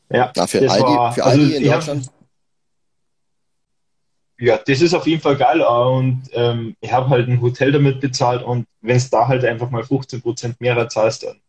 Ja, 0.09 0.31
Na, 0.35 0.45
für 0.45 0.59
das 0.59 0.73
Aldi, 0.73 0.83
war- 0.85 1.13
für 1.13 1.23
also 1.23 1.39
Aldi 1.41 1.55
in 1.55 1.63
ich 1.63 1.69
hab- 1.69 1.79
Deutschland. 1.79 2.09
Ja, 4.37 4.57
das 4.57 4.81
ist 4.81 4.93
auf 4.93 5.07
jeden 5.07 5.21
Fall 5.21 5.37
geil 5.37 5.61
und 5.61 6.23
ähm, 6.33 6.75
ich 6.81 6.91
habe 6.91 7.07
halt 7.09 7.29
ein 7.29 7.39
Hotel 7.39 7.71
damit 7.71 8.01
bezahlt 8.01 8.43
und 8.43 8.67
wenn 8.81 8.97
es 8.97 9.09
da 9.09 9.29
halt 9.29 9.45
einfach 9.45 9.69
mal 9.69 9.83
15% 9.83 10.55
mehr 10.59 10.89
zahlst, 10.89 11.23
dann 11.23 11.39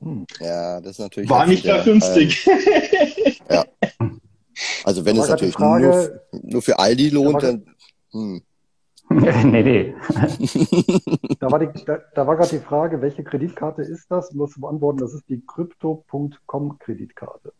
hm, 0.00 0.26
Ja, 0.40 0.80
das 0.80 0.92
ist 0.92 0.98
natürlich. 1.00 1.30
war 1.30 1.46
nicht 1.46 1.64
mehr 1.64 1.82
günstig. 1.82 2.46
Ähm, 3.48 4.20
also 4.84 5.04
wenn 5.04 5.16
Da 5.16 5.22
es 5.22 5.28
natürlich 5.28 5.54
Frage- 5.54 6.20
nur, 6.32 6.42
nur 6.52 6.62
für 6.62 6.78
Aldi 6.78 7.10
lohnt, 7.10 7.42
dann. 7.42 7.74
Hm. 8.12 8.42
nee, 9.10 9.62
nee. 9.62 9.94
da 11.38 11.50
war, 11.50 11.60
die, 11.60 11.84
da, 11.84 11.98
da 12.14 12.26
war 12.26 12.36
gerade 12.36 12.50
die 12.50 12.64
Frage, 12.64 13.00
welche 13.00 13.22
Kreditkarte 13.22 13.82
ist 13.82 14.06
das? 14.10 14.30
Das 14.30 14.50
zu 14.50 14.60
beantworten, 14.60 14.98
das 14.98 15.14
ist 15.14 15.28
die 15.28 15.40
Crypto.com 15.46 16.78
Kreditkarte. 16.78 17.52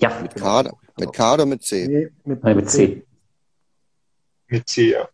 Ja, 0.00 0.20
Mit 0.20 0.34
K, 0.34 0.70
mit 0.98 1.12
K 1.12 1.34
oder 1.34 1.46
mit 1.46 1.62
C? 1.62 1.86
Nee, 1.86 2.08
mit, 2.24 2.42
nee, 2.44 2.54
mit 2.54 2.68
C. 2.68 3.06
Mit 4.48 4.68
C, 4.68 4.90
ja. 4.90 5.08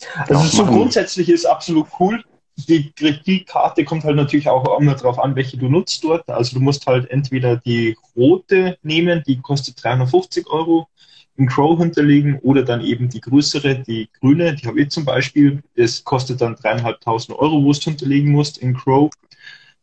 Ja, 0.00 0.36
Also 0.36 0.64
so 0.64 0.66
grundsätzlich 0.66 1.28
ist 1.28 1.44
absolut 1.46 1.86
cool. 2.00 2.24
Die 2.56 2.90
Kreditkarte 2.92 3.84
kommt 3.84 4.04
halt 4.04 4.16
natürlich 4.16 4.48
auch 4.48 4.78
immer 4.80 4.94
darauf 4.94 5.18
an, 5.18 5.36
welche 5.36 5.58
du 5.58 5.68
nutzt 5.68 6.02
dort. 6.02 6.28
Also 6.28 6.56
du 6.56 6.62
musst 6.62 6.86
halt 6.86 7.10
entweder 7.10 7.56
die 7.56 7.96
rote 8.16 8.78
nehmen, 8.82 9.22
die 9.26 9.40
kostet 9.40 9.82
350 9.82 10.46
Euro, 10.48 10.88
in 11.36 11.46
Crow 11.46 11.78
hinterlegen 11.78 12.38
oder 12.38 12.62
dann 12.62 12.80
eben 12.80 13.10
die 13.10 13.20
größere, 13.20 13.82
die 13.82 14.08
grüne, 14.20 14.54
die 14.54 14.66
habe 14.66 14.80
ich 14.80 14.88
zum 14.88 15.04
Beispiel. 15.04 15.62
Das 15.76 16.02
kostet 16.02 16.40
dann 16.40 16.56
dreieinhalbtausend 16.56 17.38
Euro, 17.38 17.62
wo 17.62 17.72
du 17.72 17.78
hinterlegen 17.78 18.32
musst 18.32 18.58
in 18.58 18.74
Crow. 18.74 19.10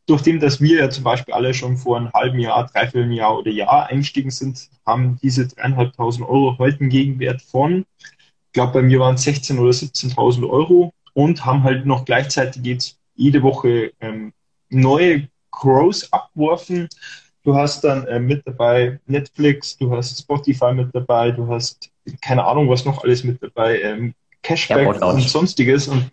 Durch 0.08 0.24
dass 0.40 0.60
wir 0.60 0.80
ja 0.80 0.90
zum 0.90 1.04
Beispiel 1.04 1.34
alle 1.34 1.54
schon 1.54 1.78
vor 1.78 1.98
einem 1.98 2.12
halben 2.12 2.40
Jahr, 2.40 2.66
dreiviertel 2.66 3.14
Jahr 3.14 3.38
oder 3.38 3.52
Jahr 3.52 3.88
eingestiegen 3.88 4.32
sind, 4.32 4.68
haben 4.86 5.18
diese 5.22 5.48
dreieinhalbtausend 5.48 6.28
Euro 6.28 6.58
heute 6.58 6.82
einen 6.82 6.90
Gegenwert 6.90 7.42
von 7.42 7.86
ich 8.54 8.56
glaube, 8.56 8.74
bei 8.74 8.82
mir 8.84 9.00
waren 9.00 9.16
es 9.16 9.26
16.000 9.26 9.60
oder 9.60 9.72
17.000 9.72 10.48
Euro 10.48 10.94
und 11.14 11.46
haben 11.46 11.64
halt 11.64 11.86
noch 11.86 12.06
gleichzeitig 12.06 12.64
jetzt 12.66 12.98
jede 13.16 13.44
Woche 13.44 13.92
ähm, 14.00 14.34
neue 14.70 15.28
Crows 15.52 16.12
abgeworfen. 16.12 16.90
Du 17.44 17.56
hast 17.56 17.84
dann 17.84 18.06
äh, 18.08 18.20
mit 18.20 18.46
dabei 18.48 19.00
Netflix, 19.06 19.78
du 19.78 19.96
hast 19.96 20.18
Spotify 20.18 20.74
mit 20.74 20.94
dabei, 20.94 21.32
du 21.32 21.48
hast 21.48 21.92
keine 22.22 22.46
Ahnung, 22.46 22.70
was 22.70 22.86
noch 22.86 23.04
alles 23.04 23.24
mit 23.24 23.42
dabei, 23.42 23.82
ähm, 23.82 24.14
Cashback 24.42 25.00
Lounge. 25.00 25.06
und 25.06 25.22
sonstiges 25.22 25.88
und 25.88 26.12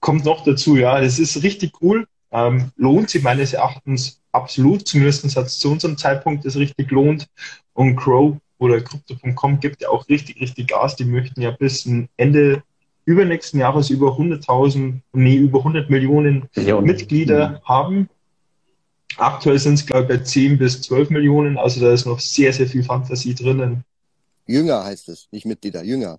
kommt 0.00 0.24
noch 0.24 0.44
dazu, 0.44 0.76
ja, 0.76 1.00
das 1.00 1.18
ist 1.18 1.42
richtig 1.42 1.72
cool. 1.80 2.06
Ähm, 2.30 2.72
lohnt 2.76 3.10
sich 3.10 3.22
meines 3.22 3.52
Erachtens 3.52 4.20
absolut, 4.32 4.86
zumindest 4.86 5.36
hat 5.36 5.46
es 5.46 5.58
zu 5.58 5.70
unserem 5.70 5.96
Zeitpunkt 5.96 6.44
das 6.44 6.56
richtig 6.56 6.90
lohnt. 6.90 7.28
Und 7.74 7.96
Crow 7.96 8.36
oder 8.58 8.80
Crypto.com 8.80 9.60
gibt 9.60 9.82
ja 9.82 9.88
auch 9.88 10.08
richtig, 10.08 10.40
richtig 10.40 10.68
Gas. 10.68 10.96
Die 10.96 11.04
möchten 11.04 11.40
ja 11.40 11.50
bis 11.50 11.88
Ende 12.16 12.62
übernächsten 13.04 13.60
Jahres 13.60 13.90
über 13.90 14.16
100.000, 14.16 15.00
nee, 15.12 15.36
über 15.36 15.58
100 15.58 15.90
Millionen 15.90 16.48
Millionen. 16.54 16.86
Mitglieder 16.86 17.60
haben. 17.64 18.08
Aktuell 19.16 19.58
sind 19.58 19.74
es, 19.74 19.84
glaube 19.86 20.02
ich, 20.02 20.08
bei 20.08 20.24
10 20.24 20.58
bis 20.58 20.80
12 20.82 21.10
Millionen. 21.10 21.58
Also 21.58 21.80
da 21.80 21.92
ist 21.92 22.06
noch 22.06 22.20
sehr, 22.20 22.52
sehr 22.52 22.66
viel 22.66 22.82
Fantasie 22.84 23.34
drinnen. 23.34 23.84
Jünger 24.46 24.84
heißt 24.84 25.08
es, 25.08 25.28
nicht 25.30 25.44
Mitglieder, 25.46 25.82
Jünger. 25.82 26.18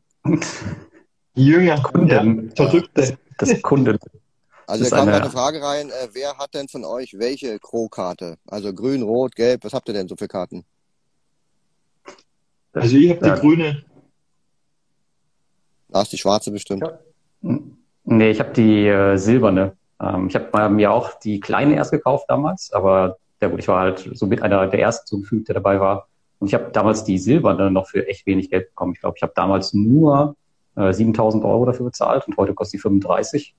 Jünger, 1.36 1.82
Kunden. 1.82 2.10
ja, 2.10 2.56
Verrückte. 2.56 3.18
Das 3.38 3.50
ist 3.50 3.64
Kunden. 3.64 3.98
Also 4.68 4.84
Das 4.84 4.92
da 4.92 4.98
kam 4.98 5.08
eine- 5.08 5.18
mal 5.18 5.22
eine 5.24 5.32
Frage 5.32 5.62
rein, 5.62 5.90
äh, 5.90 6.08
wer 6.14 6.38
hat 6.38 6.54
denn 6.54 6.68
von 6.70 6.86
euch 6.86 7.16
welche 7.18 7.60
Crow-Karte? 7.60 8.38
Also 8.48 8.74
grün, 8.74 9.02
rot, 9.02 9.36
gelb, 9.36 9.64
was 9.66 9.74
habt 9.74 9.88
ihr 9.90 9.94
denn 9.94 10.08
so 10.08 10.16
für 10.16 10.28
Karten? 10.28 10.64
Also 12.74 12.96
ich 12.96 13.10
habe 13.10 13.26
Ja. 13.26 13.36
die 13.36 13.42
grüne. 13.42 13.84
Ist 16.02 16.14
die 16.14 16.18
schwarze 16.18 16.52
bestimmt. 16.52 16.84
Ja. 17.42 17.60
Nee, 18.06 18.32
ich 18.32 18.40
habe 18.40 18.52
die 18.52 18.88
äh, 18.88 19.18
silberne. 19.18 19.78
Ähm, 20.02 20.28
ich 20.28 20.36
habe 20.36 20.70
mir 20.70 20.92
auch 20.92 21.20
die 21.20 21.40
kleine 21.40 21.76
erst 21.76 21.92
gekauft 21.92 22.26
damals, 22.28 22.72
aber 22.74 23.18
gut, 23.50 23.60
ich 23.60 23.68
war 23.68 23.82
halt 23.82 24.10
so 24.14 24.26
mit 24.26 24.42
einer 24.42 24.68
der 24.68 24.80
ersten 24.80 25.08
so 25.08 25.20
gefühlt, 25.20 25.48
der 25.48 25.56
dabei 25.56 25.80
war. 25.80 26.08
Und 26.40 26.48
ich 26.48 26.54
habe 26.54 26.72
damals 26.72 27.04
die 27.04 27.18
silberne 27.18 27.72
noch 27.72 27.88
für 27.88 28.08
echt 28.08 28.26
wenig 28.26 28.50
Geld 28.50 28.70
bekommen. 28.70 28.94
Ich 28.94 29.00
glaube, 29.00 29.16
ich 29.18 29.24
habe 29.24 29.34
damals 29.36 29.74
nur 29.74 30.36
äh, 30.76 30.92
7000 30.92 31.44
Euro 31.46 31.66
dafür 31.66 31.86
bezahlt 31.86 32.28
und 32.28 32.38
heute 32.38 32.54
kostet 32.54 32.80
die 32.80 32.82
35. 32.82 33.56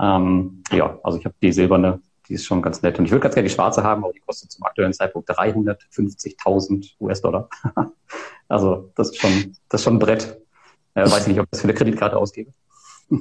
Ähm, 0.00 0.62
ja, 0.72 0.98
also 1.02 1.18
ich 1.18 1.24
habe 1.24 1.34
die 1.42 1.52
silberne, 1.52 2.00
die 2.28 2.34
ist 2.34 2.44
schon 2.44 2.62
ganz 2.62 2.82
nett. 2.82 2.98
Und 2.98 3.06
ich 3.06 3.10
würde 3.10 3.22
ganz 3.22 3.34
gerne 3.34 3.48
die 3.48 3.54
schwarze 3.54 3.82
haben, 3.82 4.04
aber 4.04 4.12
die 4.12 4.20
kostet 4.20 4.50
zum 4.52 4.64
aktuellen 4.64 4.92
Zeitpunkt 4.92 5.28
350.000 5.28 6.92
US-Dollar. 7.00 7.48
also 8.48 8.90
das 8.94 9.10
ist 9.10 9.20
schon, 9.20 9.56
das 9.68 9.80
ist 9.80 9.84
schon 9.84 9.96
ein 9.96 9.98
Brett. 9.98 10.40
Äh, 10.94 11.02
weiß 11.02 11.26
nicht, 11.28 11.38
ob 11.38 11.44
ich 11.44 11.50
das 11.50 11.60
für 11.60 11.68
eine 11.68 11.74
Kreditkarte 11.74 12.16
ausgebe. 12.16 12.52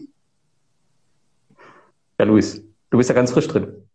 Ja, 2.20 2.26
Luis, 2.26 2.61
du 2.89 2.97
bist 2.97 3.07
ja 3.09 3.15
ganz 3.15 3.32
frisch 3.32 3.47
drin. 3.47 3.88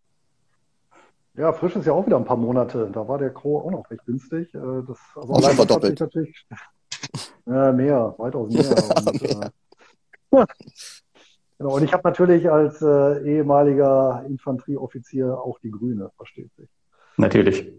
Ja, 1.34 1.52
frisch 1.52 1.76
ist 1.76 1.84
ja 1.84 1.92
auch 1.92 2.06
wieder 2.06 2.16
ein 2.16 2.24
paar 2.24 2.38
Monate. 2.38 2.88
Da 2.90 3.06
war 3.06 3.18
der 3.18 3.28
Crow 3.34 3.66
auch 3.66 3.70
noch 3.70 3.90
recht 3.90 4.02
günstig. 4.06 4.54
Äh, 4.54 4.58
Das, 4.58 4.98
also 5.14 5.34
Auch 5.34 5.42
schon 5.42 5.56
verdoppelt. 5.56 6.00
natürlich 6.00 6.46
ja, 7.46 7.72
mehr, 7.72 8.14
weitaus 8.16 8.50
mehr. 8.50 8.64
Und, 10.30 10.40
äh, 10.40 10.46
genau, 11.58 11.76
und 11.76 11.84
ich 11.84 11.92
habe 11.92 12.08
natürlich 12.08 12.50
als 12.50 12.82
äh, 12.82 13.22
ehemaliger 13.24 14.24
Infanterieoffizier 14.26 15.38
auch 15.38 15.60
die 15.60 15.70
grüne, 15.70 16.10
versteht 16.16 16.50
sich. 16.56 16.68
Natürlich. 17.16 17.70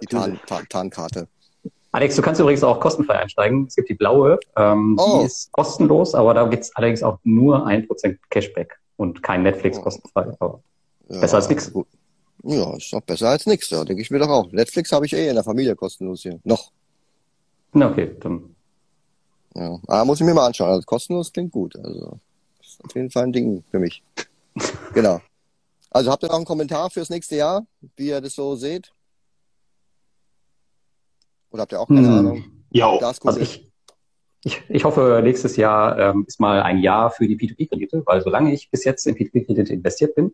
Die 0.00 0.06
Tarn, 0.06 0.40
Tarn, 0.46 0.66
Tarnkarte. 0.68 1.28
Alex, 1.92 2.16
du 2.16 2.22
kannst 2.22 2.40
übrigens 2.40 2.62
auch 2.62 2.80
kostenfrei 2.80 3.14
einsteigen. 3.20 3.66
Es 3.66 3.76
gibt 3.76 3.88
die 3.88 3.94
blaue, 3.94 4.38
ähm, 4.56 4.96
Oh. 5.00 5.20
die 5.20 5.26
ist 5.26 5.50
kostenlos, 5.52 6.14
aber 6.14 6.34
da 6.34 6.46
gibt's 6.46 6.74
allerdings 6.76 7.02
auch 7.02 7.18
nur 7.24 7.66
1% 7.66 8.18
Cashback 8.30 8.78
und 8.96 9.22
kein 9.22 9.42
Netflix 9.42 9.78
Oh. 9.78 9.82
kostenfrei. 9.82 10.26
Aber 10.38 10.60
Ja, 11.08 11.20
Besser 11.20 11.36
als 11.36 11.72
gut. 11.72 11.86
Ja, 12.44 12.76
ist 12.76 12.92
doch 12.92 13.00
besser 13.00 13.30
als 13.30 13.46
nichts, 13.46 13.70
ja, 13.70 13.82
denke 13.84 14.02
ich 14.02 14.10
mir 14.10 14.18
doch 14.18 14.28
auch. 14.28 14.52
Netflix 14.52 14.92
habe 14.92 15.06
ich 15.06 15.12
eh 15.14 15.28
in 15.28 15.34
der 15.34 15.42
Familie 15.44 15.74
kostenlos 15.74 16.22
hier. 16.22 16.38
Noch. 16.44 16.70
na 17.72 17.90
okay, 17.90 18.14
dann 18.20 18.54
Ja. 19.54 19.78
Aber 19.86 20.04
muss 20.04 20.20
ich 20.20 20.26
mir 20.26 20.34
mal 20.34 20.46
anschauen. 20.46 20.68
Also 20.70 20.82
kostenlos 20.84 21.32
klingt 21.32 21.50
gut. 21.52 21.74
Also 21.76 22.18
ist 22.60 22.78
auf 22.84 22.94
jeden 22.94 23.10
Fall 23.10 23.24
ein 23.24 23.32
Ding 23.32 23.64
für 23.70 23.78
mich. 23.78 24.02
Genau. 24.92 25.20
Also 25.90 26.10
habt 26.10 26.22
ihr 26.22 26.28
noch 26.28 26.36
einen 26.36 26.44
Kommentar 26.44 26.90
fürs 26.90 27.08
nächste 27.10 27.36
Jahr, 27.36 27.64
wie 27.96 28.08
ihr 28.08 28.20
das 28.20 28.34
so 28.34 28.56
seht? 28.56 28.92
Oder 31.50 31.62
habt 31.62 31.72
ihr 31.72 31.80
auch 31.80 31.88
keine 31.88 32.06
Hm. 32.06 32.18
Ahnung? 32.18 32.44
Ja? 32.70 32.90
Also 32.98 33.40
ich, 33.40 33.70
ich, 34.44 34.62
ich 34.68 34.84
hoffe, 34.84 35.20
nächstes 35.22 35.56
Jahr 35.56 35.98
ähm, 35.98 36.24
ist 36.26 36.40
mal 36.40 36.62
ein 36.62 36.78
Jahr 36.78 37.10
für 37.10 37.26
die 37.26 37.36
P2P-Kredite, 37.36 38.02
weil 38.06 38.20
solange 38.20 38.52
ich 38.52 38.70
bis 38.70 38.84
jetzt 38.84 39.06
in 39.06 39.14
P2P-Kredite 39.14 39.72
investiert 39.72 40.14
bin, 40.14 40.32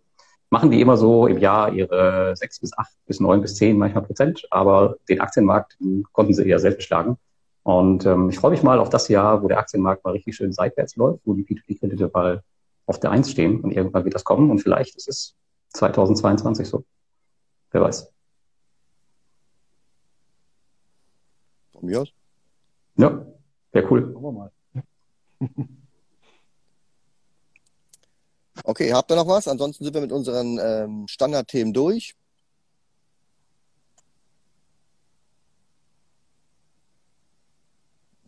machen 0.51 0.71
die 0.71 0.81
immer 0.81 0.97
so 0.97 1.27
im 1.27 1.39
Jahr 1.39 1.73
ihre 1.73 2.37
sechs 2.37 2.61
bis 2.61 2.77
acht 2.77 2.93
bis 3.07 3.19
neun 3.21 3.41
bis 3.41 3.57
zehn 3.57 3.79
manchmal 3.79 4.05
Prozent, 4.05 4.47
aber 4.51 4.97
den 5.09 5.21
Aktienmarkt 5.21 5.77
konnten 6.13 6.35
sie 6.35 6.47
eher 6.47 6.59
selbst 6.59 6.85
schlagen. 6.85 7.17
Und 7.63 8.05
ähm, 8.05 8.29
ich 8.29 8.39
freue 8.39 8.51
mich 8.51 8.63
mal 8.63 8.79
auf 8.79 8.91
das 8.91 9.09
Jahr, 9.09 9.43
wo 9.43 9.49
der 9.49 9.59
Aktienmarkt 9.59 10.05
mal 10.05 10.11
richtig 10.11 10.37
schön 10.37 10.53
seitwärts 10.53 10.97
läuft, 10.97 11.21
wo 11.25 11.35
die 11.35 11.45
P2P-Kredite 11.45 12.11
mal 12.13 12.43
auf 12.87 13.01
der 13.01 13.11
Eins 13.11 13.31
stehen 13.31 13.61
und 13.61 13.73
irgendwann 13.73 14.05
wird 14.05 14.15
das 14.15 14.25
kommen 14.25 14.51
und 14.51 14.59
vielleicht 14.59 14.97
ist 14.97 15.09
es 15.09 15.35
2022 15.71 16.69
so. 16.69 16.85
Wer 17.71 17.81
weiß. 17.81 18.14
Von 21.85 21.91
mir 21.91 22.01
aus? 22.01 22.09
Ja, 22.97 23.27
wäre 23.73 23.91
cool. 23.91 24.11
Schauen 24.11 24.23
wir 24.23 24.33
mal. 24.33 24.53
Okay, 28.67 28.93
habt 28.95 29.11
ihr 29.11 29.17
noch 29.17 29.27
was? 29.27 29.49
Ansonsten 29.49 29.85
sind 29.85 29.93
wir 29.93 30.01
mit 30.01 30.13
unseren 30.13 30.59
ähm, 30.63 31.07
Standardthemen 31.09 31.75
durch. 31.75 32.15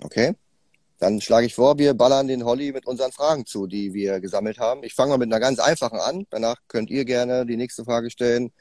Okay. 0.03 0.35
Dann 0.99 1.21
schlage 1.21 1.47
ich 1.47 1.55
vor, 1.55 1.79
wir 1.79 1.95
ballern 1.95 2.29
den 2.29 2.45
Holly 2.45 2.73
mit 2.73 2.87
unseren 2.87 3.13
Fragen 3.13 3.47
zu, 3.47 3.67
die 3.67 3.95
wir 3.95 4.21
gesammelt 4.21 4.59
haben. 4.59 4.83
Ich 4.83 4.95
fange 4.95 5.11
mal 5.11 5.19
mit 5.19 5.33
einer 5.33 5.41
ganz 5.41 5.59
einfachen 5.59 6.01
an. 6.01 6.27
Danach 6.29 6.57
könnt 6.69 6.91
ihr 6.91 7.05
gerne 7.07 7.47
die 7.47 7.57
nächste 7.57 7.85
Frage 7.85 8.11
stellen. 8.11 8.53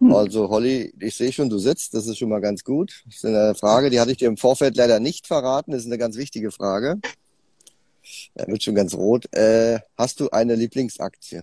Hm. 0.00 0.14
Also 0.14 0.48
Holly, 0.48 0.92
ich 0.98 1.14
sehe 1.14 1.32
schon, 1.32 1.48
du 1.48 1.58
sitzt. 1.58 1.94
Das 1.94 2.06
ist 2.06 2.18
schon 2.18 2.28
mal 2.28 2.40
ganz 2.40 2.64
gut. 2.64 3.02
Das 3.06 3.16
ist 3.16 3.24
eine 3.24 3.54
Frage, 3.54 3.90
die 3.90 4.00
hatte 4.00 4.12
ich 4.12 4.18
dir 4.18 4.28
im 4.28 4.36
Vorfeld 4.36 4.76
leider 4.76 4.98
nicht 5.00 5.26
verraten. 5.26 5.72
Das 5.72 5.80
ist 5.82 5.86
eine 5.86 5.98
ganz 5.98 6.16
wichtige 6.16 6.50
Frage. 6.50 6.98
Er 8.34 8.46
wird 8.48 8.62
schon 8.62 8.74
ganz 8.74 8.94
rot. 8.94 9.32
Äh, 9.34 9.80
hast 9.96 10.20
du 10.20 10.30
eine 10.30 10.54
Lieblingsaktie? 10.54 11.42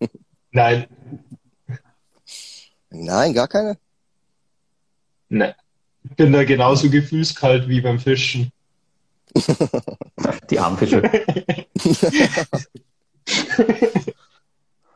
nein, 0.50 0.86
Nein, 2.90 3.34
gar 3.34 3.48
keine? 3.48 3.78
nein. 5.28 5.54
Ich 6.08 6.16
bin 6.16 6.32
da 6.32 6.44
genauso 6.44 6.88
gefühlskalt 6.88 7.68
wie 7.68 7.80
beim 7.80 7.98
Fischen. 7.98 8.52
Die 10.50 10.58
armen 10.58 10.78
Fische. 10.78 11.02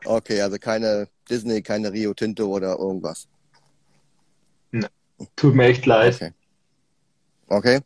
Okay, 0.05 0.41
also 0.41 0.57
keine 0.57 1.07
Disney, 1.29 1.61
keine 1.61 1.91
Rio 1.91 2.13
Tinto 2.13 2.45
oder 2.45 2.77
irgendwas. 2.77 3.27
Tut 5.35 5.55
mir 5.55 5.65
echt 5.65 5.85
leid. 5.85 6.15
Okay. 6.15 6.31
Okay, 7.47 7.81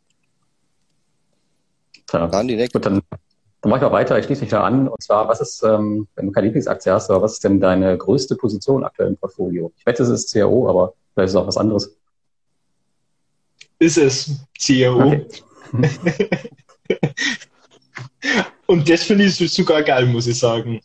Tja. 2.06 2.26
dann 2.28 2.48
die 2.48 2.56
nächste. 2.56 2.78
Gut, 2.78 2.86
dann, 2.86 3.02
dann 3.60 3.70
mache 3.70 3.78
ich 3.78 3.82
mal 3.82 3.92
weiter. 3.92 4.18
Ich 4.18 4.26
schließe 4.26 4.42
mich 4.42 4.50
da 4.50 4.62
an. 4.62 4.88
Und 4.88 5.02
zwar, 5.02 5.28
was 5.28 5.40
ist, 5.40 5.62
ähm, 5.62 6.06
wenn 6.14 6.26
du 6.26 6.32
keine 6.32 6.46
Lieblingsaktie 6.46 6.92
hast, 6.92 7.10
aber 7.10 7.22
was 7.22 7.34
ist 7.34 7.44
denn 7.44 7.60
deine 7.60 7.98
größte 7.98 8.36
Position 8.36 8.84
aktuell 8.84 9.08
im 9.08 9.16
Portfolio? 9.16 9.72
Ich 9.76 9.86
wette, 9.86 10.02
es 10.04 10.08
ist 10.08 10.32
CRO, 10.32 10.68
aber 10.68 10.94
vielleicht 11.14 11.26
ist 11.26 11.32
es 11.32 11.36
auch 11.36 11.46
was 11.46 11.56
anderes. 11.56 11.96
Ist 13.78 13.98
es 13.98 14.30
CRO. 14.64 15.08
Okay. 15.08 15.26
Und 18.66 18.88
das 18.88 19.02
finde 19.02 19.24
ich 19.24 19.36
sogar 19.36 19.82
geil, 19.82 20.06
muss 20.06 20.26
ich 20.26 20.38
sagen. 20.38 20.80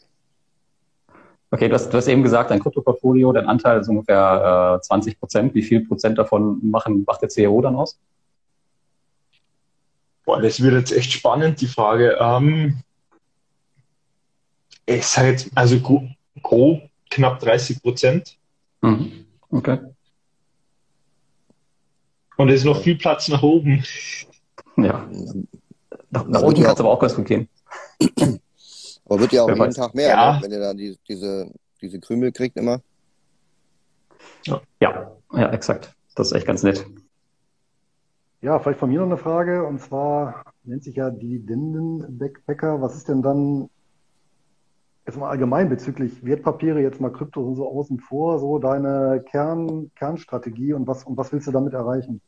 Okay, 1.53 1.67
du 1.67 1.75
hast, 1.75 1.89
du 1.89 1.97
hast 1.97 2.07
eben 2.07 2.23
gesagt, 2.23 2.49
dein 2.49 2.61
Kryptoportfolio, 2.61 3.33
dein 3.33 3.45
Anteil 3.45 3.81
ist 3.81 3.89
ungefähr 3.89 4.77
äh, 4.79 4.81
20 4.81 5.19
Prozent. 5.19 5.53
Wie 5.53 5.61
viel 5.61 5.85
Prozent 5.85 6.17
davon 6.17 6.59
machen, 6.63 7.03
macht 7.05 7.21
der 7.21 7.29
CRO 7.29 7.61
dann 7.61 7.75
aus? 7.75 7.99
Boah, 10.23 10.41
das 10.41 10.61
wird 10.61 10.75
jetzt 10.75 10.93
echt 10.93 11.11
spannend, 11.11 11.59
die 11.59 11.67
Frage. 11.67 12.17
Ähm, 12.21 12.81
ich 14.85 15.05
sage 15.05 15.31
jetzt, 15.31 15.49
also 15.53 15.77
gro 15.81 16.07
grob 16.41 16.83
knapp 17.09 17.39
30 17.39 17.81
Prozent. 17.81 18.37
Mhm. 18.79 19.25
Okay. 19.49 19.79
Und 22.37 22.47
es 22.47 22.61
ist 22.61 22.65
noch 22.65 22.81
viel 22.81 22.95
Platz 22.95 23.27
nach 23.27 23.43
oben. 23.43 23.83
Ja. 24.77 25.05
Nach, 26.09 26.25
nach 26.25 26.41
unten 26.41 26.63
kann 26.63 26.73
es 26.73 26.79
aber 26.79 26.91
auch 26.91 26.99
ganz 26.99 27.13
gut 27.13 27.25
gehen. 27.25 27.49
Aber 29.05 29.19
wird 29.19 29.31
ja 29.33 29.43
auch 29.43 29.47
Wer 29.47 29.55
jeden 29.55 29.67
weiß. 29.67 29.75
Tag 29.75 29.95
mehr, 29.95 30.09
Ja. 30.09 30.33
ne? 30.35 30.39
wenn 30.43 30.51
ihr 30.51 30.59
da 30.59 30.73
die, 30.73 30.97
diese, 31.07 31.51
diese 31.81 31.99
Krümel 31.99 32.31
kriegt 32.31 32.57
immer. 32.57 32.79
Ja, 34.79 35.11
ja, 35.33 35.51
exakt. 35.51 35.93
Das 36.15 36.27
ist 36.27 36.33
echt 36.33 36.47
ganz 36.47 36.63
nett. 36.63 36.85
Ja, 38.41 38.57
vielleicht 38.59 38.79
von 38.79 38.89
mir 38.89 38.99
noch 38.99 39.05
eine 39.05 39.17
Frage, 39.17 39.63
und 39.65 39.79
zwar 39.79 40.43
nennt 40.63 40.83
sich 40.83 40.95
ja 40.95 41.09
Dividenden-Backpacker. 41.11 42.81
Was 42.81 42.95
ist 42.95 43.07
denn 43.07 43.21
dann 43.21 43.69
jetzt 45.05 45.17
mal 45.17 45.29
allgemein 45.29 45.69
bezüglich 45.69 46.23
Wertpapiere, 46.25 46.81
jetzt 46.81 46.99
mal 46.99 47.11
Krypto 47.11 47.41
und 47.41 47.55
so 47.55 47.67
außen 47.69 47.99
vor, 47.99 48.39
so 48.39 48.57
deine 48.59 49.23
Kern, 49.29 49.91
Kernstrategie 49.95 50.73
und 50.73 50.87
was, 50.87 51.03
und 51.03 51.17
was 51.17 51.31
willst 51.31 51.47
du 51.47 51.51
damit 51.51 51.73
erreichen? 51.73 52.21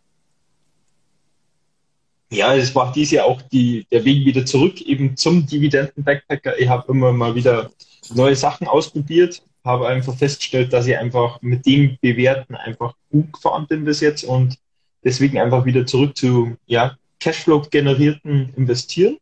Ja, 2.33 2.55
es 2.55 2.73
war 2.73 2.91
dies 2.91 3.11
Jahr 3.11 3.25
auch 3.27 3.41
die, 3.43 3.85
der 3.91 4.03
Weg 4.05 4.25
wieder 4.25 4.43
zurück 4.43 4.81
eben 4.81 5.15
zum 5.15 5.45
Dividenden-Backpacker. 5.45 6.57
Ich 6.59 6.67
habe 6.67 6.91
immer 6.91 7.13
mal 7.13 7.35
wieder 7.35 7.69
neue 8.15 8.35
Sachen 8.35 8.67
ausprobiert, 8.67 9.43
habe 9.63 9.87
einfach 9.87 10.15
festgestellt, 10.15 10.73
dass 10.73 10.87
ich 10.87 10.97
einfach 10.97 11.39
mit 11.43 11.65
dem 11.67 11.97
Bewerten 12.01 12.55
einfach 12.55 12.95
gut 13.11 13.33
gefahren 13.33 13.67
bin 13.67 13.85
bis 13.85 13.99
jetzt 13.99 14.23
und 14.23 14.57
deswegen 15.03 15.39
einfach 15.39 15.65
wieder 15.65 15.85
zurück 15.85 16.17
zu 16.17 16.57
ja, 16.65 16.97
Cashflow-generierten 17.19 18.53
Investieren. 18.55 19.17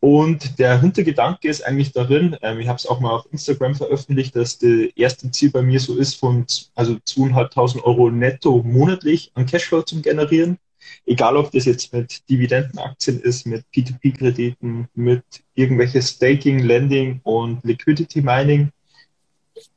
Und 0.00 0.58
der 0.58 0.80
Hintergedanke 0.80 1.48
ist 1.48 1.64
eigentlich 1.64 1.92
darin, 1.92 2.36
ähm, 2.42 2.58
ich 2.58 2.66
habe 2.66 2.76
es 2.76 2.86
auch 2.86 2.98
mal 2.98 3.10
auf 3.10 3.26
Instagram 3.30 3.76
veröffentlicht, 3.76 4.34
dass 4.34 4.58
das 4.58 4.70
erste 4.96 5.30
Ziel 5.30 5.50
bei 5.50 5.62
mir 5.62 5.78
so 5.78 5.96
ist, 5.96 6.16
von 6.16 6.44
also 6.74 6.94
2.500 6.94 7.82
Euro 7.84 8.10
netto 8.10 8.62
monatlich 8.64 9.30
an 9.34 9.46
Cashflow 9.46 9.82
zu 9.82 10.02
generieren. 10.02 10.58
Egal, 11.04 11.36
ob 11.36 11.50
das 11.52 11.64
jetzt 11.64 11.92
mit 11.92 12.28
Dividendenaktien 12.28 13.20
ist, 13.20 13.46
mit 13.46 13.64
P2P-Krediten, 13.74 14.88
mit 14.94 15.24
irgendwelches 15.54 16.10
Staking, 16.10 16.58
Lending 16.58 17.20
und 17.22 17.62
Liquidity 17.64 18.22
Mining. 18.22 18.70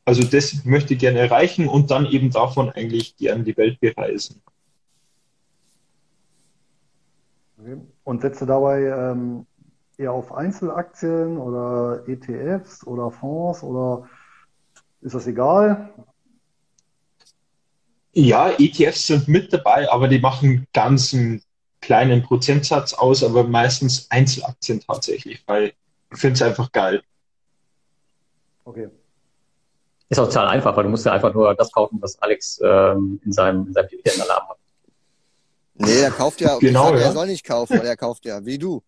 Also 0.06 0.24
das 0.24 0.66
möchte 0.66 0.94
ich 0.94 1.00
gerne 1.00 1.20
erreichen 1.20 1.68
und 1.68 1.92
dann 1.92 2.06
eben 2.06 2.32
davon 2.32 2.70
eigentlich 2.70 3.16
gerne 3.18 3.44
die 3.44 3.56
Welt 3.56 3.80
bereisen. 3.80 4.42
Und 8.04 8.22
setzt 8.22 8.42
du 8.42 8.46
dabei 8.46 8.84
ähm, 8.84 9.46
eher 9.98 10.14
auf 10.14 10.34
Einzelaktien 10.34 11.38
oder 11.38 12.08
ETFs 12.08 12.88
oder 12.88 13.12
Fonds 13.12 13.64
oder 13.64 14.08
ist 15.02 15.16
das 15.16 15.28
egal? 15.28 15.94
Ja, 18.14 18.52
ETFs 18.58 19.08
sind 19.08 19.28
mit 19.28 19.54
dabei, 19.54 19.90
aber 19.92 20.08
die 20.08 20.20
machen 20.20 20.68
ganz 20.74 21.14
einen 21.14 21.44
kleinen 21.82 22.24
Prozentsatz 22.24 22.94
aus, 22.94 23.24
aber 23.24 23.44
meistens 23.44 24.10
Einzelaktien 24.10 24.82
tatsächlich, 24.82 25.44
weil 25.46 25.74
ich 26.12 26.20
finde 26.20 26.34
es 26.34 26.42
einfach 26.42 26.72
geil. 26.72 27.02
Okay. 28.66 28.90
Ist 30.10 30.20
auch 30.20 30.26
total 30.28 30.48
einfach, 30.48 30.76
weil 30.76 30.84
du 30.84 30.90
musst 30.90 31.06
ja 31.06 31.14
einfach 31.14 31.34
nur 31.34 31.54
das 31.54 31.72
kaufen, 31.72 32.00
was 32.02 32.20
Alex 32.22 32.60
ähm, 32.64 33.22
in 33.24 33.32
seinem, 33.32 33.68
in 33.68 33.74
seinem 33.74 33.90
Dividendenalarm 33.90 34.50
hat. 34.50 34.58
Nee, 35.76 36.00
er 36.02 36.12
kauft 36.12 36.42
ja, 36.42 36.58
Genau, 36.58 36.90
sag, 36.90 36.96
ja. 37.00 37.06
er 37.06 37.12
soll 37.14 37.28
nicht 37.28 37.46
kaufen, 37.46 37.78
weil 37.80 37.86
er 37.86 37.96
kauft 37.96 38.26
ja, 38.26 38.44
wie 38.46 38.58
du. 38.58 38.84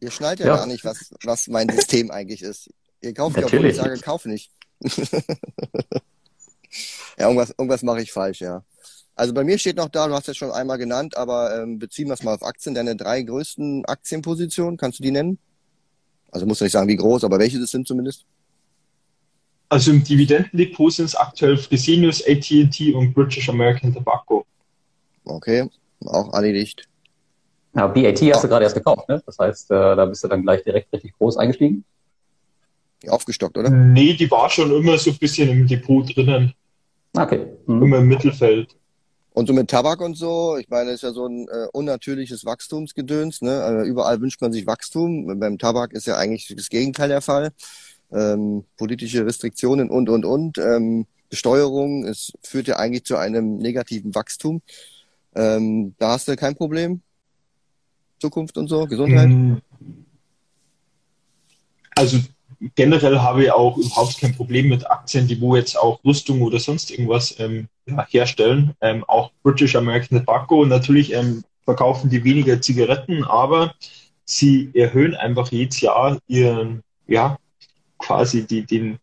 Ihr 0.00 0.10
schnallt 0.10 0.40
ja, 0.40 0.46
Ja. 0.46 0.56
gar 0.56 0.66
nicht, 0.66 0.84
was, 0.84 1.12
was 1.24 1.48
mein 1.48 1.68
System 1.70 2.10
eigentlich 2.10 2.42
ist. 2.42 2.70
Ihr 3.00 3.14
kauft 3.14 3.36
ja, 3.36 3.46
obwohl 3.46 3.60
Natürlich. 3.60 3.76
ich 3.78 3.82
sage, 3.82 3.98
kauf 4.00 4.26
nicht. 4.26 4.52
ja, 7.18 7.26
irgendwas, 7.26 7.50
irgendwas 7.50 7.82
mache 7.82 8.02
ich 8.02 8.12
falsch, 8.12 8.40
ja. 8.40 8.62
Also 9.14 9.34
bei 9.34 9.44
mir 9.44 9.58
steht 9.58 9.76
noch 9.76 9.88
da, 9.88 10.08
du 10.08 10.14
hast 10.14 10.28
es 10.28 10.36
schon 10.36 10.50
einmal 10.50 10.78
genannt, 10.78 11.16
aber 11.16 11.62
ähm, 11.62 11.78
beziehen 11.78 12.08
wir 12.08 12.14
es 12.14 12.22
mal 12.22 12.34
auf 12.34 12.42
Aktien. 12.42 12.74
Deine 12.74 12.96
drei 12.96 13.22
größten 13.22 13.84
Aktienpositionen, 13.84 14.78
kannst 14.78 14.98
du 14.98 15.02
die 15.02 15.10
nennen? 15.10 15.38
Also 16.30 16.46
musst 16.46 16.60
du 16.60 16.64
nicht 16.64 16.72
sagen, 16.72 16.88
wie 16.88 16.96
groß, 16.96 17.24
aber 17.24 17.38
welche 17.38 17.60
das 17.60 17.70
sind 17.70 17.86
zumindest? 17.86 18.24
Also 19.68 19.90
im 19.90 20.02
Dividendendepot 20.02 20.92
sind 20.92 21.06
es 21.06 21.14
aktuell 21.14 21.56
Fresenius, 21.56 22.22
AT&T 22.26 22.92
und 22.94 23.14
British 23.14 23.48
American 23.48 23.92
Tobacco. 23.92 24.46
Okay, 25.24 25.68
auch 26.04 26.32
erledigt. 26.32 26.88
Ja, 27.74 27.86
BAT 27.86 28.20
hast 28.20 28.44
du 28.44 28.48
gerade 28.48 28.64
erst 28.64 28.74
gekauft, 28.74 29.08
ne? 29.08 29.22
Das 29.24 29.38
heißt, 29.38 29.70
äh, 29.70 29.96
da 29.96 30.04
bist 30.04 30.22
du 30.24 30.28
dann 30.28 30.42
gleich 30.42 30.62
direkt 30.62 30.92
richtig 30.92 31.14
groß 31.16 31.38
eingestiegen. 31.38 31.84
Aufgestockt, 33.08 33.56
oder? 33.56 33.70
Nee, 33.70 34.14
die 34.14 34.30
war 34.30 34.50
schon 34.50 34.70
immer 34.70 34.98
so 34.98 35.10
ein 35.10 35.16
bisschen 35.16 35.48
im 35.48 35.66
Depot 35.66 36.04
drinnen, 36.14 36.52
Okay. 37.14 37.46
Mhm. 37.66 37.82
immer 37.82 37.98
im 37.98 38.08
Mittelfeld. 38.08 38.76
Und 39.34 39.46
so 39.46 39.54
mit 39.54 39.70
Tabak 39.70 40.00
und 40.02 40.14
so, 40.14 40.58
ich 40.58 40.68
meine, 40.68 40.90
das 40.90 40.96
ist 40.96 41.02
ja 41.02 41.12
so 41.12 41.26
ein 41.26 41.48
äh, 41.48 41.66
unnatürliches 41.72 42.44
Wachstumsgedöns. 42.44 43.40
Ne? 43.40 43.62
Also 43.62 43.88
überall 43.88 44.20
wünscht 44.20 44.42
man 44.42 44.52
sich 44.52 44.66
Wachstum. 44.66 45.38
Beim 45.40 45.58
Tabak 45.58 45.92
ist 45.92 46.06
ja 46.06 46.16
eigentlich 46.16 46.52
das 46.54 46.68
Gegenteil 46.68 47.08
der 47.08 47.22
Fall. 47.22 47.52
ähm, 48.10 48.64
politische 48.76 49.24
Restriktionen 49.24 49.88
und, 49.88 50.10
und, 50.10 50.26
und, 50.26 50.58
ähm, 50.58 51.06
Besteuerung. 51.30 52.04
Es 52.04 52.30
führt 52.42 52.68
ja 52.68 52.76
eigentlich 52.76 53.04
zu 53.04 53.16
einem 53.16 53.56
negativen 53.56 54.14
Wachstum. 54.14 54.60
Ähm, 55.34 55.94
da 55.98 56.10
hast 56.10 56.28
du 56.28 56.36
kein 56.36 56.54
Problem? 56.54 57.00
Zukunft 58.20 58.58
und 58.58 58.68
so, 58.68 58.86
Gesundheit? 58.86 59.30
Mm. 59.30 59.56
Also 61.96 62.18
generell 62.74 63.18
habe 63.18 63.44
ich 63.44 63.52
auch 63.52 63.76
überhaupt 63.76 64.18
kein 64.20 64.34
Problem 64.34 64.68
mit 64.68 64.88
Aktien, 64.90 65.26
die 65.26 65.40
wo 65.40 65.56
jetzt 65.56 65.76
auch 65.76 66.02
Rüstung 66.04 66.42
oder 66.42 66.58
sonst 66.58 66.90
irgendwas 66.90 67.38
ähm, 67.38 67.68
ja, 67.86 68.06
herstellen. 68.08 68.74
Ähm, 68.80 69.04
auch 69.04 69.30
British 69.42 69.76
American 69.76 70.18
Tobacco. 70.18 70.64
Natürlich 70.64 71.12
ähm, 71.12 71.42
verkaufen 71.64 72.10
die 72.10 72.24
weniger 72.24 72.60
Zigaretten, 72.60 73.24
aber 73.24 73.74
sie 74.24 74.70
erhöhen 74.74 75.14
einfach 75.14 75.50
jedes 75.50 75.80
Jahr 75.80 76.18
ihren, 76.28 76.82
ja, 77.06 77.36
quasi 77.98 78.46
die, 78.46 78.64
den, 78.64 78.98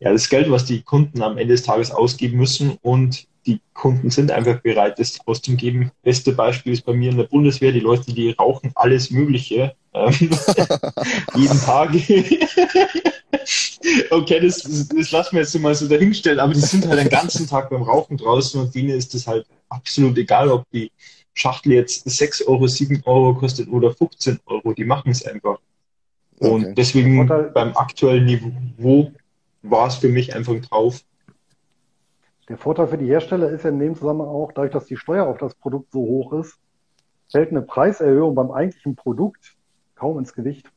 ja, 0.00 0.12
das 0.12 0.28
Geld, 0.28 0.50
was 0.50 0.64
die 0.64 0.82
Kunden 0.82 1.22
am 1.22 1.38
Ende 1.38 1.54
des 1.54 1.62
Tages 1.62 1.90
ausgeben 1.90 2.38
müssen 2.38 2.78
und 2.82 3.26
die 3.46 3.60
Kunden 3.74 4.10
sind 4.10 4.30
einfach 4.30 4.60
bereit, 4.60 4.98
das 4.98 5.18
auszugeben. 5.26 5.90
Beste 6.02 6.32
Beispiel 6.32 6.72
ist 6.72 6.84
bei 6.84 6.92
mir 6.92 7.10
in 7.10 7.16
der 7.16 7.24
Bundeswehr, 7.24 7.72
die 7.72 7.80
Leute, 7.80 8.12
die 8.12 8.30
rauchen 8.30 8.72
alles 8.74 9.10
Mögliche 9.10 9.74
ähm, 9.94 10.12
jeden 11.34 11.60
Tag. 11.60 11.90
okay, 14.10 14.40
das, 14.40 14.88
das 14.88 15.10
lassen 15.10 15.36
wir 15.36 15.42
jetzt 15.42 15.58
mal 15.58 15.74
so 15.74 15.88
dahinstellen, 15.88 16.40
aber 16.40 16.54
die 16.54 16.60
sind 16.60 16.86
halt 16.86 17.00
den 17.00 17.08
ganzen 17.08 17.46
Tag 17.48 17.70
beim 17.70 17.82
Rauchen 17.82 18.16
draußen 18.16 18.60
und 18.60 18.74
denen 18.74 18.90
ist 18.90 19.12
das 19.14 19.26
halt 19.26 19.46
absolut 19.68 20.16
egal, 20.18 20.48
ob 20.50 20.64
die 20.70 20.90
Schachtel 21.34 21.72
jetzt 21.72 22.08
6 22.08 22.46
Euro, 22.46 22.66
7 22.66 23.02
Euro 23.04 23.34
kostet 23.34 23.68
oder 23.68 23.92
15 23.92 24.40
Euro. 24.46 24.72
Die 24.72 24.84
machen 24.84 25.10
es 25.10 25.24
einfach. 25.26 25.58
Und 26.38 26.64
okay. 26.64 26.74
deswegen 26.76 27.26
beim 27.26 27.76
aktuellen 27.76 28.24
Niveau 28.24 29.12
war 29.62 29.88
es 29.88 29.96
für 29.96 30.08
mich 30.08 30.34
einfach 30.34 30.54
drauf. 30.60 31.02
Der 32.52 32.58
Vorteil 32.58 32.86
für 32.86 32.98
die 32.98 33.06
Hersteller 33.06 33.48
ist 33.48 33.64
ja 33.64 33.70
in 33.70 33.78
dem 33.78 33.94
Zusammenhang 33.94 34.28
auch, 34.28 34.52
dadurch, 34.52 34.72
dass 34.72 34.84
die 34.84 34.98
Steuer 34.98 35.26
auf 35.26 35.38
das 35.38 35.54
Produkt 35.54 35.90
so 35.90 36.00
hoch 36.00 36.34
ist, 36.34 36.58
fällt 37.30 37.48
eine 37.48 37.62
Preiserhöhung 37.62 38.34
beim 38.34 38.50
eigentlichen 38.50 38.94
Produkt 38.94 39.56
kaum 39.94 40.18
ins 40.18 40.34
Gewicht. 40.34 40.70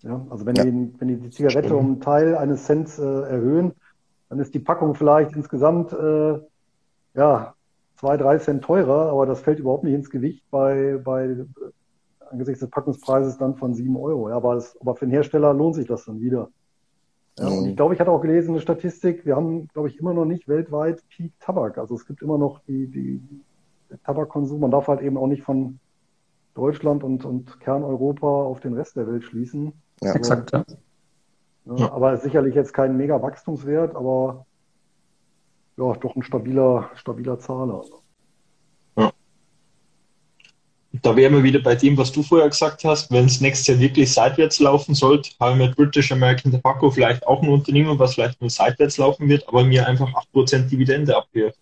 Ja, 0.00 0.24
also 0.30 0.46
wenn, 0.46 0.54
ja. 0.54 0.64
die, 0.64 0.94
wenn 0.98 1.08
die 1.08 1.16
die 1.16 1.28
Zigarette 1.28 1.68
Stimmt. 1.68 1.80
um 1.80 1.86
einen 1.86 2.00
Teil 2.00 2.34
eines 2.38 2.64
Cents 2.64 2.98
äh, 2.98 3.02
erhöhen, 3.02 3.72
dann 4.30 4.38
ist 4.38 4.54
die 4.54 4.58
Packung 4.58 4.94
vielleicht 4.94 5.36
insgesamt 5.36 5.92
äh, 5.92 6.38
ja, 7.12 7.54
zwei, 7.96 8.16
drei 8.16 8.38
Cent 8.38 8.64
teurer, 8.64 9.10
aber 9.10 9.26
das 9.26 9.40
fällt 9.40 9.58
überhaupt 9.58 9.84
nicht 9.84 9.92
ins 9.92 10.08
Gewicht 10.08 10.46
bei, 10.50 10.98
bei 11.04 11.44
angesichts 12.30 12.60
des 12.60 12.70
Packungspreises 12.70 13.36
dann 13.36 13.56
von 13.56 13.74
sieben 13.74 13.98
Euro. 13.98 14.30
Ja, 14.30 14.36
aber, 14.36 14.54
das, 14.54 14.80
aber 14.80 14.96
für 14.96 15.04
den 15.04 15.12
Hersteller 15.12 15.52
lohnt 15.52 15.74
sich 15.74 15.86
das 15.86 16.06
dann 16.06 16.22
wieder. 16.22 16.48
Ja. 17.38 17.48
Und 17.48 17.68
ich 17.68 17.76
glaube, 17.76 17.94
ich 17.94 18.00
hatte 18.00 18.10
auch 18.10 18.20
gelesen 18.20 18.50
eine 18.50 18.60
Statistik, 18.60 19.26
wir 19.26 19.34
haben, 19.34 19.68
glaube 19.68 19.88
ich, 19.88 19.98
immer 19.98 20.14
noch 20.14 20.24
nicht 20.24 20.48
weltweit 20.48 21.02
Peak 21.08 21.32
Tabak. 21.40 21.78
Also 21.78 21.94
es 21.94 22.06
gibt 22.06 22.22
immer 22.22 22.38
noch 22.38 22.60
die, 22.68 22.86
die 22.86 23.20
Tabakkonsum. 24.04 24.60
Man 24.60 24.70
darf 24.70 24.88
halt 24.88 25.00
eben 25.00 25.16
auch 25.16 25.26
nicht 25.26 25.42
von 25.42 25.78
Deutschland 26.54 27.02
und, 27.02 27.24
und 27.24 27.58
Kerneuropa 27.60 28.26
auf 28.26 28.60
den 28.60 28.74
Rest 28.74 28.96
der 28.96 29.08
Welt 29.08 29.24
schließen. 29.24 29.72
Ja, 30.00 30.12
also, 30.12 30.18
exakt. 30.18 30.52
Ja. 30.52 30.64
Ja, 31.76 31.92
aber 31.92 32.16
sicherlich 32.18 32.54
jetzt 32.54 32.74
kein 32.74 32.96
mega 32.96 33.22
Wachstumswert, 33.22 33.96
aber 33.96 34.44
ja, 35.76 35.94
doch 35.94 36.14
ein 36.14 36.22
stabiler, 36.22 36.90
stabiler 36.94 37.38
Zahler. 37.38 37.82
Ja. 37.88 37.96
Da 41.04 41.14
wären 41.14 41.34
wir 41.34 41.42
wieder 41.42 41.60
bei 41.60 41.74
dem, 41.74 41.98
was 41.98 42.12
du 42.12 42.22
vorher 42.22 42.48
gesagt 42.48 42.82
hast. 42.82 43.12
Wenn 43.12 43.26
es 43.26 43.42
nächstes 43.42 43.66
Jahr 43.66 43.78
wirklich 43.78 44.10
seitwärts 44.10 44.58
laufen 44.58 44.94
sollte, 44.94 45.32
haben 45.38 45.58
wir 45.58 45.66
mit 45.66 45.76
British 45.76 46.10
American 46.10 46.50
Tobacco 46.50 46.90
vielleicht 46.90 47.26
auch 47.26 47.42
ein 47.42 47.50
Unternehmen, 47.50 47.98
was 47.98 48.14
vielleicht 48.14 48.40
nur 48.40 48.48
seitwärts 48.48 48.96
laufen 48.96 49.28
wird, 49.28 49.46
aber 49.46 49.64
mir 49.64 49.86
einfach 49.86 50.08
8% 50.34 50.70
Dividende 50.70 51.14
abwirft. 51.14 51.58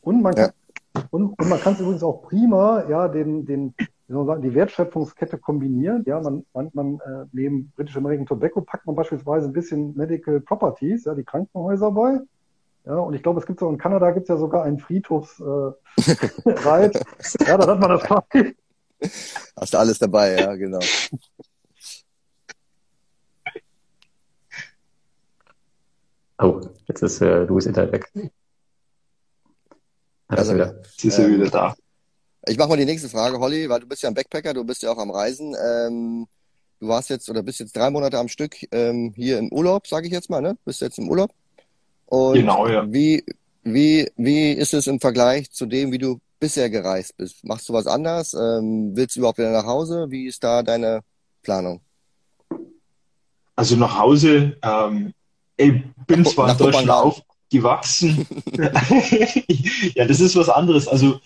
Und 0.00 0.22
man 0.22 0.32
kann, 0.32 0.52
ja. 0.94 1.02
und, 1.10 1.36
und 1.36 1.48
man 1.48 1.60
kann 1.60 1.72
es 1.72 1.80
übrigens 1.80 2.04
auch 2.04 2.22
prima, 2.22 2.88
ja, 2.88 3.08
den, 3.08 3.46
den, 3.46 3.74
wie 3.78 4.12
soll 4.12 4.24
man 4.24 4.26
sagen, 4.26 4.42
die 4.42 4.54
Wertschöpfungskette 4.54 5.36
kombinieren. 5.38 6.04
Ja, 6.06 6.20
man, 6.20 6.46
man, 6.54 6.70
man 6.72 6.94
äh, 7.00 7.26
neben 7.32 7.72
British 7.74 7.96
American 7.96 8.26
Tobacco 8.26 8.60
packt 8.60 8.86
man 8.86 8.94
beispielsweise 8.94 9.48
ein 9.48 9.52
bisschen 9.52 9.92
Medical 9.96 10.40
Properties, 10.40 11.06
ja, 11.06 11.16
die 11.16 11.24
Krankenhäuser 11.24 11.90
bei. 11.90 12.20
Ja, 12.86 12.96
und 12.96 13.14
ich 13.14 13.22
glaube, 13.22 13.40
es 13.40 13.46
gibt 13.46 13.60
so 13.60 13.70
in 13.70 13.78
Kanada 13.78 14.10
gibt 14.10 14.24
es 14.24 14.28
ja 14.28 14.36
sogar 14.36 14.64
einen 14.64 14.78
Friedhofsreit. 14.78 15.76
Äh, 15.96 17.00
ja, 17.46 17.56
da 17.56 17.66
hat 17.66 17.80
man 17.80 17.90
das 17.90 18.02
frei. 18.02 18.54
Hast 19.56 19.72
du 19.74 19.78
alles 19.78 19.98
dabei, 19.98 20.38
ja, 20.38 20.54
genau. 20.54 20.80
Oh, 26.38 26.60
jetzt 26.88 27.02
ist 27.02 27.20
äh, 27.20 27.44
Louis 27.44 27.66
Internet 27.66 27.92
weg. 27.92 28.12
Also, 30.28 30.54
wieder. 30.54 30.74
Jetzt 30.82 31.04
ist 31.04 31.18
er 31.18 31.26
ähm, 31.26 31.34
wieder 31.34 31.50
da. 31.50 31.74
Ich 32.46 32.58
mache 32.58 32.68
mal 32.68 32.76
die 32.76 32.84
nächste 32.84 33.08
Frage, 33.08 33.38
Holly, 33.38 33.68
weil 33.70 33.80
du 33.80 33.86
bist 33.86 34.02
ja 34.02 34.10
ein 34.10 34.14
Backpacker, 34.14 34.52
du 34.52 34.64
bist 34.64 34.82
ja 34.82 34.90
auch 34.90 34.98
am 34.98 35.10
Reisen. 35.10 35.54
Ähm, 35.54 36.26
du 36.80 36.88
warst 36.88 37.08
jetzt 37.08 37.30
oder 37.30 37.42
bist 37.42 37.60
jetzt 37.60 37.76
drei 37.76 37.88
Monate 37.88 38.18
am 38.18 38.28
Stück 38.28 38.56
ähm, 38.72 39.12
hier 39.16 39.38
im 39.38 39.50
Urlaub, 39.52 39.86
sage 39.86 40.06
ich 40.06 40.12
jetzt 40.12 40.28
mal, 40.28 40.42
ne? 40.42 40.58
Bist 40.64 40.82
jetzt 40.82 40.98
im 40.98 41.08
Urlaub? 41.08 41.30
Und 42.06 42.34
genau, 42.34 42.68
ja. 42.68 42.90
Wie, 42.92 43.24
wie, 43.62 44.10
wie 44.16 44.52
ist 44.52 44.74
es 44.74 44.86
im 44.86 45.00
Vergleich 45.00 45.50
zu 45.50 45.66
dem, 45.66 45.92
wie 45.92 45.98
du 45.98 46.20
bisher 46.38 46.68
gereist 46.70 47.16
bist? 47.16 47.44
Machst 47.44 47.68
du 47.68 47.72
was 47.72 47.86
anders? 47.86 48.34
Ähm, 48.34 48.92
willst 48.94 49.16
du 49.16 49.20
überhaupt 49.20 49.38
wieder 49.38 49.52
nach 49.52 49.66
Hause? 49.66 50.06
Wie 50.10 50.26
ist 50.26 50.44
da 50.44 50.62
deine 50.62 51.00
Planung? 51.42 51.80
Also 53.56 53.76
nach 53.76 53.98
Hause, 53.98 54.56
ähm, 54.62 55.14
ich 55.56 55.82
bin 56.06 56.24
zwar 56.24 56.50
in 56.50 56.58
Deutschland 56.58 56.90
aufgewachsen. 56.90 58.26
ja, 59.94 60.06
das 60.06 60.20
ist 60.20 60.34
was 60.34 60.48
anderes. 60.48 60.88
Also 60.88 61.20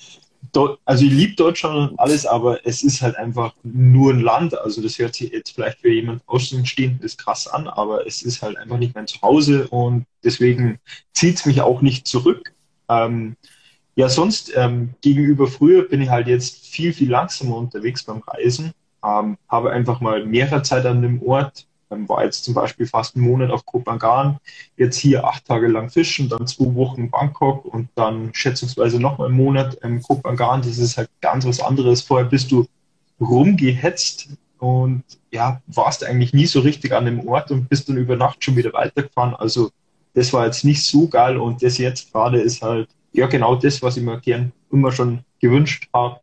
also 0.85 1.05
ich 1.05 1.13
liebe 1.13 1.35
Deutschland 1.35 1.91
und 1.91 2.01
alles, 2.01 2.27
aber 2.27 2.67
es 2.67 2.83
ist 2.83 3.03
halt 3.03 3.17
einfach 3.17 3.55
nur 3.63 4.13
ein 4.13 4.21
Land. 4.21 4.59
Also 4.59 4.83
das 4.83 4.99
hört 4.99 5.15
sich 5.15 5.31
jetzt 5.31 5.53
vielleicht 5.53 5.81
für 5.81 5.91
jemand 5.91 6.23
Außenstehendes 6.27 7.17
krass 7.17 7.47
an, 7.47 7.69
aber 7.69 8.07
es 8.07 8.23
ist 8.23 8.43
halt 8.43 8.57
einfach 8.57 8.79
nicht 8.79 8.95
mein 8.95 9.07
Zuhause 9.07 9.69
und 9.69 10.07
deswegen 10.25 10.79
zieht 11.13 11.37
es 11.37 11.47
mich 11.47 11.61
auch 11.61 11.83
nicht 11.83 12.07
zurück. 12.07 12.55
Ähm, 12.89 13.37
ja, 13.95 14.09
sonst 14.09 14.53
ähm, 14.57 14.95
gegenüber 15.01 15.49
früher 15.49 15.83
bin 15.83 16.01
ich 16.01 16.09
halt 16.09 16.29
jetzt 16.29 16.67
viel, 16.67 16.93
viel 16.93 17.11
langsamer 17.11 17.57
unterwegs 17.57 18.05
beim 18.05 18.23
Reisen. 18.27 18.73
Ähm, 19.05 19.37
habe 19.49 19.71
einfach 19.71 20.01
mal 20.01 20.25
mehrere 20.25 20.63
Zeit 20.63 20.87
an 20.87 21.03
dem 21.03 21.23
Ort, 21.23 21.68
ähm, 21.91 22.09
war 22.09 22.25
jetzt 22.25 22.45
zum 22.45 22.55
Beispiel 22.55 22.87
fast 22.87 23.17
einen 23.17 23.25
Monat 23.25 23.51
auf 23.51 23.65
Kopangan, 23.65 24.39
jetzt 24.77 24.97
hier 24.97 25.25
acht 25.25 25.45
Tage 25.47 25.69
lang 25.69 25.91
fischen, 25.91 26.29
dann 26.29 26.47
zwei 26.47 26.75
Wochen 26.75 27.11
Bangkok 27.11 27.65
und 27.65 27.89
dann 27.95 28.31
schätzungsweise 28.35 29.01
noch 29.01 29.19
mal 29.19 29.27
einen 29.27 29.37
Monat 29.37 29.75
in 29.83 30.03
Kopangan. 30.03 30.63
Das 30.63 30.79
ist 30.79 30.97
halt 30.97 31.11
ganz 31.21 31.47
was 31.47 31.61
anderes. 31.61 32.03
Vorher 32.03 32.29
bist 32.29 32.51
du 32.51 32.67
rumgehetzt 33.21 34.29
und 34.59 35.05
ja, 35.31 35.61
warst 35.67 36.05
eigentlich 36.05 36.33
nie 36.33 36.47
so 36.47 36.61
richtig 36.61 36.93
an 36.93 37.05
dem 37.05 37.27
Ort 37.27 37.51
und 37.51 37.69
bist 37.69 37.89
dann 37.89 37.97
über 37.97 38.17
Nacht 38.17 38.43
schon 38.45 38.57
wieder 38.57 38.73
weitergefahren. 38.73 39.35
Also 39.35 39.71
das 40.15 40.33
war 40.33 40.47
jetzt 40.47 40.65
nicht 40.65 40.85
so 40.85 41.09
geil 41.09 41.37
und 41.37 41.63
das 41.63 41.79
jetzt 41.79 42.13
gerade 42.13 42.41
ist 42.41 42.63
halt 42.63 42.89
ja 43.13 43.27
genau 43.27 43.55
das, 43.55 43.83
was 43.83 43.97
ich 43.97 44.03
mir 44.03 44.21
gern 44.21 44.53
immer 44.71 44.93
schon 44.93 45.21
gewünscht 45.41 45.89
habe. 45.95 46.21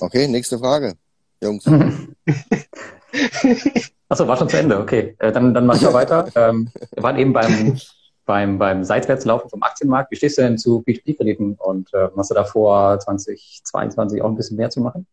Okay, 0.00 0.26
nächste 0.28 0.58
Frage, 0.58 0.94
Jungs. 1.42 1.66
Achso, 4.08 4.26
war 4.26 4.36
schon 4.36 4.48
zu 4.48 4.58
Ende. 4.58 4.78
Okay, 4.78 5.14
äh, 5.18 5.30
dann, 5.30 5.52
dann 5.54 5.66
mach 5.66 5.76
ich 5.76 5.82
mal 5.82 5.92
weiter. 5.94 6.28
Ähm, 6.34 6.70
wir 6.92 7.02
waren 7.02 7.18
eben 7.18 7.32
beim, 7.32 7.78
beim, 8.24 8.58
beim 8.58 8.84
Seitwärtslaufen 8.84 9.50
vom 9.50 9.62
Aktienmarkt. 9.62 10.10
Wie 10.10 10.16
stehst 10.16 10.38
du 10.38 10.42
denn 10.42 10.58
zu 10.58 10.82
P2P-Krediten 10.86 11.54
und 11.54 11.92
äh, 11.94 12.08
hast 12.16 12.30
du 12.30 12.34
da 12.34 12.44
vor, 12.44 12.98
2022 12.98 14.22
auch 14.22 14.28
ein 14.28 14.36
bisschen 14.36 14.56
mehr 14.56 14.70
zu 14.70 14.80
machen? 14.80 15.06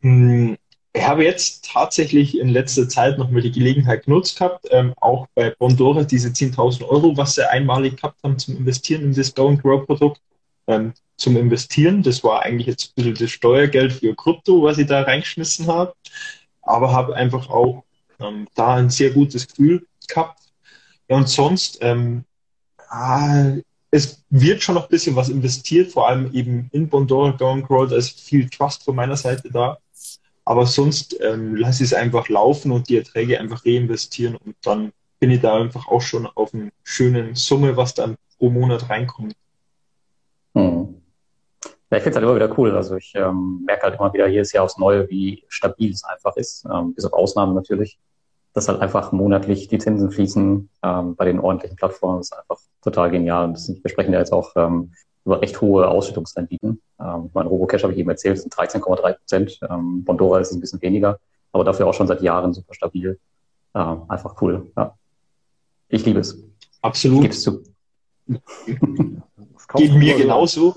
Hm, 0.00 0.56
ich 0.92 1.06
habe 1.06 1.24
jetzt 1.24 1.64
tatsächlich 1.70 2.38
in 2.38 2.48
letzter 2.48 2.88
Zeit 2.88 3.18
nochmal 3.18 3.42
die 3.42 3.52
Gelegenheit 3.52 4.04
genutzt 4.04 4.38
gehabt, 4.38 4.66
ähm, 4.70 4.94
auch 4.96 5.26
bei 5.34 5.54
Bondora 5.58 6.02
diese 6.02 6.28
10.000 6.28 6.84
Euro, 6.88 7.16
was 7.16 7.34
sie 7.36 7.48
einmalig 7.48 7.96
gehabt 7.96 8.22
haben 8.24 8.38
zum 8.38 8.56
Investieren 8.56 9.02
in 9.02 9.14
das 9.14 9.34
Go 9.34 9.48
and 9.48 9.62
Grow 9.62 9.86
Produkt, 9.86 10.20
ähm, 10.68 10.92
zum 11.16 11.36
Investieren. 11.36 12.02
Das 12.02 12.22
war 12.22 12.42
eigentlich 12.42 12.68
jetzt 12.68 12.90
ein 12.90 12.92
bisschen 12.94 13.14
das 13.14 13.30
Steuergeld 13.30 13.92
für 13.92 14.14
Krypto, 14.14 14.62
was 14.62 14.78
ich 14.78 14.86
da 14.86 15.02
reingeschmissen 15.02 15.66
habe. 15.66 15.94
Aber 16.62 16.92
habe 16.92 17.16
einfach 17.16 17.48
auch 17.50 17.84
ähm, 18.20 18.46
da 18.54 18.74
ein 18.74 18.90
sehr 18.90 19.10
gutes 19.10 19.48
Gefühl 19.48 19.86
gehabt. 20.06 20.40
Ja, 21.08 21.16
und 21.16 21.28
sonst, 21.28 21.78
ähm, 21.80 22.24
ah, 22.88 23.52
es 23.90 24.22
wird 24.28 24.62
schon 24.62 24.74
noch 24.74 24.84
ein 24.84 24.90
bisschen 24.90 25.16
was 25.16 25.30
investiert, 25.30 25.90
vor 25.90 26.08
allem 26.08 26.30
eben 26.34 26.68
in 26.72 26.88
Bondora 26.88 27.30
Going 27.32 27.62
Grow. 27.62 27.88
Da 27.88 27.96
ist 27.96 28.20
viel 28.20 28.48
Trust 28.48 28.84
von 28.84 28.94
meiner 28.94 29.16
Seite 29.16 29.50
da. 29.50 29.78
Aber 30.44 30.66
sonst 30.66 31.18
ähm, 31.20 31.56
lasse 31.56 31.82
ich 31.82 31.90
es 31.90 31.94
einfach 31.94 32.28
laufen 32.28 32.70
und 32.70 32.88
die 32.88 32.96
Erträge 32.96 33.40
einfach 33.40 33.66
reinvestieren 33.66 34.36
und 34.36 34.56
dann 34.62 34.92
bin 35.20 35.30
ich 35.30 35.40
da 35.40 35.56
einfach 35.56 35.88
auch 35.88 36.00
schon 36.00 36.26
auf 36.26 36.54
einer 36.54 36.70
schönen 36.84 37.34
Summe, 37.34 37.76
was 37.76 37.94
dann 37.94 38.16
pro 38.38 38.48
Monat 38.48 38.88
reinkommt. 38.88 39.34
Ja, 41.90 41.96
ich 41.96 42.02
finde 42.02 42.10
es 42.10 42.16
halt 42.16 42.24
immer 42.24 42.34
wieder 42.34 42.58
cool. 42.58 42.76
Also 42.76 42.96
ich 42.96 43.12
ähm, 43.14 43.62
merke 43.64 43.84
halt 43.84 43.98
immer 43.98 44.12
wieder 44.12 44.28
jedes 44.28 44.52
Jahr 44.52 44.64
aufs 44.64 44.76
Neue, 44.76 45.08
wie 45.08 45.44
stabil 45.48 45.90
es 45.90 46.04
einfach 46.04 46.36
ist, 46.36 46.66
ähm, 46.70 46.92
bis 46.94 47.04
auf 47.04 47.14
Ausnahmen 47.14 47.54
natürlich. 47.54 47.98
Dass 48.52 48.68
halt 48.68 48.80
einfach 48.80 49.12
monatlich 49.12 49.68
die 49.68 49.78
Zinsen 49.78 50.10
fließen 50.10 50.68
ähm, 50.82 51.16
bei 51.16 51.24
den 51.24 51.38
ordentlichen 51.40 51.76
Plattformen 51.76 52.20
ist 52.20 52.36
einfach 52.36 52.58
total 52.82 53.10
genial. 53.10 53.44
Und 53.44 53.54
das, 53.54 53.68
wir 53.68 53.90
sprechen 53.90 54.12
ja 54.12 54.18
jetzt 54.18 54.32
auch 54.32 54.52
ähm, 54.56 54.92
über 55.24 55.40
recht 55.40 55.60
hohe 55.60 55.88
Ausschüttungsrenditen. 55.88 56.80
Ähm, 57.00 57.30
mein 57.32 57.46
Robocash 57.46 57.82
habe 57.82 57.92
ich 57.92 57.98
eben 57.98 58.10
erzählt, 58.10 58.38
sind 58.38 58.54
13,3 58.54 59.12
Prozent. 59.14 59.58
Ähm, 59.68 60.04
Bondora 60.04 60.40
ist 60.40 60.52
ein 60.52 60.60
bisschen 60.60 60.82
weniger, 60.82 61.18
aber 61.52 61.64
dafür 61.64 61.86
auch 61.86 61.94
schon 61.94 62.06
seit 62.06 62.20
Jahren 62.20 62.52
super 62.52 62.74
stabil. 62.74 63.18
Ähm, 63.74 64.02
einfach 64.08 64.40
cool. 64.42 64.70
Ja. 64.76 64.94
Ich 65.88 66.04
liebe 66.04 66.20
es. 66.20 66.38
Absolut. 66.82 67.22
Gib's 67.22 67.42
zu. 67.42 67.62
Geht 69.76 69.94
mir 69.94 70.16
genauso. 70.16 70.76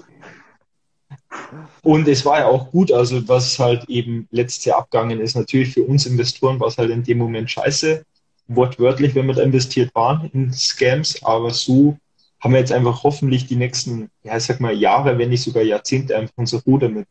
Und 1.84 2.08
es 2.08 2.26
war 2.26 2.40
ja 2.40 2.48
auch 2.48 2.72
gut, 2.72 2.92
also 2.92 3.28
was 3.28 3.58
halt 3.58 3.90
eben 3.90 4.28
letztes 4.32 4.66
Jahr 4.66 4.80
abgegangen 4.80 5.20
ist, 5.20 5.36
natürlich 5.36 5.74
für 5.74 5.84
uns 5.84 6.06
Investoren 6.06 6.60
war 6.60 6.68
es 6.68 6.78
halt 6.78 6.92
in 6.92 7.04
dem 7.04 7.18
Moment 7.18 7.50
scheiße, 7.50 8.06
wortwörtlich, 8.48 9.16
wenn 9.16 9.28
wir 9.28 9.34
da 9.34 9.42
investiert 9.42 9.94
waren 9.96 10.30
in 10.34 10.54
Scams, 10.54 11.24
aber 11.24 11.52
so 11.52 11.98
haben 12.42 12.54
wir 12.54 12.60
jetzt 12.60 12.72
einfach 12.72 13.04
hoffentlich 13.04 13.48
die 13.48 13.56
nächsten, 13.56 14.10
ja, 14.24 14.38
ich 14.38 14.44
sag 14.44 14.60
mal 14.60 14.74
Jahre, 14.74 15.18
wenn 15.18 15.30
nicht 15.30 15.44
sogar 15.44 15.64
Jahrzehnte 15.64 16.16
einfach 16.18 16.34
unser 16.38 16.62
Ruder 16.64 16.90
mit. 16.90 17.08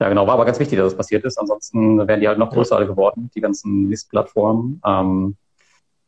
Ja, 0.00 0.08
genau, 0.08 0.26
war 0.26 0.34
aber 0.34 0.44
ganz 0.44 0.60
wichtig, 0.60 0.78
dass 0.78 0.92
das 0.92 0.96
passiert 0.96 1.24
ist. 1.24 1.38
Ansonsten 1.38 2.06
wären 2.06 2.20
die 2.20 2.28
halt 2.28 2.38
noch 2.38 2.50
größer 2.50 2.84
geworden, 2.86 3.30
die 3.34 3.40
ganzen 3.40 3.90
Listplattformen. 3.90 4.80
Ähm, 4.84 5.36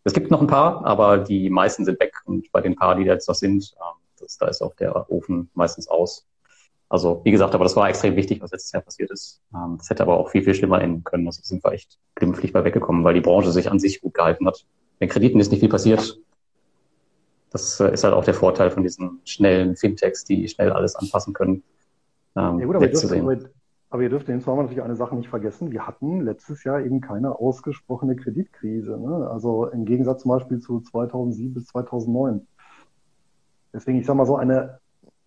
es 0.04 0.12
gibt 0.12 0.30
noch 0.30 0.40
ein 0.40 0.46
paar, 0.46 0.84
aber 0.84 1.18
die 1.18 1.50
meisten 1.50 1.84
sind 1.84 1.98
weg 2.00 2.14
und 2.24 2.52
bei 2.52 2.60
den 2.60 2.76
paar, 2.76 2.94
die 2.94 3.04
da 3.04 3.14
jetzt 3.14 3.28
noch 3.28 3.34
sind, 3.34 3.74
ähm, 3.76 4.00
das, 4.20 4.38
da 4.38 4.46
ist 4.46 4.62
auch 4.62 4.74
der 4.76 5.10
Ofen 5.10 5.50
meistens 5.54 5.88
aus. 5.88 6.26
Also 6.90 7.20
wie 7.24 7.30
gesagt, 7.30 7.54
aber 7.54 7.62
das 7.62 7.76
war 7.76 7.88
extrem 7.88 8.16
wichtig, 8.16 8.42
was 8.42 8.50
letztes 8.50 8.72
Jahr 8.72 8.82
passiert 8.82 9.12
ist. 9.12 9.40
Ähm, 9.54 9.76
das 9.78 9.88
hätte 9.88 10.02
aber 10.02 10.18
auch 10.18 10.28
viel, 10.28 10.42
viel 10.42 10.54
schlimmer 10.54 10.82
enden 10.82 11.04
können. 11.04 11.24
Also 11.24 11.40
sind 11.42 11.64
wir 11.64 11.72
echt 11.72 11.98
glimpflich 12.16 12.52
bei 12.52 12.64
weggekommen, 12.64 13.04
weil 13.04 13.14
die 13.14 13.20
Branche 13.20 13.52
sich 13.52 13.70
an 13.70 13.78
sich 13.78 14.00
gut 14.00 14.12
gehalten 14.12 14.44
hat. 14.46 14.66
Den 15.00 15.08
Krediten 15.08 15.38
ist 15.38 15.52
nicht 15.52 15.60
viel 15.60 15.68
passiert. 15.68 16.20
Das 17.50 17.78
äh, 17.78 17.92
ist 17.92 18.02
halt 18.02 18.12
auch 18.12 18.24
der 18.24 18.34
Vorteil 18.34 18.72
von 18.72 18.82
diesen 18.82 19.20
schnellen 19.24 19.76
Fintechs, 19.76 20.24
die 20.24 20.48
schnell 20.48 20.72
alles 20.72 20.96
anpassen 20.96 21.32
können. 21.32 21.62
Ähm, 22.34 22.58
ja 22.58 22.66
gut, 22.66 22.74
aber, 22.74 22.86
ihr 22.86 22.90
dürft, 22.90 23.12
aber, 23.12 23.38
aber 23.90 24.02
ihr 24.02 24.10
dürft 24.10 24.28
jetzt 24.28 24.46
mal 24.48 24.56
natürlich 24.56 24.82
eine 24.82 24.96
Sache 24.96 25.14
nicht 25.14 25.28
vergessen. 25.28 25.70
Wir 25.70 25.86
hatten 25.86 26.22
letztes 26.22 26.64
Jahr 26.64 26.80
eben 26.80 27.00
keine 27.00 27.38
ausgesprochene 27.38 28.16
Kreditkrise. 28.16 28.98
Ne? 28.98 29.30
Also 29.30 29.66
im 29.66 29.84
Gegensatz 29.84 30.22
zum 30.22 30.30
Beispiel 30.30 30.58
zu 30.58 30.80
2007 30.80 31.54
bis 31.54 31.66
2009. 31.66 32.48
Deswegen, 33.72 34.00
ich 34.00 34.06
sage 34.06 34.16
mal 34.16 34.26
so, 34.26 34.34
eine 34.34 34.79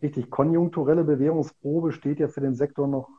richtig 0.04 0.30
konjunkturelle 0.30 1.04
Bewährungsprobe 1.04 1.92
steht 1.92 2.20
ja 2.20 2.28
für 2.28 2.42
den 2.42 2.54
Sektor 2.54 2.88
noch 2.88 3.10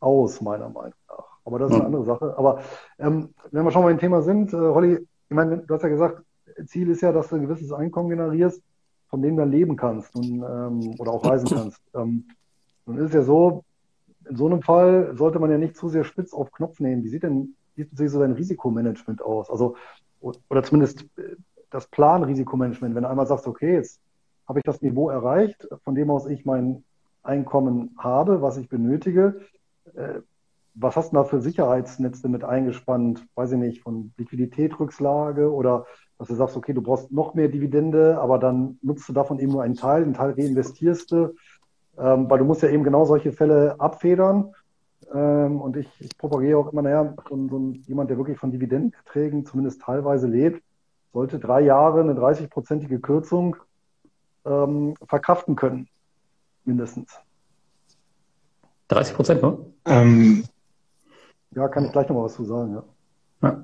aus, 0.00 0.40
meiner 0.40 0.68
Meinung 0.68 0.94
nach. 1.08 1.24
Aber 1.44 1.58
das 1.58 1.70
ist 1.70 1.76
eine 1.76 1.86
andere 1.86 2.04
Sache. 2.04 2.34
Aber 2.36 2.62
ähm, 2.98 3.30
wenn 3.50 3.64
wir 3.64 3.70
schon 3.70 3.82
mal 3.82 3.92
im 3.92 3.98
Thema 3.98 4.22
sind, 4.22 4.52
äh, 4.52 4.56
Holly, 4.56 4.94
ich 5.28 5.36
meine, 5.36 5.58
du 5.58 5.74
hast 5.74 5.82
ja 5.82 5.88
gesagt, 5.88 6.22
Ziel 6.66 6.90
ist 6.90 7.02
ja, 7.02 7.12
dass 7.12 7.28
du 7.28 7.36
ein 7.36 7.42
gewisses 7.42 7.72
Einkommen 7.72 8.08
generierst, 8.08 8.62
von 9.08 9.22
dem 9.22 9.36
du 9.36 9.42
dann 9.42 9.50
leben 9.50 9.76
kannst 9.76 10.14
und, 10.16 10.42
ähm, 10.42 10.94
oder 10.98 11.12
auch 11.12 11.24
reisen 11.24 11.48
kannst. 11.56 11.80
Ähm, 11.94 12.24
nun 12.86 12.98
ist 12.98 13.06
es 13.06 13.14
ja 13.14 13.22
so, 13.22 13.64
in 14.28 14.36
so 14.36 14.46
einem 14.46 14.62
Fall 14.62 15.14
sollte 15.16 15.38
man 15.38 15.50
ja 15.50 15.58
nicht 15.58 15.76
zu 15.76 15.88
sehr 15.88 16.04
spitz 16.04 16.32
auf 16.32 16.52
Knopf 16.52 16.80
nehmen. 16.80 17.04
Wie 17.04 17.08
sieht 17.08 17.22
denn 17.22 17.54
diesbezüglich 17.76 18.12
so 18.12 18.20
dein 18.20 18.32
Risikomanagement 18.32 19.22
aus? 19.22 19.50
Also, 19.50 19.76
oder 20.20 20.62
zumindest 20.62 21.02
äh, 21.18 21.36
das 21.70 21.86
Planrisikomanagement, 21.86 22.94
wenn 22.94 23.02
du 23.02 23.08
einmal 23.08 23.26
sagst, 23.26 23.46
okay, 23.46 23.74
jetzt 23.74 24.00
habe 24.52 24.60
ich 24.60 24.64
das 24.64 24.82
Niveau 24.82 25.08
erreicht, 25.08 25.66
von 25.82 25.94
dem 25.94 26.10
aus 26.10 26.26
ich 26.26 26.44
mein 26.44 26.84
Einkommen 27.22 27.96
habe, 27.96 28.42
was 28.42 28.58
ich 28.58 28.68
benötige. 28.68 29.40
Äh, 29.94 30.20
was 30.74 30.94
hast 30.94 31.12
du 31.12 31.16
da 31.16 31.24
für 31.24 31.40
Sicherheitsnetze 31.40 32.28
mit 32.28 32.44
eingespannt? 32.44 33.26
Weiß 33.34 33.52
ich 33.52 33.58
nicht, 33.58 33.80
von 33.80 34.12
Liquiditätsrückslage 34.18 35.50
oder 35.50 35.86
dass 36.18 36.28
du 36.28 36.34
sagst, 36.34 36.54
okay, 36.58 36.74
du 36.74 36.82
brauchst 36.82 37.10
noch 37.10 37.32
mehr 37.32 37.48
Dividende, 37.48 38.20
aber 38.20 38.38
dann 38.38 38.78
nutzt 38.82 39.08
du 39.08 39.14
davon 39.14 39.38
eben 39.38 39.52
nur 39.52 39.62
einen 39.62 39.74
Teil, 39.74 40.02
einen 40.02 40.12
Teil 40.12 40.32
reinvestierst 40.32 41.12
du, 41.12 41.34
ähm, 41.98 42.28
weil 42.28 42.38
du 42.38 42.44
musst 42.44 42.60
ja 42.60 42.68
eben 42.68 42.84
genau 42.84 43.06
solche 43.06 43.32
Fälle 43.32 43.80
abfedern. 43.80 44.52
Ähm, 45.14 45.62
und 45.62 45.78
ich, 45.78 45.88
ich 45.98 46.18
propagiere 46.18 46.58
auch 46.58 46.70
immer, 46.70 46.82
naja, 46.82 47.14
so, 47.26 47.48
so 47.48 47.72
jemand, 47.86 48.10
der 48.10 48.18
wirklich 48.18 48.38
von 48.38 48.50
Dividendenerträgen 48.50 49.46
zumindest 49.46 49.80
teilweise 49.80 50.26
lebt, 50.26 50.62
sollte 51.14 51.38
drei 51.38 51.62
Jahre 51.62 52.00
eine 52.00 52.12
30-prozentige 52.12 53.00
Kürzung 53.00 53.56
ähm, 54.44 54.94
verkraften 55.06 55.56
können, 55.56 55.88
mindestens. 56.64 57.18
30 58.88 59.14
Prozent, 59.14 59.42
ne? 59.42 59.58
Ähm, 59.86 60.44
ja, 61.54 61.68
kann 61.68 61.84
ich 61.84 61.92
gleich 61.92 62.08
noch 62.08 62.16
mal 62.16 62.24
was 62.24 62.34
zu 62.34 62.44
sagen, 62.44 62.74
ja. 62.74 62.84
Ja, 63.42 63.62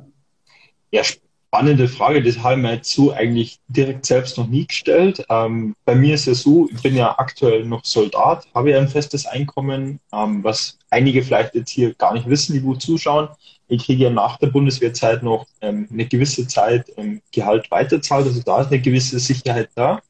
ja 0.90 1.04
spannende 1.04 1.88
Frage, 1.88 2.22
das 2.22 2.42
haben 2.42 2.62
wir 2.62 2.74
jetzt 2.74 2.92
so 2.92 3.12
eigentlich 3.12 3.60
direkt 3.68 4.04
selbst 4.06 4.36
noch 4.36 4.46
nie 4.46 4.66
gestellt. 4.66 5.24
Ähm, 5.30 5.74
bei 5.84 5.94
mir 5.94 6.14
ist 6.14 6.28
es 6.28 6.42
so, 6.42 6.68
ich 6.70 6.82
bin 6.82 6.94
ja 6.94 7.18
aktuell 7.18 7.64
noch 7.64 7.84
Soldat, 7.84 8.46
habe 8.54 8.70
ja 8.70 8.78
ein 8.78 8.88
festes 8.88 9.26
Einkommen, 9.26 10.00
ähm, 10.12 10.44
was 10.44 10.78
einige 10.90 11.22
vielleicht 11.22 11.54
jetzt 11.54 11.70
hier 11.70 11.94
gar 11.94 12.12
nicht 12.14 12.28
wissen, 12.28 12.52
die 12.52 12.60
gut 12.60 12.82
zuschauen. 12.82 13.28
Ich 13.66 13.84
kriege 13.84 14.04
ja 14.04 14.10
nach 14.10 14.38
der 14.38 14.48
Bundeswehrzeit 14.48 15.22
noch 15.22 15.46
ähm, 15.60 15.88
eine 15.90 16.06
gewisse 16.06 16.46
Zeit 16.46 16.90
ähm, 16.96 17.22
Gehalt 17.32 17.70
weiterzahlt, 17.70 18.26
also 18.26 18.42
da 18.42 18.60
ist 18.60 18.68
eine 18.68 18.80
gewisse 18.80 19.18
Sicherheit 19.18 19.70
da 19.74 20.00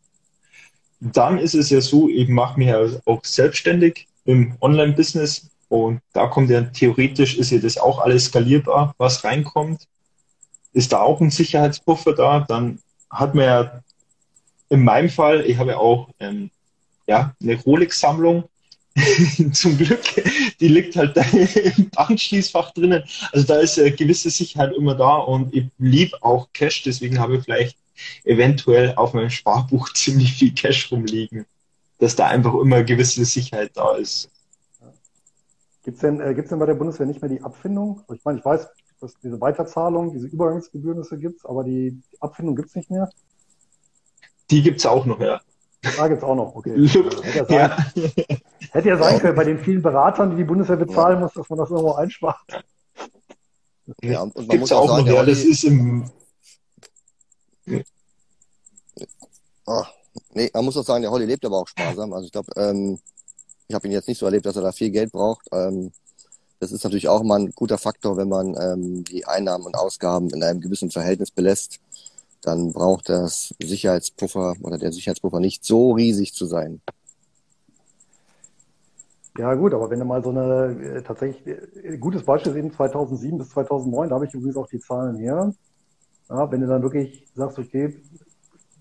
dann 1.00 1.38
ist 1.38 1.54
es 1.54 1.70
ja 1.70 1.80
so, 1.80 2.08
ich 2.08 2.28
mache 2.28 2.58
mich 2.58 2.68
ja 2.68 2.84
auch 3.04 3.24
selbstständig 3.24 4.06
im 4.24 4.56
Online-Business 4.60 5.50
und 5.68 6.00
da 6.12 6.26
kommt 6.26 6.50
ja 6.50 6.62
theoretisch, 6.62 7.36
ist 7.36 7.50
ja 7.50 7.58
das 7.58 7.78
auch 7.78 7.98
alles 8.00 8.26
skalierbar, 8.26 8.94
was 8.98 9.24
reinkommt. 9.24 9.82
Ist 10.72 10.92
da 10.92 11.00
auch 11.00 11.20
ein 11.20 11.30
Sicherheitspuffer 11.30 12.14
da? 12.14 12.40
Dann 12.40 12.78
hat 13.10 13.34
man 13.34 13.44
ja 13.44 13.82
in 14.70 14.84
meinem 14.84 15.08
Fall, 15.08 15.44
ich 15.46 15.56
habe 15.58 15.72
ja 15.72 15.78
auch 15.78 16.08
ähm, 16.20 16.50
ja, 17.06 17.34
eine 17.42 17.60
Rolex-Sammlung, 17.60 18.44
zum 19.52 19.78
Glück, 19.78 20.02
die 20.60 20.68
liegt 20.68 20.96
halt 20.96 21.16
da 21.16 21.22
im 21.22 21.90
Bankschließfach 21.90 22.72
drinnen. 22.72 23.04
Also 23.32 23.46
da 23.46 23.60
ist 23.60 23.78
eine 23.78 23.92
gewisse 23.92 24.30
Sicherheit 24.30 24.72
immer 24.76 24.94
da 24.94 25.16
und 25.16 25.54
ich 25.54 25.66
liebe 25.78 26.20
auch 26.22 26.48
Cash, 26.52 26.82
deswegen 26.82 27.18
habe 27.18 27.36
ich 27.36 27.44
vielleicht 27.44 27.76
eventuell 28.24 28.94
auf 28.96 29.14
meinem 29.14 29.30
Sparbuch 29.30 29.92
ziemlich 29.94 30.34
viel 30.34 30.54
Cash 30.54 30.90
rumliegen, 30.90 31.46
dass 31.98 32.16
da 32.16 32.26
einfach 32.26 32.54
immer 32.54 32.76
eine 32.76 32.84
gewisse 32.84 33.24
Sicherheit 33.24 33.72
da 33.74 33.96
ist. 33.96 34.30
Gibt 35.84 35.96
es 35.96 36.00
denn, 36.02 36.20
äh, 36.20 36.34
denn 36.34 36.58
bei 36.58 36.66
der 36.66 36.74
Bundeswehr 36.74 37.06
nicht 37.06 37.22
mehr 37.22 37.30
die 37.30 37.42
Abfindung? 37.42 38.02
Ich 38.12 38.24
meine, 38.24 38.38
ich 38.38 38.44
weiß, 38.44 38.68
dass 39.00 39.14
diese 39.22 39.40
Weiterzahlung, 39.40 40.12
diese 40.12 40.26
Übergangsgebühren 40.26 41.02
gibt 41.20 41.46
aber 41.46 41.64
die, 41.64 42.02
die 42.12 42.20
Abfindung 42.20 42.56
gibt 42.56 42.68
es 42.68 42.74
nicht 42.74 42.90
mehr? 42.90 43.08
Die 44.50 44.62
gibt 44.62 44.80
es 44.80 44.86
auch 44.86 45.06
noch, 45.06 45.20
ja. 45.20 45.40
Da 45.96 46.08
gibt 46.08 46.18
es 46.18 46.24
auch 46.24 46.34
noch, 46.34 46.54
okay. 46.56 46.88
hätte, 47.22 47.54
ja 47.54 47.76
sein, 47.76 47.78
ja. 47.94 48.36
hätte 48.72 48.88
ja 48.88 48.96
sein 48.96 49.18
können, 49.20 49.36
bei 49.36 49.44
den 49.44 49.58
vielen 49.58 49.80
Beratern, 49.80 50.30
die 50.30 50.36
die 50.36 50.44
Bundeswehr 50.44 50.76
bezahlen 50.76 51.20
muss, 51.20 51.32
dass 51.34 51.48
man 51.48 51.58
das 51.58 51.70
irgendwo 51.70 51.92
einspart. 51.92 52.36
Ja, 54.02 54.22
und 54.22 54.34
man 54.34 54.48
Gibt's 54.48 54.60
muss 54.60 54.72
auch, 54.72 54.82
auch 54.82 54.88
sagen, 54.96 55.06
noch, 55.06 55.14
ja, 55.14 55.24
das 55.24 55.44
ist 55.44 55.64
im, 55.64 56.10
Ah, 59.66 59.86
nee, 60.32 60.50
man 60.54 60.64
muss 60.64 60.76
auch 60.76 60.84
sagen, 60.84 61.02
der 61.02 61.10
Holly 61.10 61.26
lebt 61.26 61.44
aber 61.44 61.58
auch 61.58 61.68
sparsam. 61.68 62.12
Also 62.12 62.26
ich 62.26 62.32
glaube, 62.32 62.50
ähm, 62.56 62.98
ich 63.68 63.74
habe 63.74 63.86
ihn 63.86 63.92
jetzt 63.92 64.08
nicht 64.08 64.18
so 64.18 64.26
erlebt, 64.26 64.46
dass 64.46 64.56
er 64.56 64.62
da 64.62 64.72
viel 64.72 64.90
Geld 64.90 65.12
braucht. 65.12 65.46
Ähm, 65.52 65.92
das 66.60 66.72
ist 66.72 66.82
natürlich 66.82 67.08
auch 67.08 67.22
mal 67.22 67.38
ein 67.38 67.52
guter 67.52 67.78
Faktor, 67.78 68.16
wenn 68.16 68.28
man 68.28 68.56
ähm, 68.60 69.04
die 69.04 69.26
Einnahmen 69.26 69.64
und 69.64 69.76
Ausgaben 69.76 70.30
in 70.30 70.42
einem 70.42 70.60
gewissen 70.60 70.90
Verhältnis 70.90 71.30
belässt. 71.30 71.78
Dann 72.40 72.72
braucht 72.72 73.08
das 73.08 73.54
Sicherheitspuffer 73.62 74.54
oder 74.62 74.78
der 74.78 74.92
Sicherheitspuffer 74.92 75.40
nicht 75.40 75.64
so 75.64 75.92
riesig 75.92 76.34
zu 76.34 76.46
sein. 76.46 76.80
Ja 79.36 79.54
gut, 79.54 79.72
aber 79.72 79.88
wenn 79.90 80.00
du 80.00 80.04
mal 80.04 80.22
so 80.22 80.30
eine 80.30 80.98
äh, 80.98 81.02
tatsächlich 81.02 81.46
äh, 81.46 81.96
gutes 81.98 82.24
Beispiel 82.24 82.52
ist 82.52 82.58
eben 82.58 82.72
2007 82.72 83.38
bis 83.38 83.50
2009, 83.50 84.08
da 84.08 84.16
habe 84.16 84.26
ich 84.26 84.34
übrigens 84.34 84.56
auch 84.56 84.66
die 84.66 84.80
Zahlen 84.80 85.16
her. 85.16 85.52
Ja, 86.30 86.50
wenn 86.50 86.60
du 86.60 86.66
dann 86.66 86.82
wirklich 86.82 87.26
sagst, 87.34 87.58
okay, 87.58 88.00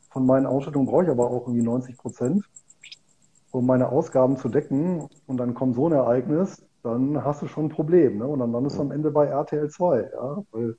von 0.10 0.26
meinen 0.26 0.46
Ausstattungen 0.46 0.88
brauche 0.88 1.04
ich 1.04 1.10
aber 1.10 1.30
auch 1.30 1.48
irgendwie 1.48 1.64
90 1.64 1.98
Prozent, 1.98 2.44
um 3.52 3.66
meine 3.66 3.90
Ausgaben 3.90 4.38
zu 4.38 4.50
decken. 4.50 5.08
Und 5.28 5.38
dann 5.38 5.54
kommt 5.54 5.76
so 5.76 5.88
ein 5.88 5.94
Ereignis, 5.94 6.66
dann 6.84 7.24
hast 7.24 7.42
du 7.42 7.48
schon 7.48 7.66
ein 7.66 7.70
Problem. 7.70 8.18
Ne? 8.18 8.28
Und 8.28 8.40
dann 8.40 8.52
landest 8.52 8.78
du 8.78 8.82
am 8.82 8.92
Ende 8.92 9.12
bei 9.12 9.28
RTL 9.28 9.70
2. 9.70 10.10
Ja? 10.14 10.44
Weil, 10.52 10.76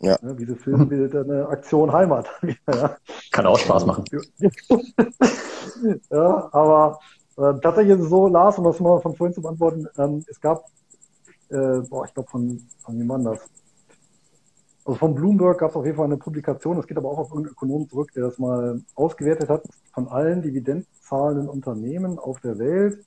ja. 0.00 0.16
Ne, 0.22 0.34
diese 0.34 0.56
Filme 0.56 0.86
bildet 0.86 1.14
eine 1.14 1.48
Aktion 1.48 1.92
Heimat. 1.92 2.28
ja. 2.72 2.96
Kann 3.30 3.46
auch 3.46 3.58
Spaß 3.58 3.86
machen. 3.86 4.04
ja, 6.10 6.48
aber 6.52 6.98
äh, 7.36 7.54
tatsächlich 7.60 7.96
ist 7.96 8.04
es 8.04 8.10
so, 8.10 8.28
Lars, 8.28 8.58
um 8.58 8.64
das 8.64 8.80
mal 8.80 9.00
von 9.00 9.14
vorhin 9.14 9.34
zu 9.34 9.42
beantworten, 9.42 9.86
ähm, 9.98 10.24
es 10.28 10.40
gab, 10.40 10.64
äh, 11.50 11.80
boah, 11.88 12.04
ich 12.04 12.14
glaube 12.14 12.28
von, 12.30 12.60
von 12.78 12.98
wie 12.98 13.08
war 13.08 13.18
das? 13.18 13.40
Also 14.84 14.98
von 14.98 15.14
Bloomberg 15.14 15.58
gab 15.58 15.70
es 15.70 15.76
auf 15.76 15.84
jeden 15.84 15.96
Fall 15.96 16.06
eine 16.06 16.16
Publikation, 16.16 16.76
das 16.76 16.86
geht 16.86 16.96
aber 16.96 17.08
auch 17.08 17.18
auf 17.18 17.30
irgendeinen 17.30 17.52
Ökonomen 17.52 17.88
zurück, 17.88 18.12
der 18.12 18.24
das 18.24 18.38
mal 18.38 18.82
ausgewertet 18.94 19.48
hat, 19.48 19.62
von 19.94 20.08
allen 20.08 20.42
dividendenzahlenden 20.42 21.48
Unternehmen 21.48 22.18
auf 22.18 22.40
der 22.40 22.58
Welt. 22.58 23.04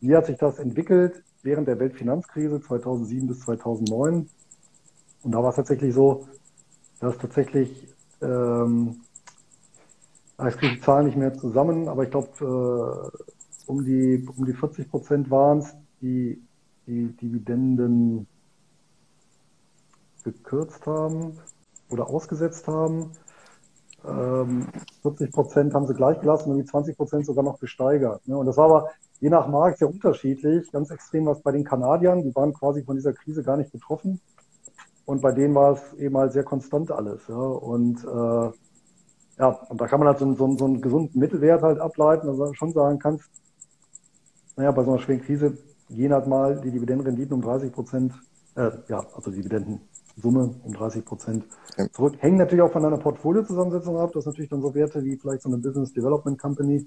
Wie 0.00 0.14
hat 0.14 0.26
sich 0.26 0.36
das 0.36 0.58
entwickelt 0.58 1.22
während 1.42 1.66
der 1.66 1.78
Weltfinanzkrise 1.78 2.60
2007 2.60 3.26
bis 3.26 3.40
2009? 3.40 4.28
Und 5.22 5.32
da 5.32 5.42
war 5.42 5.48
es 5.48 5.56
tatsächlich 5.56 5.94
so, 5.94 6.28
dass 7.00 7.16
tatsächlich, 7.16 7.88
ähm, 8.20 9.00
ich 10.46 10.56
kriege 10.56 10.74
die 10.74 10.80
Zahlen 10.80 11.06
nicht 11.06 11.16
mehr 11.16 11.32
zusammen, 11.32 11.88
aber 11.88 12.04
ich 12.04 12.10
glaube, 12.10 12.28
äh, 12.40 13.70
um, 13.70 13.82
die, 13.82 14.28
um 14.36 14.44
die 14.44 14.52
40 14.52 14.90
Prozent 14.90 15.30
waren 15.30 15.60
es, 15.60 15.74
die 16.02 16.42
die 16.86 17.16
Dividenden 17.16 18.26
gekürzt 20.24 20.86
haben 20.86 21.38
oder 21.90 22.08
ausgesetzt 22.08 22.66
haben. 22.66 23.12
Ähm, 24.06 24.66
40 25.02 25.32
Prozent 25.32 25.74
haben 25.74 25.86
sie 25.86 25.94
gleich 25.94 26.20
gelassen 26.20 26.50
und 26.50 26.58
die 26.58 26.64
20 26.64 26.96
Prozent 26.96 27.26
sogar 27.26 27.44
noch 27.44 27.58
gesteigert. 27.58 28.26
Ne? 28.26 28.36
Und 28.36 28.46
das 28.46 28.56
war 28.56 28.66
aber 28.66 28.90
je 29.20 29.30
nach 29.30 29.48
Markt 29.48 29.78
sehr 29.78 29.88
unterschiedlich. 29.88 30.70
Ganz 30.72 30.90
extrem 30.90 31.26
was 31.26 31.40
bei 31.40 31.52
den 31.52 31.64
Kanadiern, 31.64 32.22
die 32.22 32.34
waren 32.34 32.52
quasi 32.52 32.82
von 32.82 32.96
dieser 32.96 33.12
Krise 33.12 33.42
gar 33.42 33.56
nicht 33.56 33.72
betroffen. 33.72 34.20
Und 35.06 35.22
bei 35.22 35.32
denen 35.32 35.54
war 35.54 35.72
es 35.72 35.94
eben 35.94 36.16
halt 36.16 36.32
sehr 36.32 36.44
konstant 36.44 36.90
alles. 36.90 37.28
Und 37.28 38.04
äh, 38.04 38.50
ja, 39.38 39.48
und 39.68 39.80
da 39.80 39.86
kann 39.86 40.00
man 40.00 40.08
halt 40.08 40.18
so, 40.18 40.34
so, 40.34 40.56
so 40.56 40.64
einen 40.64 40.80
gesunden 40.80 41.18
Mittelwert 41.18 41.62
halt 41.62 41.78
ableiten, 41.78 42.26
dass 42.26 42.36
du 42.36 42.54
schon 42.54 42.72
sagen 42.72 42.98
kannst, 42.98 43.28
naja, 44.56 44.70
bei 44.70 44.84
so 44.84 44.92
einer 44.92 45.00
schweren 45.00 45.22
Krise 45.22 45.58
gehen 45.90 46.12
halt 46.12 46.26
mal 46.26 46.60
die 46.60 46.70
Dividendenrenditen 46.70 47.34
um 47.34 47.42
30 47.42 47.72
Prozent, 47.72 48.14
äh, 48.54 48.70
ja, 48.88 49.04
also 49.14 49.30
Dividenden 49.30 49.80
Summe 50.16 50.54
um 50.62 50.72
30 50.72 51.04
Prozent 51.04 51.44
zurück. 51.92 52.14
Hängen 52.20 52.38
natürlich 52.38 52.62
auch 52.62 52.72
von 52.72 52.82
deiner 52.82 52.98
Portfoliozusammensetzung 52.98 53.96
ab. 53.98 54.12
Das 54.14 54.26
natürlich 54.26 54.50
dann 54.50 54.62
so 54.62 54.74
Werte 54.74 55.04
wie 55.04 55.16
vielleicht 55.16 55.42
so 55.42 55.48
eine 55.48 55.58
Business 55.58 55.92
Development 55.92 56.38
Company, 56.38 56.86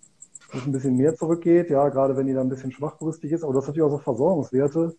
wo 0.51 0.57
es 0.57 0.65
ein 0.65 0.71
bisschen 0.71 0.95
mehr 0.95 1.15
zurückgeht, 1.15 1.69
ja, 1.69 1.89
gerade 1.89 2.15
wenn 2.15 2.27
die 2.27 2.33
da 2.33 2.41
ein 2.41 2.49
bisschen 2.49 2.71
schwachbrüstig 2.71 3.31
ist. 3.31 3.43
Aber 3.43 3.53
das 3.53 3.63
ist 3.63 3.67
natürlich 3.69 3.87
auch 3.87 3.97
so 3.97 3.99
Versorgungswerte. 3.99 4.95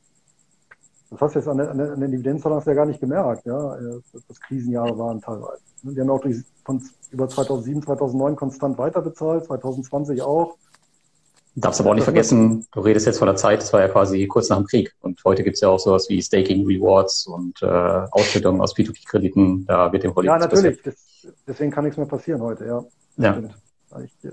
Das 1.11 1.21
hast 1.23 1.35
du 1.35 1.39
jetzt 1.39 1.49
an, 1.49 1.57
der, 1.57 1.71
an, 1.71 2.01
den 2.01 2.11
Dividendenzahlern 2.11 2.63
ja 2.67 2.75
gar 2.75 2.85
nicht 2.85 3.01
gemerkt, 3.01 3.47
ja, 3.47 3.77
dass 4.13 4.27
das 4.27 4.41
Krisenjahre 4.41 4.99
waren 4.99 5.23
teilweise. 5.23 5.63
Die 5.83 5.99
haben 5.99 6.11
auch 6.11 6.21
durch, 6.21 6.45
von, 6.67 6.83
über 7.11 7.29
2007, 7.29 7.83
2009 7.83 8.37
konstant 8.37 8.77
weiterbezahlt, 8.77 9.47
2020 9.47 10.21
auch. 10.21 10.57
Darfst 11.61 11.81
aber 11.81 11.91
auch 11.91 11.95
nicht 11.95 12.05
vergessen, 12.05 12.67
du 12.73 12.81
redest 12.81 13.07
jetzt 13.07 13.19
von 13.19 13.27
der 13.27 13.37
Zeit, 13.37 13.61
das 13.61 13.73
war 13.73 13.81
ja 13.81 13.89
quasi 13.89 14.27
kurz 14.27 14.49
nach 14.49 14.59
dem 14.59 14.67
Krieg. 14.67 14.95
Und 15.01 15.21
heute 15.25 15.43
gibt 15.43 15.55
es 15.55 15.61
ja 15.61 15.69
auch 15.69 15.79
sowas 15.79 16.09
wie 16.09 16.23
Staking 16.23 16.67
Rewards 16.67 17.27
und 17.27 17.61
äh, 17.63 17.67
Ausschüttungen 17.67 18.61
aus 18.61 18.77
P2P-Krediten. 18.77 19.67
Da 19.67 19.91
wird 19.93 20.05
dem 20.05 20.15
Politiker. 20.15 20.41
Ja, 20.41 20.47
natürlich. 20.47 20.83
Das, 20.83 20.95
deswegen 21.47 21.71
kann 21.71 21.85
nichts 21.85 21.97
mehr 21.97 22.07
passieren 22.07 22.41
heute, 22.43 22.67
ja. 22.67 22.85
Ja. 23.17 23.43
Ich, 24.05 24.13
ich, 24.23 24.31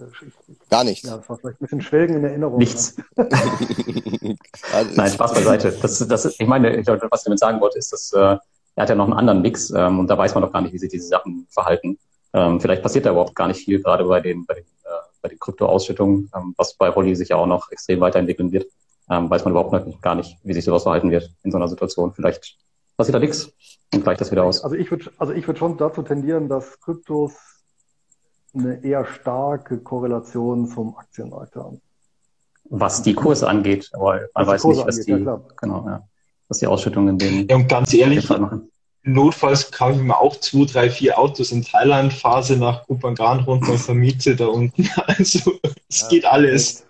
ich, 0.48 0.70
Gar 0.70 0.84
nichts. 0.84 1.08
Ja, 1.08 1.18
das 1.18 1.30
war 1.30 1.38
vielleicht 1.38 1.62
ein 1.62 1.64
bisschen 1.64 1.82
Schwelgen 1.82 2.18
in 2.18 2.24
Erinnerung. 2.26 2.58
Nichts. 2.58 2.98
Ne? 3.16 3.30
Nein, 4.96 5.12
Spaß 5.12 5.34
beiseite. 5.34 5.72
Das, 5.82 6.06
das, 6.06 6.26
ich 6.26 6.48
meine, 6.48 6.78
was 6.86 7.22
ich 7.22 7.26
damit 7.26 7.40
sagen 7.40 7.62
wollte, 7.62 7.80
ist, 7.80 7.94
dass 7.94 8.12
äh, 8.14 8.38
er 8.76 8.82
hat 8.82 8.90
ja 8.90 8.96
noch 8.96 9.06
einen 9.06 9.14
anderen 9.14 9.42
Mix 9.42 9.72
ähm, 9.72 10.00
und 10.00 10.10
da 10.10 10.18
weiß 10.18 10.34
man 10.36 10.44
doch 10.44 10.52
gar 10.52 10.62
nicht, 10.62 10.74
wie 10.74 10.78
sich 10.78 10.90
diese 10.90 11.08
Sachen 11.08 11.48
verhalten. 11.50 11.98
Ähm, 12.34 12.60
vielleicht 12.60 12.84
passiert 12.84 13.06
da 13.06 13.12
überhaupt 13.12 13.36
gar 13.36 13.48
nicht 13.48 13.64
viel, 13.64 13.82
gerade 13.82 14.04
bei 14.04 14.20
den, 14.20 14.46
bei 14.46 14.56
den 14.56 14.64
äh, 14.64 15.05
bei 15.26 15.30
den 15.30 15.40
Kryptoausschüttungen, 15.40 16.30
ähm, 16.36 16.54
was 16.56 16.76
bei 16.76 16.94
Holly 16.94 17.16
sich 17.16 17.30
ja 17.30 17.38
auch 17.38 17.48
noch 17.48 17.72
extrem 17.72 18.00
weiterentwickeln 18.00 18.52
wird, 18.52 18.68
ähm, 19.10 19.28
weiß 19.30 19.44
man 19.44 19.54
überhaupt 19.54 19.72
noch 19.72 20.02
gar 20.02 20.14
nicht, 20.14 20.38
wie 20.44 20.54
sich 20.54 20.64
sowas 20.64 20.84
verhalten 20.84 21.10
wird 21.10 21.32
in 21.42 21.52
so 21.52 21.58
einer 21.58 21.68
Situation. 21.68 22.14
Vielleicht 22.14 22.58
passiert 22.96 23.16
da 23.16 23.20
nichts 23.20 23.52
und 23.94 24.04
gleicht 24.04 24.22
das 24.22 24.32
wieder 24.32 24.44
aus. 24.44 24.64
Also 24.64 24.76
ich 24.76 24.92
würde 24.92 25.12
also 25.18 25.34
ich 25.34 25.48
würde 25.48 25.58
schon 25.58 25.78
dazu 25.78 26.04
tendieren, 26.04 26.48
dass 26.48 26.80
Kryptos 26.80 27.34
eine 28.54 28.84
eher 28.84 29.06
starke 29.06 29.80
Korrelation 29.80 30.68
zum 30.68 30.96
Aktienmarkt 30.96 31.56
haben. 31.56 31.82
Was 32.70 33.02
die 33.02 33.14
Kurse 33.14 33.48
angeht, 33.48 33.90
aber 33.94 34.22
man 34.34 34.48
weiß 34.48 34.64
nicht, 34.64 34.86
was 34.86 35.00
angeht, 35.00 35.20
die, 35.20 35.24
ja, 35.24 35.42
genau, 35.60 35.86
ja, 35.88 36.08
was 36.48 36.60
die 36.60 36.68
Ausschüttungen 36.68 37.10
in 37.10 37.18
den. 37.18 37.48
Ja, 37.48 37.56
und 37.56 37.68
ganz 37.68 37.94
ehrlich, 37.94 38.30
machen 38.30 38.70
notfalls 39.06 39.72
kaufe 39.72 40.00
ich 40.00 40.02
mir 40.02 40.18
auch 40.18 40.36
zwei, 40.40 40.66
drei, 40.66 40.90
vier 40.90 41.18
Autos 41.18 41.52
in 41.52 41.64
Thailand, 41.64 42.12
Phase 42.12 42.58
nach 42.58 42.86
Kupangan 42.86 43.42
runter 43.42 43.72
und 43.74 43.78
vermiete 43.78 44.36
da 44.36 44.48
unten. 44.48 44.90
Also 45.08 45.54
es 45.90 46.02
ja, 46.02 46.08
geht 46.10 46.26
alles. 46.26 46.84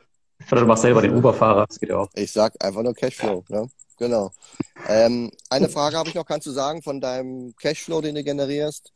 Oder 0.52 0.62
du 0.62 0.68
machst 0.68 0.84
selber 0.84 1.02
den 1.02 1.16
Uber-Fahrer, 1.16 1.66
das 1.68 1.80
geht 1.80 1.90
ja 1.90 1.98
auch. 1.98 2.10
Ich 2.16 2.32
sag 2.32 2.54
einfach 2.64 2.82
nur 2.82 2.94
Cashflow, 2.94 3.44
ne? 3.50 3.70
Genau. 3.98 4.32
Ähm, 4.88 5.32
eine 5.50 5.70
Frage 5.70 5.98
habe 5.98 6.10
ich 6.10 6.16
noch, 6.16 6.26
kannst 6.26 6.48
du 6.48 6.52
sagen, 6.52 6.82
von 6.82 7.00
deinem 7.00 7.56
Cashflow, 7.56 8.02
den 8.02 8.16
du 8.16 8.24
generierst, 8.24 8.92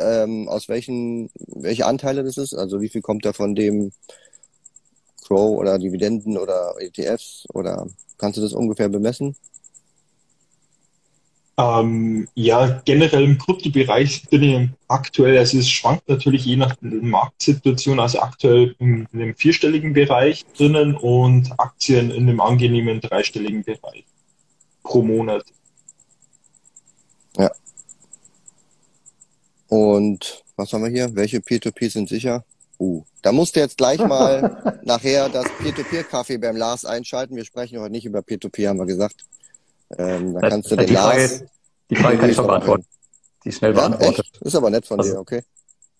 ähm, 0.00 0.48
aus 0.48 0.68
welchen, 0.68 1.30
welche 1.34 1.86
Anteile 1.86 2.24
das 2.24 2.36
ist? 2.36 2.54
Also 2.54 2.80
wie 2.80 2.88
viel 2.88 3.00
kommt 3.00 3.24
da 3.24 3.32
von 3.32 3.54
dem 3.54 3.92
Crow 5.24 5.56
oder 5.56 5.78
Dividenden 5.78 6.36
oder 6.36 6.74
ETFs 6.78 7.46
oder 7.54 7.86
kannst 8.18 8.38
du 8.38 8.42
das 8.42 8.52
ungefähr 8.52 8.88
bemessen? 8.88 9.36
Ähm, 11.60 12.26
ja, 12.34 12.80
generell 12.86 13.22
im 13.22 13.36
Kryptobereich 13.36 14.26
bin 14.30 14.42
ich 14.42 14.68
aktuell, 14.88 15.36
also 15.36 15.58
es 15.58 15.68
schwankt 15.68 16.08
natürlich 16.08 16.46
je 16.46 16.56
nach 16.56 16.74
Marktsituation, 16.80 18.00
also 18.00 18.20
aktuell 18.20 18.74
in, 18.78 19.06
in 19.12 19.20
einem 19.20 19.34
vierstelligen 19.34 19.92
Bereich 19.92 20.46
drinnen 20.56 20.96
und 20.96 21.52
Aktien 21.60 22.10
in 22.12 22.22
einem 22.28 22.40
angenehmen 22.40 23.02
dreistelligen 23.02 23.62
Bereich 23.62 24.06
pro 24.82 25.02
Monat. 25.02 25.44
Ja. 27.36 27.50
Und 29.68 30.42
was 30.56 30.72
haben 30.72 30.84
wir 30.84 30.90
hier? 30.90 31.14
Welche 31.14 31.38
P2P 31.38 31.90
sind 31.90 32.08
sicher? 32.08 32.42
Uh, 32.78 33.04
da 33.20 33.32
musst 33.32 33.54
du 33.54 33.60
jetzt 33.60 33.76
gleich 33.76 33.98
mal 33.98 34.80
nachher 34.84 35.28
das 35.28 35.44
Peer-to-Peer-Kaffee 35.58 36.38
beim 36.38 36.56
Lars 36.56 36.86
einschalten. 36.86 37.36
Wir 37.36 37.44
sprechen 37.44 37.80
heute 37.80 37.92
nicht 37.92 38.06
über 38.06 38.22
Peer-to-Peer, 38.22 38.70
haben 38.70 38.78
wir 38.78 38.86
gesagt. 38.86 39.26
Ähm, 39.98 40.34
da 40.34 40.48
kannst 40.48 40.70
du 40.70 40.76
den 40.76 40.86
die 40.86 40.94
Frage, 40.94 41.48
die 41.90 41.96
Frage 41.96 42.18
kann 42.18 42.30
ich 42.30 42.36
schon 42.36 42.46
beantworten. 42.46 42.86
Die 43.44 43.52
schnell 43.52 43.74
ja, 43.74 43.88
beantwortet. 43.88 44.26
Echt? 44.26 44.42
Ist 44.42 44.54
aber 44.54 44.70
nett 44.70 44.86
von 44.86 45.00
also, 45.00 45.12
dir, 45.12 45.18
okay. 45.18 45.42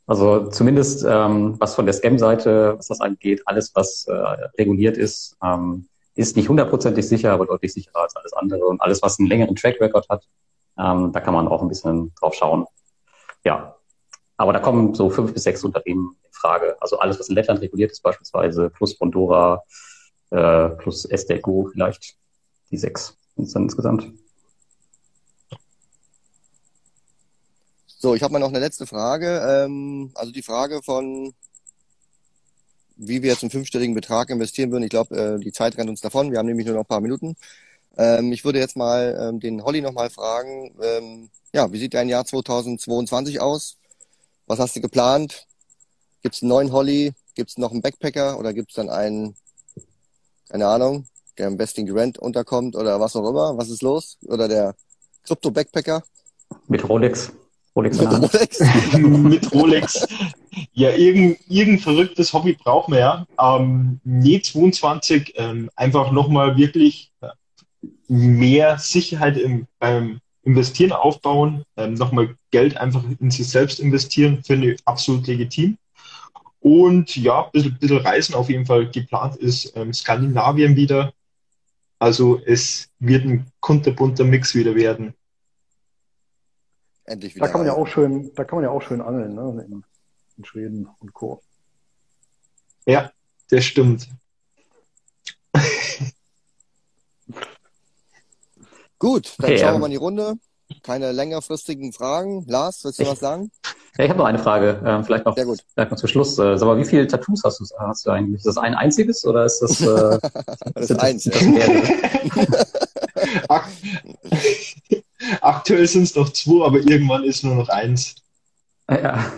Also 0.07 0.49
zumindest 0.49 1.05
ähm, 1.09 1.57
was 1.59 1.74
von 1.74 1.86
der 1.86 1.93
Scam-Seite, 1.93 2.74
was 2.76 2.88
das 2.88 3.01
angeht, 3.01 3.43
alles 3.47 3.72
was 3.74 4.07
äh, 4.09 4.12
reguliert 4.59 4.97
ist, 4.97 5.36
ähm, 5.43 5.88
ist 6.16 6.36
nicht 6.36 6.49
hundertprozentig 6.49 7.07
sicher, 7.07 7.32
aber 7.32 7.47
deutlich 7.47 7.72
sicherer 7.72 8.03
als 8.03 8.16
alles 8.16 8.32
andere. 8.32 8.66
Und 8.66 8.80
alles, 8.80 9.03
was 9.03 9.18
einen 9.18 9.28
längeren 9.28 9.55
Track 9.57 9.80
Record 9.80 10.09
hat, 10.09 10.26
ähm, 10.78 11.12
da 11.12 11.20
kann 11.20 11.34
man 11.34 11.49
auch 11.49 11.62
ein 11.62 11.68
bisschen 11.68 12.12
drauf 12.16 12.34
schauen. 12.34 12.66
Ja, 13.45 13.76
aber 14.36 14.53
da 14.53 14.59
kommen 14.59 14.95
so 14.95 15.11
fünf 15.11 15.32
bis 15.32 15.45
sechs 15.45 15.62
Unternehmen 15.64 16.16
in 16.24 16.32
Frage. 16.32 16.76
Also 16.80 16.99
alles, 16.99 17.18
was 17.18 17.28
in 17.28 17.34
Lettland 17.34 17.61
reguliert 17.61 17.91
ist, 17.93 18.03
beispielsweise 18.03 18.70
plus 18.70 18.97
Bondora, 18.97 19.62
äh, 20.30 20.70
plus 20.70 21.05
SDGO 21.05 21.68
vielleicht, 21.72 22.16
die 22.70 22.78
sechs 22.78 23.16
es 23.45 23.53
dann 23.53 23.64
insgesamt. 23.64 24.12
So, 27.86 28.14
ich 28.14 28.22
habe 28.22 28.32
mal 28.32 28.38
noch 28.38 28.49
eine 28.49 28.61
letzte 28.61 28.86
Frage. 28.86 29.43
Ähm, 29.47 30.11
also 30.14 30.32
die 30.32 30.43
Frage 30.43 30.82
von, 30.82 31.34
wie 32.97 33.22
wir 33.22 33.30
jetzt 33.30 33.43
einen 33.43 33.51
fünfstelligen 33.51 33.95
Betrag 33.95 34.30
investieren 34.30 34.70
würden. 34.72 34.84
Ich 34.84 34.91
glaube, 34.91 35.16
äh, 35.16 35.38
die 35.38 35.53
Zeit 35.53 35.76
rennt 35.76 35.91
uns 35.91 36.01
davon. 36.01 36.30
Wir 36.30 36.38
haben 36.38 36.47
nämlich 36.47 36.66
nur 36.66 36.76
noch 36.76 36.84
ein 36.84 36.88
paar 36.88 37.03
Minuten. 37.03 37.36
Ähm, 37.99 38.32
ich 38.32 38.45
würde 38.45 38.59
jetzt 38.59 38.76
mal 38.76 39.18
ähm, 39.20 39.41
den 39.41 39.62
Holly 39.62 39.82
nochmal 39.82 40.11
fragen, 40.11 40.74
ähm, 40.82 41.30
ja, 41.53 41.70
wie 41.72 41.78
sieht 41.78 41.95
dein 41.95 42.09
Jahr 42.09 42.24
2022 42.24 43.41
aus? 43.41 43.76
Was 44.47 44.59
hast 44.59 44.76
du 44.76 44.80
geplant? 44.80 45.47
Gibt 46.22 46.36
es 46.36 46.43
einen 46.43 46.51
neuen 46.51 46.72
Holly? 46.72 47.12
Gibt 47.34 47.51
es 47.51 47.59
noch 47.59 47.72
einen 47.72 47.82
Backpacker 47.82 48.38
oder 48.38 48.53
gibt 48.53 48.70
es 48.70 48.76
dann 48.76 48.88
einen, 48.88 49.36
keine 50.49 50.68
Ahnung, 50.68 51.07
der 51.41 51.49
im 51.49 51.57
Besting 51.57 51.86
Grant 51.86 52.18
unterkommt 52.18 52.76
oder 52.76 53.01
was 53.01 53.16
auch 53.16 53.28
immer? 53.28 53.57
Was 53.57 53.70
ist 53.70 53.80
los? 53.82 54.18
Oder 54.26 54.47
der 54.47 54.74
Krypto-Backpacker? 55.24 56.03
Mit 56.68 56.86
Rolex. 56.86 57.32
Rolex 57.74 57.99
mit 57.99 58.11
Rolex. 58.11 58.61
mit 58.99 59.53
Rolex. 59.55 60.07
Ja, 60.72 60.91
irgendein, 60.91 61.38
irgendein 61.49 61.82
verrücktes 61.82 62.32
Hobby 62.34 62.53
brauchen 62.53 62.93
wir 62.93 63.01
ja. 63.01 63.26
Ähm, 63.41 64.01
nee, 64.05 64.43
22 64.43 65.32
ähm, 65.36 65.70
einfach 65.76 66.12
nochmal 66.12 66.59
wirklich 66.59 67.11
äh, 67.22 67.28
mehr 68.09 68.78
Sicherheit 68.78 69.38
im, 69.38 69.66
beim 69.78 70.20
Investieren 70.43 70.93
aufbauen, 70.93 71.62
ähm, 71.76 71.95
nochmal 71.95 72.34
Geld 72.51 72.76
einfach 72.76 73.03
in 73.18 73.30
sich 73.30 73.49
selbst 73.49 73.80
investieren, 73.80 74.43
finde 74.45 74.72
ich 74.72 74.80
absolut 74.84 75.26
legitim. 75.26 75.78
Und 76.59 77.16
ja, 77.16 77.45
ein 77.45 77.51
bisschen, 77.53 77.78
bisschen 77.78 77.99
Reisen 77.99 78.34
auf 78.34 78.51
jeden 78.51 78.66
Fall 78.66 78.91
geplant 78.91 79.36
ist 79.36 79.74
ähm, 79.76 79.95
Skandinavien 79.95 80.76
wieder. 80.76 81.12
Also 82.01 82.41
es 82.47 82.89
wird 82.99 83.25
ein 83.27 83.53
kunterbunter 83.61 84.25
Mix 84.25 84.55
wieder 84.55 84.75
werden. 84.75 85.15
Endlich 87.05 87.35
wieder. 87.35 87.45
Da 87.45 87.53
kann 87.53 87.61
man 87.61 87.67
ja 87.69 87.75
auch 87.75 87.87
schön, 87.87 88.33
da 88.35 88.45
kann 88.45 88.57
man 88.57 88.65
ja 88.65 88.71
auch 88.71 88.81
schön 88.83 89.03
angeln, 89.03 89.35
ne? 89.35 89.65
In, 89.69 89.85
in 90.39 90.45
Schweden 90.47 90.89
und 90.99 91.13
Co. 91.13 91.43
Ja, 92.87 93.13
das 93.51 93.65
stimmt. 93.67 94.09
Gut, 98.99 99.35
dann 99.39 99.51
okay, 99.51 99.59
schauen 99.59 99.75
wir 99.75 99.79
mal 99.81 99.87
in 99.87 99.93
die 99.93 99.97
Runde. 99.97 100.35
keine 100.83 101.13
längerfristigen 101.13 101.93
Fragen. 101.93 102.45
Lars, 102.47 102.83
willst 102.85 102.99
du 102.99 103.03
Ich- 103.03 103.09
was 103.11 103.19
sagen? 103.21 103.51
Ja, 104.01 104.05
ich 104.05 104.11
habe 104.13 104.21
noch 104.21 104.27
eine 104.27 104.39
Frage, 104.39 104.81
ähm, 104.83 105.05
vielleicht 105.05 105.27
noch, 105.27 105.35
vielleicht 105.35 105.91
noch 105.91 105.99
zum 105.99 106.09
Schluss. 106.09 106.39
Äh, 106.39 106.57
sag 106.57 106.67
mal, 106.67 106.79
wie 106.79 106.87
viele 106.87 107.07
Tattoos 107.07 107.43
hast 107.45 107.61
du, 107.61 107.67
hast 107.79 108.07
du 108.07 108.11
eigentlich? 108.11 108.39
Ist 108.39 108.47
das 108.47 108.57
ein 108.57 108.75
einziges 108.75 109.27
oder 109.27 109.45
ist 109.45 109.61
das, 109.61 109.79
äh, 109.83 110.19
Das 110.75 110.89
sind 110.89 110.97
ist 110.97 111.03
eins. 111.03 111.25
Ja. 111.27 111.33
das? 112.47 112.73
Ak 113.51 113.69
Aktuell 115.43 115.87
sind 115.87 116.05
es 116.05 116.15
noch 116.15 116.31
zwei, 116.33 116.65
aber 116.65 116.79
irgendwann 116.79 117.25
ist 117.25 117.45
nur 117.45 117.55
noch 117.55 117.69
eins. 117.69 118.15
Ja. 118.89 119.31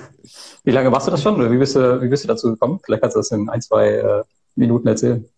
Wie 0.62 0.70
lange 0.70 0.90
machst 0.90 1.08
du 1.08 1.10
das 1.10 1.24
schon? 1.24 1.34
Oder 1.34 1.50
wie 1.50 1.58
bist 1.58 1.74
du, 1.74 2.00
wie 2.00 2.08
bist 2.08 2.22
du 2.22 2.28
dazu 2.28 2.52
gekommen? 2.52 2.78
Vielleicht 2.84 3.02
kannst 3.02 3.16
du 3.16 3.18
das 3.18 3.32
in 3.32 3.48
ein, 3.48 3.60
zwei 3.62 3.88
äh, 3.94 4.22
Minuten 4.54 4.86
erzählen. 4.86 5.28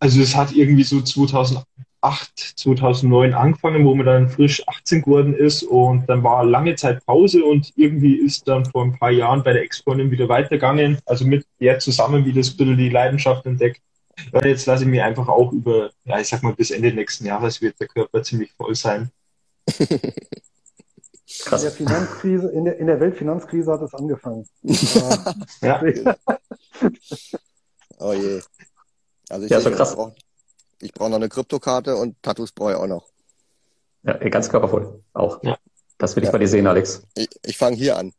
Also 0.00 0.20
es 0.20 0.34
hat 0.34 0.50
irgendwie 0.50 0.82
so 0.82 1.00
2008, 1.00 1.64
2009 2.02 3.34
angefangen, 3.34 3.84
wo 3.84 3.94
man 3.94 4.06
dann 4.06 4.28
frisch 4.28 4.66
18 4.66 5.02
geworden 5.02 5.34
ist 5.34 5.62
und 5.62 6.08
dann 6.08 6.22
war 6.22 6.44
lange 6.44 6.74
Zeit 6.74 7.04
Pause 7.04 7.44
und 7.44 7.72
irgendwie 7.76 8.16
ist 8.16 8.48
dann 8.48 8.64
vor 8.64 8.84
ein 8.84 8.98
paar 8.98 9.10
Jahren 9.10 9.42
bei 9.42 9.52
der 9.52 9.62
Ex-Freundin 9.62 10.10
wieder 10.10 10.28
weitergegangen, 10.28 10.98
also 11.04 11.26
mit 11.26 11.46
der 11.60 11.78
zusammen 11.78 12.24
wieder 12.24 12.42
so 12.42 12.52
ein 12.52 12.56
bisschen 12.56 12.78
die 12.78 12.88
Leidenschaft 12.88 13.44
entdeckt. 13.46 13.82
Ja, 14.32 14.44
jetzt 14.44 14.66
lasse 14.66 14.84
ich 14.84 14.90
mir 14.90 15.04
einfach 15.04 15.28
auch 15.28 15.52
über, 15.52 15.90
ja, 16.04 16.18
ich 16.18 16.28
sag 16.28 16.42
mal, 16.42 16.54
bis 16.54 16.70
Ende 16.70 16.92
nächsten 16.92 17.26
Jahres 17.26 17.60
wird 17.60 17.78
der 17.80 17.88
Körper 17.88 18.22
ziemlich 18.22 18.52
voll 18.52 18.74
sein. 18.74 19.10
In 19.78 19.86
der 19.86 20.12
Krass. 21.44 21.74
Finanzkrise, 21.74 22.48
in 22.50 22.64
der, 22.64 22.78
in 22.78 22.86
der 22.86 23.00
Weltfinanzkrise 23.00 23.72
hat 23.72 23.82
es 23.82 23.94
angefangen. 23.94 24.46
Ja. 25.62 25.82
Oh 28.02 28.14
je. 28.14 28.40
Also 29.28 29.44
ich 29.44 29.50
Ja, 29.50 29.60
so 29.60 29.70
krass. 29.70 29.94
Ich 30.80 30.92
brauche 30.92 31.10
noch 31.10 31.16
eine 31.16 31.28
Kryptokarte 31.28 31.96
und 31.96 32.20
Tattoos 32.22 32.52
brauche 32.52 32.72
ich 32.72 32.76
auch 32.76 32.86
noch. 32.86 33.08
Ja, 34.02 34.14
ganz 34.16 34.48
körpervoll. 34.48 35.02
Auch. 35.12 35.42
Ja. 35.42 35.56
Das 35.98 36.16
will 36.16 36.22
ich 36.22 36.28
Ja. 36.28 36.32
bei 36.32 36.38
dir 36.38 36.48
sehen, 36.48 36.66
Alex. 36.66 37.02
Ich, 37.14 37.28
ich 37.44 37.56
fange 37.58 37.76
hier 37.76 37.98
an. 37.98 38.12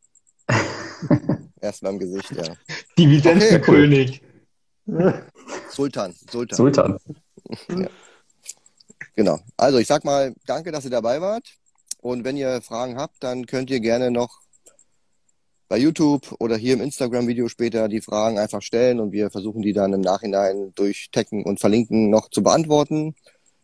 Erst 1.62 1.84
mal 1.84 1.90
im 1.90 2.00
Gesicht, 2.00 2.32
ja. 2.32 2.44
Dividendenkönig. 2.98 4.22
Sultan, 5.70 6.14
Sultan. 6.30 6.56
Sultan. 6.58 6.98
Genau. 9.16 9.40
Also 9.58 9.78
ich 9.78 9.88
sag 9.88 10.04
mal, 10.04 10.34
danke, 10.46 10.72
dass 10.72 10.86
ihr 10.86 10.92
dabei 10.92 11.22
wart. 11.22 11.48
Und 12.00 12.24
wenn 12.24 12.38
ihr 12.38 12.62
Fragen 12.62 12.98
habt, 12.98 13.24
dann 13.24 13.46
könnt 13.46 13.70
ihr 13.70 13.80
gerne 13.80 14.12
noch 14.12 14.41
bei 15.72 15.78
YouTube 15.78 16.36
oder 16.40 16.58
hier 16.58 16.74
im 16.74 16.82
Instagram-Video 16.82 17.48
später 17.48 17.88
die 17.88 18.02
Fragen 18.02 18.38
einfach 18.38 18.62
stellen 18.62 19.00
und 19.00 19.14
wir 19.14 19.30
versuchen 19.32 19.62
die 19.62 19.72
dann 19.72 19.94
im 19.94 20.02
Nachhinein 20.02 20.74
durch 20.76 21.08
Taggen 21.14 21.46
und 21.46 21.62
Verlinken 21.62 22.10
noch 22.10 22.30
zu 22.30 22.44
beantworten. 22.44 23.16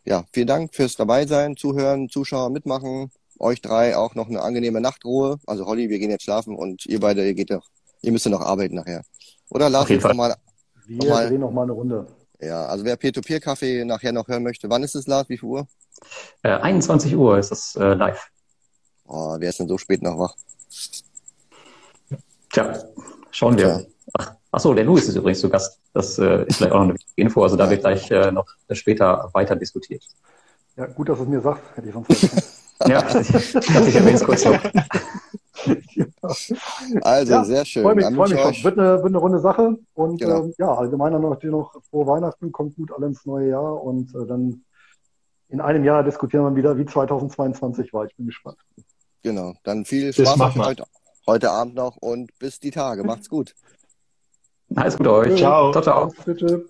Ja, 0.06 0.24
vielen 0.32 0.46
Dank 0.46 0.74
fürs 0.74 0.96
Dabeisein, 0.96 1.58
Zuhören, 1.58 2.08
Zuschauer, 2.08 2.48
Mitmachen. 2.48 3.10
Euch 3.38 3.60
drei 3.60 3.94
auch 3.94 4.14
noch 4.14 4.28
eine 4.28 4.40
angenehme 4.40 4.80
Nachtruhe. 4.80 5.36
Also 5.46 5.66
Holly, 5.66 5.90
wir 5.90 5.98
gehen 5.98 6.08
jetzt 6.08 6.22
schlafen 6.24 6.56
und 6.56 6.86
ihr 6.86 6.98
beide, 6.98 7.26
ihr 7.26 7.34
geht 7.34 7.50
noch, 7.50 7.66
ihr 8.00 8.10
müsst 8.10 8.24
ja 8.24 8.30
noch 8.30 8.40
arbeiten 8.40 8.76
nachher. 8.76 9.02
Oder 9.50 9.68
Lars, 9.68 9.90
jetzt 9.90 10.04
nochmal, 10.04 10.34
Wir 10.86 10.96
Nochmal. 10.96 11.28
drehen 11.28 11.40
noch 11.40 11.52
mal 11.52 11.64
eine 11.64 11.72
Runde. 11.72 12.06
ja, 12.40 12.64
also 12.64 12.86
wer 12.86 12.96
Peer-to-Peer-Kaffee 12.96 13.84
nachher 13.84 14.12
noch 14.12 14.28
hören 14.28 14.44
möchte, 14.44 14.70
wann 14.70 14.82
ist 14.82 14.94
es, 14.94 15.06
Lars? 15.06 15.28
Wie 15.28 15.36
viel 15.36 15.50
Uhr? 15.50 15.68
Äh, 16.42 16.52
21 16.52 17.14
Uhr 17.14 17.38
ist 17.38 17.50
das 17.50 17.76
äh, 17.76 17.92
live. 17.92 18.30
Oh, 19.06 19.36
wer 19.38 19.50
ist 19.50 19.60
denn 19.60 19.68
so 19.68 19.76
spät 19.76 20.00
noch 20.00 20.18
wach? 20.18 20.34
Tja, 22.58 22.74
schauen 23.30 23.56
wir. 23.56 23.76
Tja. 23.78 23.86
Ach, 24.18 24.34
ach 24.52 24.60
so, 24.60 24.74
der 24.74 24.84
Louis 24.84 25.06
ist 25.08 25.14
übrigens 25.16 25.40
zu 25.40 25.48
Gast. 25.48 25.78
Das 25.92 26.18
äh, 26.18 26.44
ist 26.46 26.56
vielleicht 26.56 26.72
auch 26.72 26.78
noch 26.78 26.84
eine 26.86 26.94
wichtige 26.94 27.22
Info. 27.22 27.42
Also 27.42 27.56
da 27.56 27.68
wird 27.70 27.80
gleich 27.82 28.10
äh, 28.10 28.32
noch 28.32 28.46
später 28.72 29.30
weiter 29.32 29.54
diskutiert. 29.54 30.02
Ja, 30.76 30.86
gut, 30.86 31.08
dass 31.08 31.18
du 31.18 31.24
es 31.24 31.28
mir 31.28 31.40
sagst, 31.40 31.62
hätte 31.74 31.88
ich 31.88 31.94
sonst. 31.94 32.28
Ja, 32.86 33.04
ich 33.08 33.54
erwähne 33.96 34.12
es 34.12 34.22
kurz 34.22 34.44
noch. 34.44 34.56
Also, 37.02 37.32
Ja, 37.32 37.44
sehr 37.44 37.64
schön. 37.64 37.82
Freue 37.82 37.96
mich, 37.96 38.04
freue 38.06 38.28
mich 38.28 38.38
euch, 38.38 38.62
Wird 38.64 38.78
eine, 38.78 38.98
wird 38.98 39.06
eine 39.06 39.18
runde 39.18 39.40
Sache. 39.40 39.76
Und 39.94 40.20
Genau. 40.20 40.44
ähm, 40.44 40.54
ja, 40.58 40.72
allgemein 40.72 41.12
dann 41.12 41.22
natürlich 41.22 41.50
noch 41.52 41.72
frohe 41.90 42.06
Weihnachten, 42.06 42.52
kommt 42.52 42.76
gut 42.76 42.92
alle 42.92 43.06
ins 43.06 43.26
neue 43.26 43.48
Jahr 43.48 43.82
und 43.82 44.14
äh, 44.14 44.24
dann 44.28 44.62
in 45.48 45.60
einem 45.60 45.82
Jahr 45.82 46.04
diskutieren 46.04 46.44
wir 46.44 46.54
wieder, 46.54 46.78
wie 46.78 46.86
2022 46.86 47.92
war. 47.92 48.04
Ich 48.04 48.14
bin 48.14 48.26
gespannt. 48.26 48.58
genau, 49.24 49.54
dann 49.64 49.84
viel 49.84 50.12
Das 50.12 50.14
Spaß 50.16 50.36
machen 50.36 50.60
wir. 50.60 50.66
heute, 50.66 50.84
heute 51.28 51.50
Abend 51.52 51.76
noch 51.76 51.96
und 51.98 52.36
bis 52.40 52.58
die 52.58 52.72
Tage. 52.72 53.04
Macht's 53.04 53.28
gut. 53.28 53.54
Alles 54.74 54.96
Gute 54.96 55.12
euch. 55.12 55.36
Ciao. 55.36 55.70
Ciao, 55.70 55.82
ciao. 55.82 56.12
Bitte. 56.24 56.66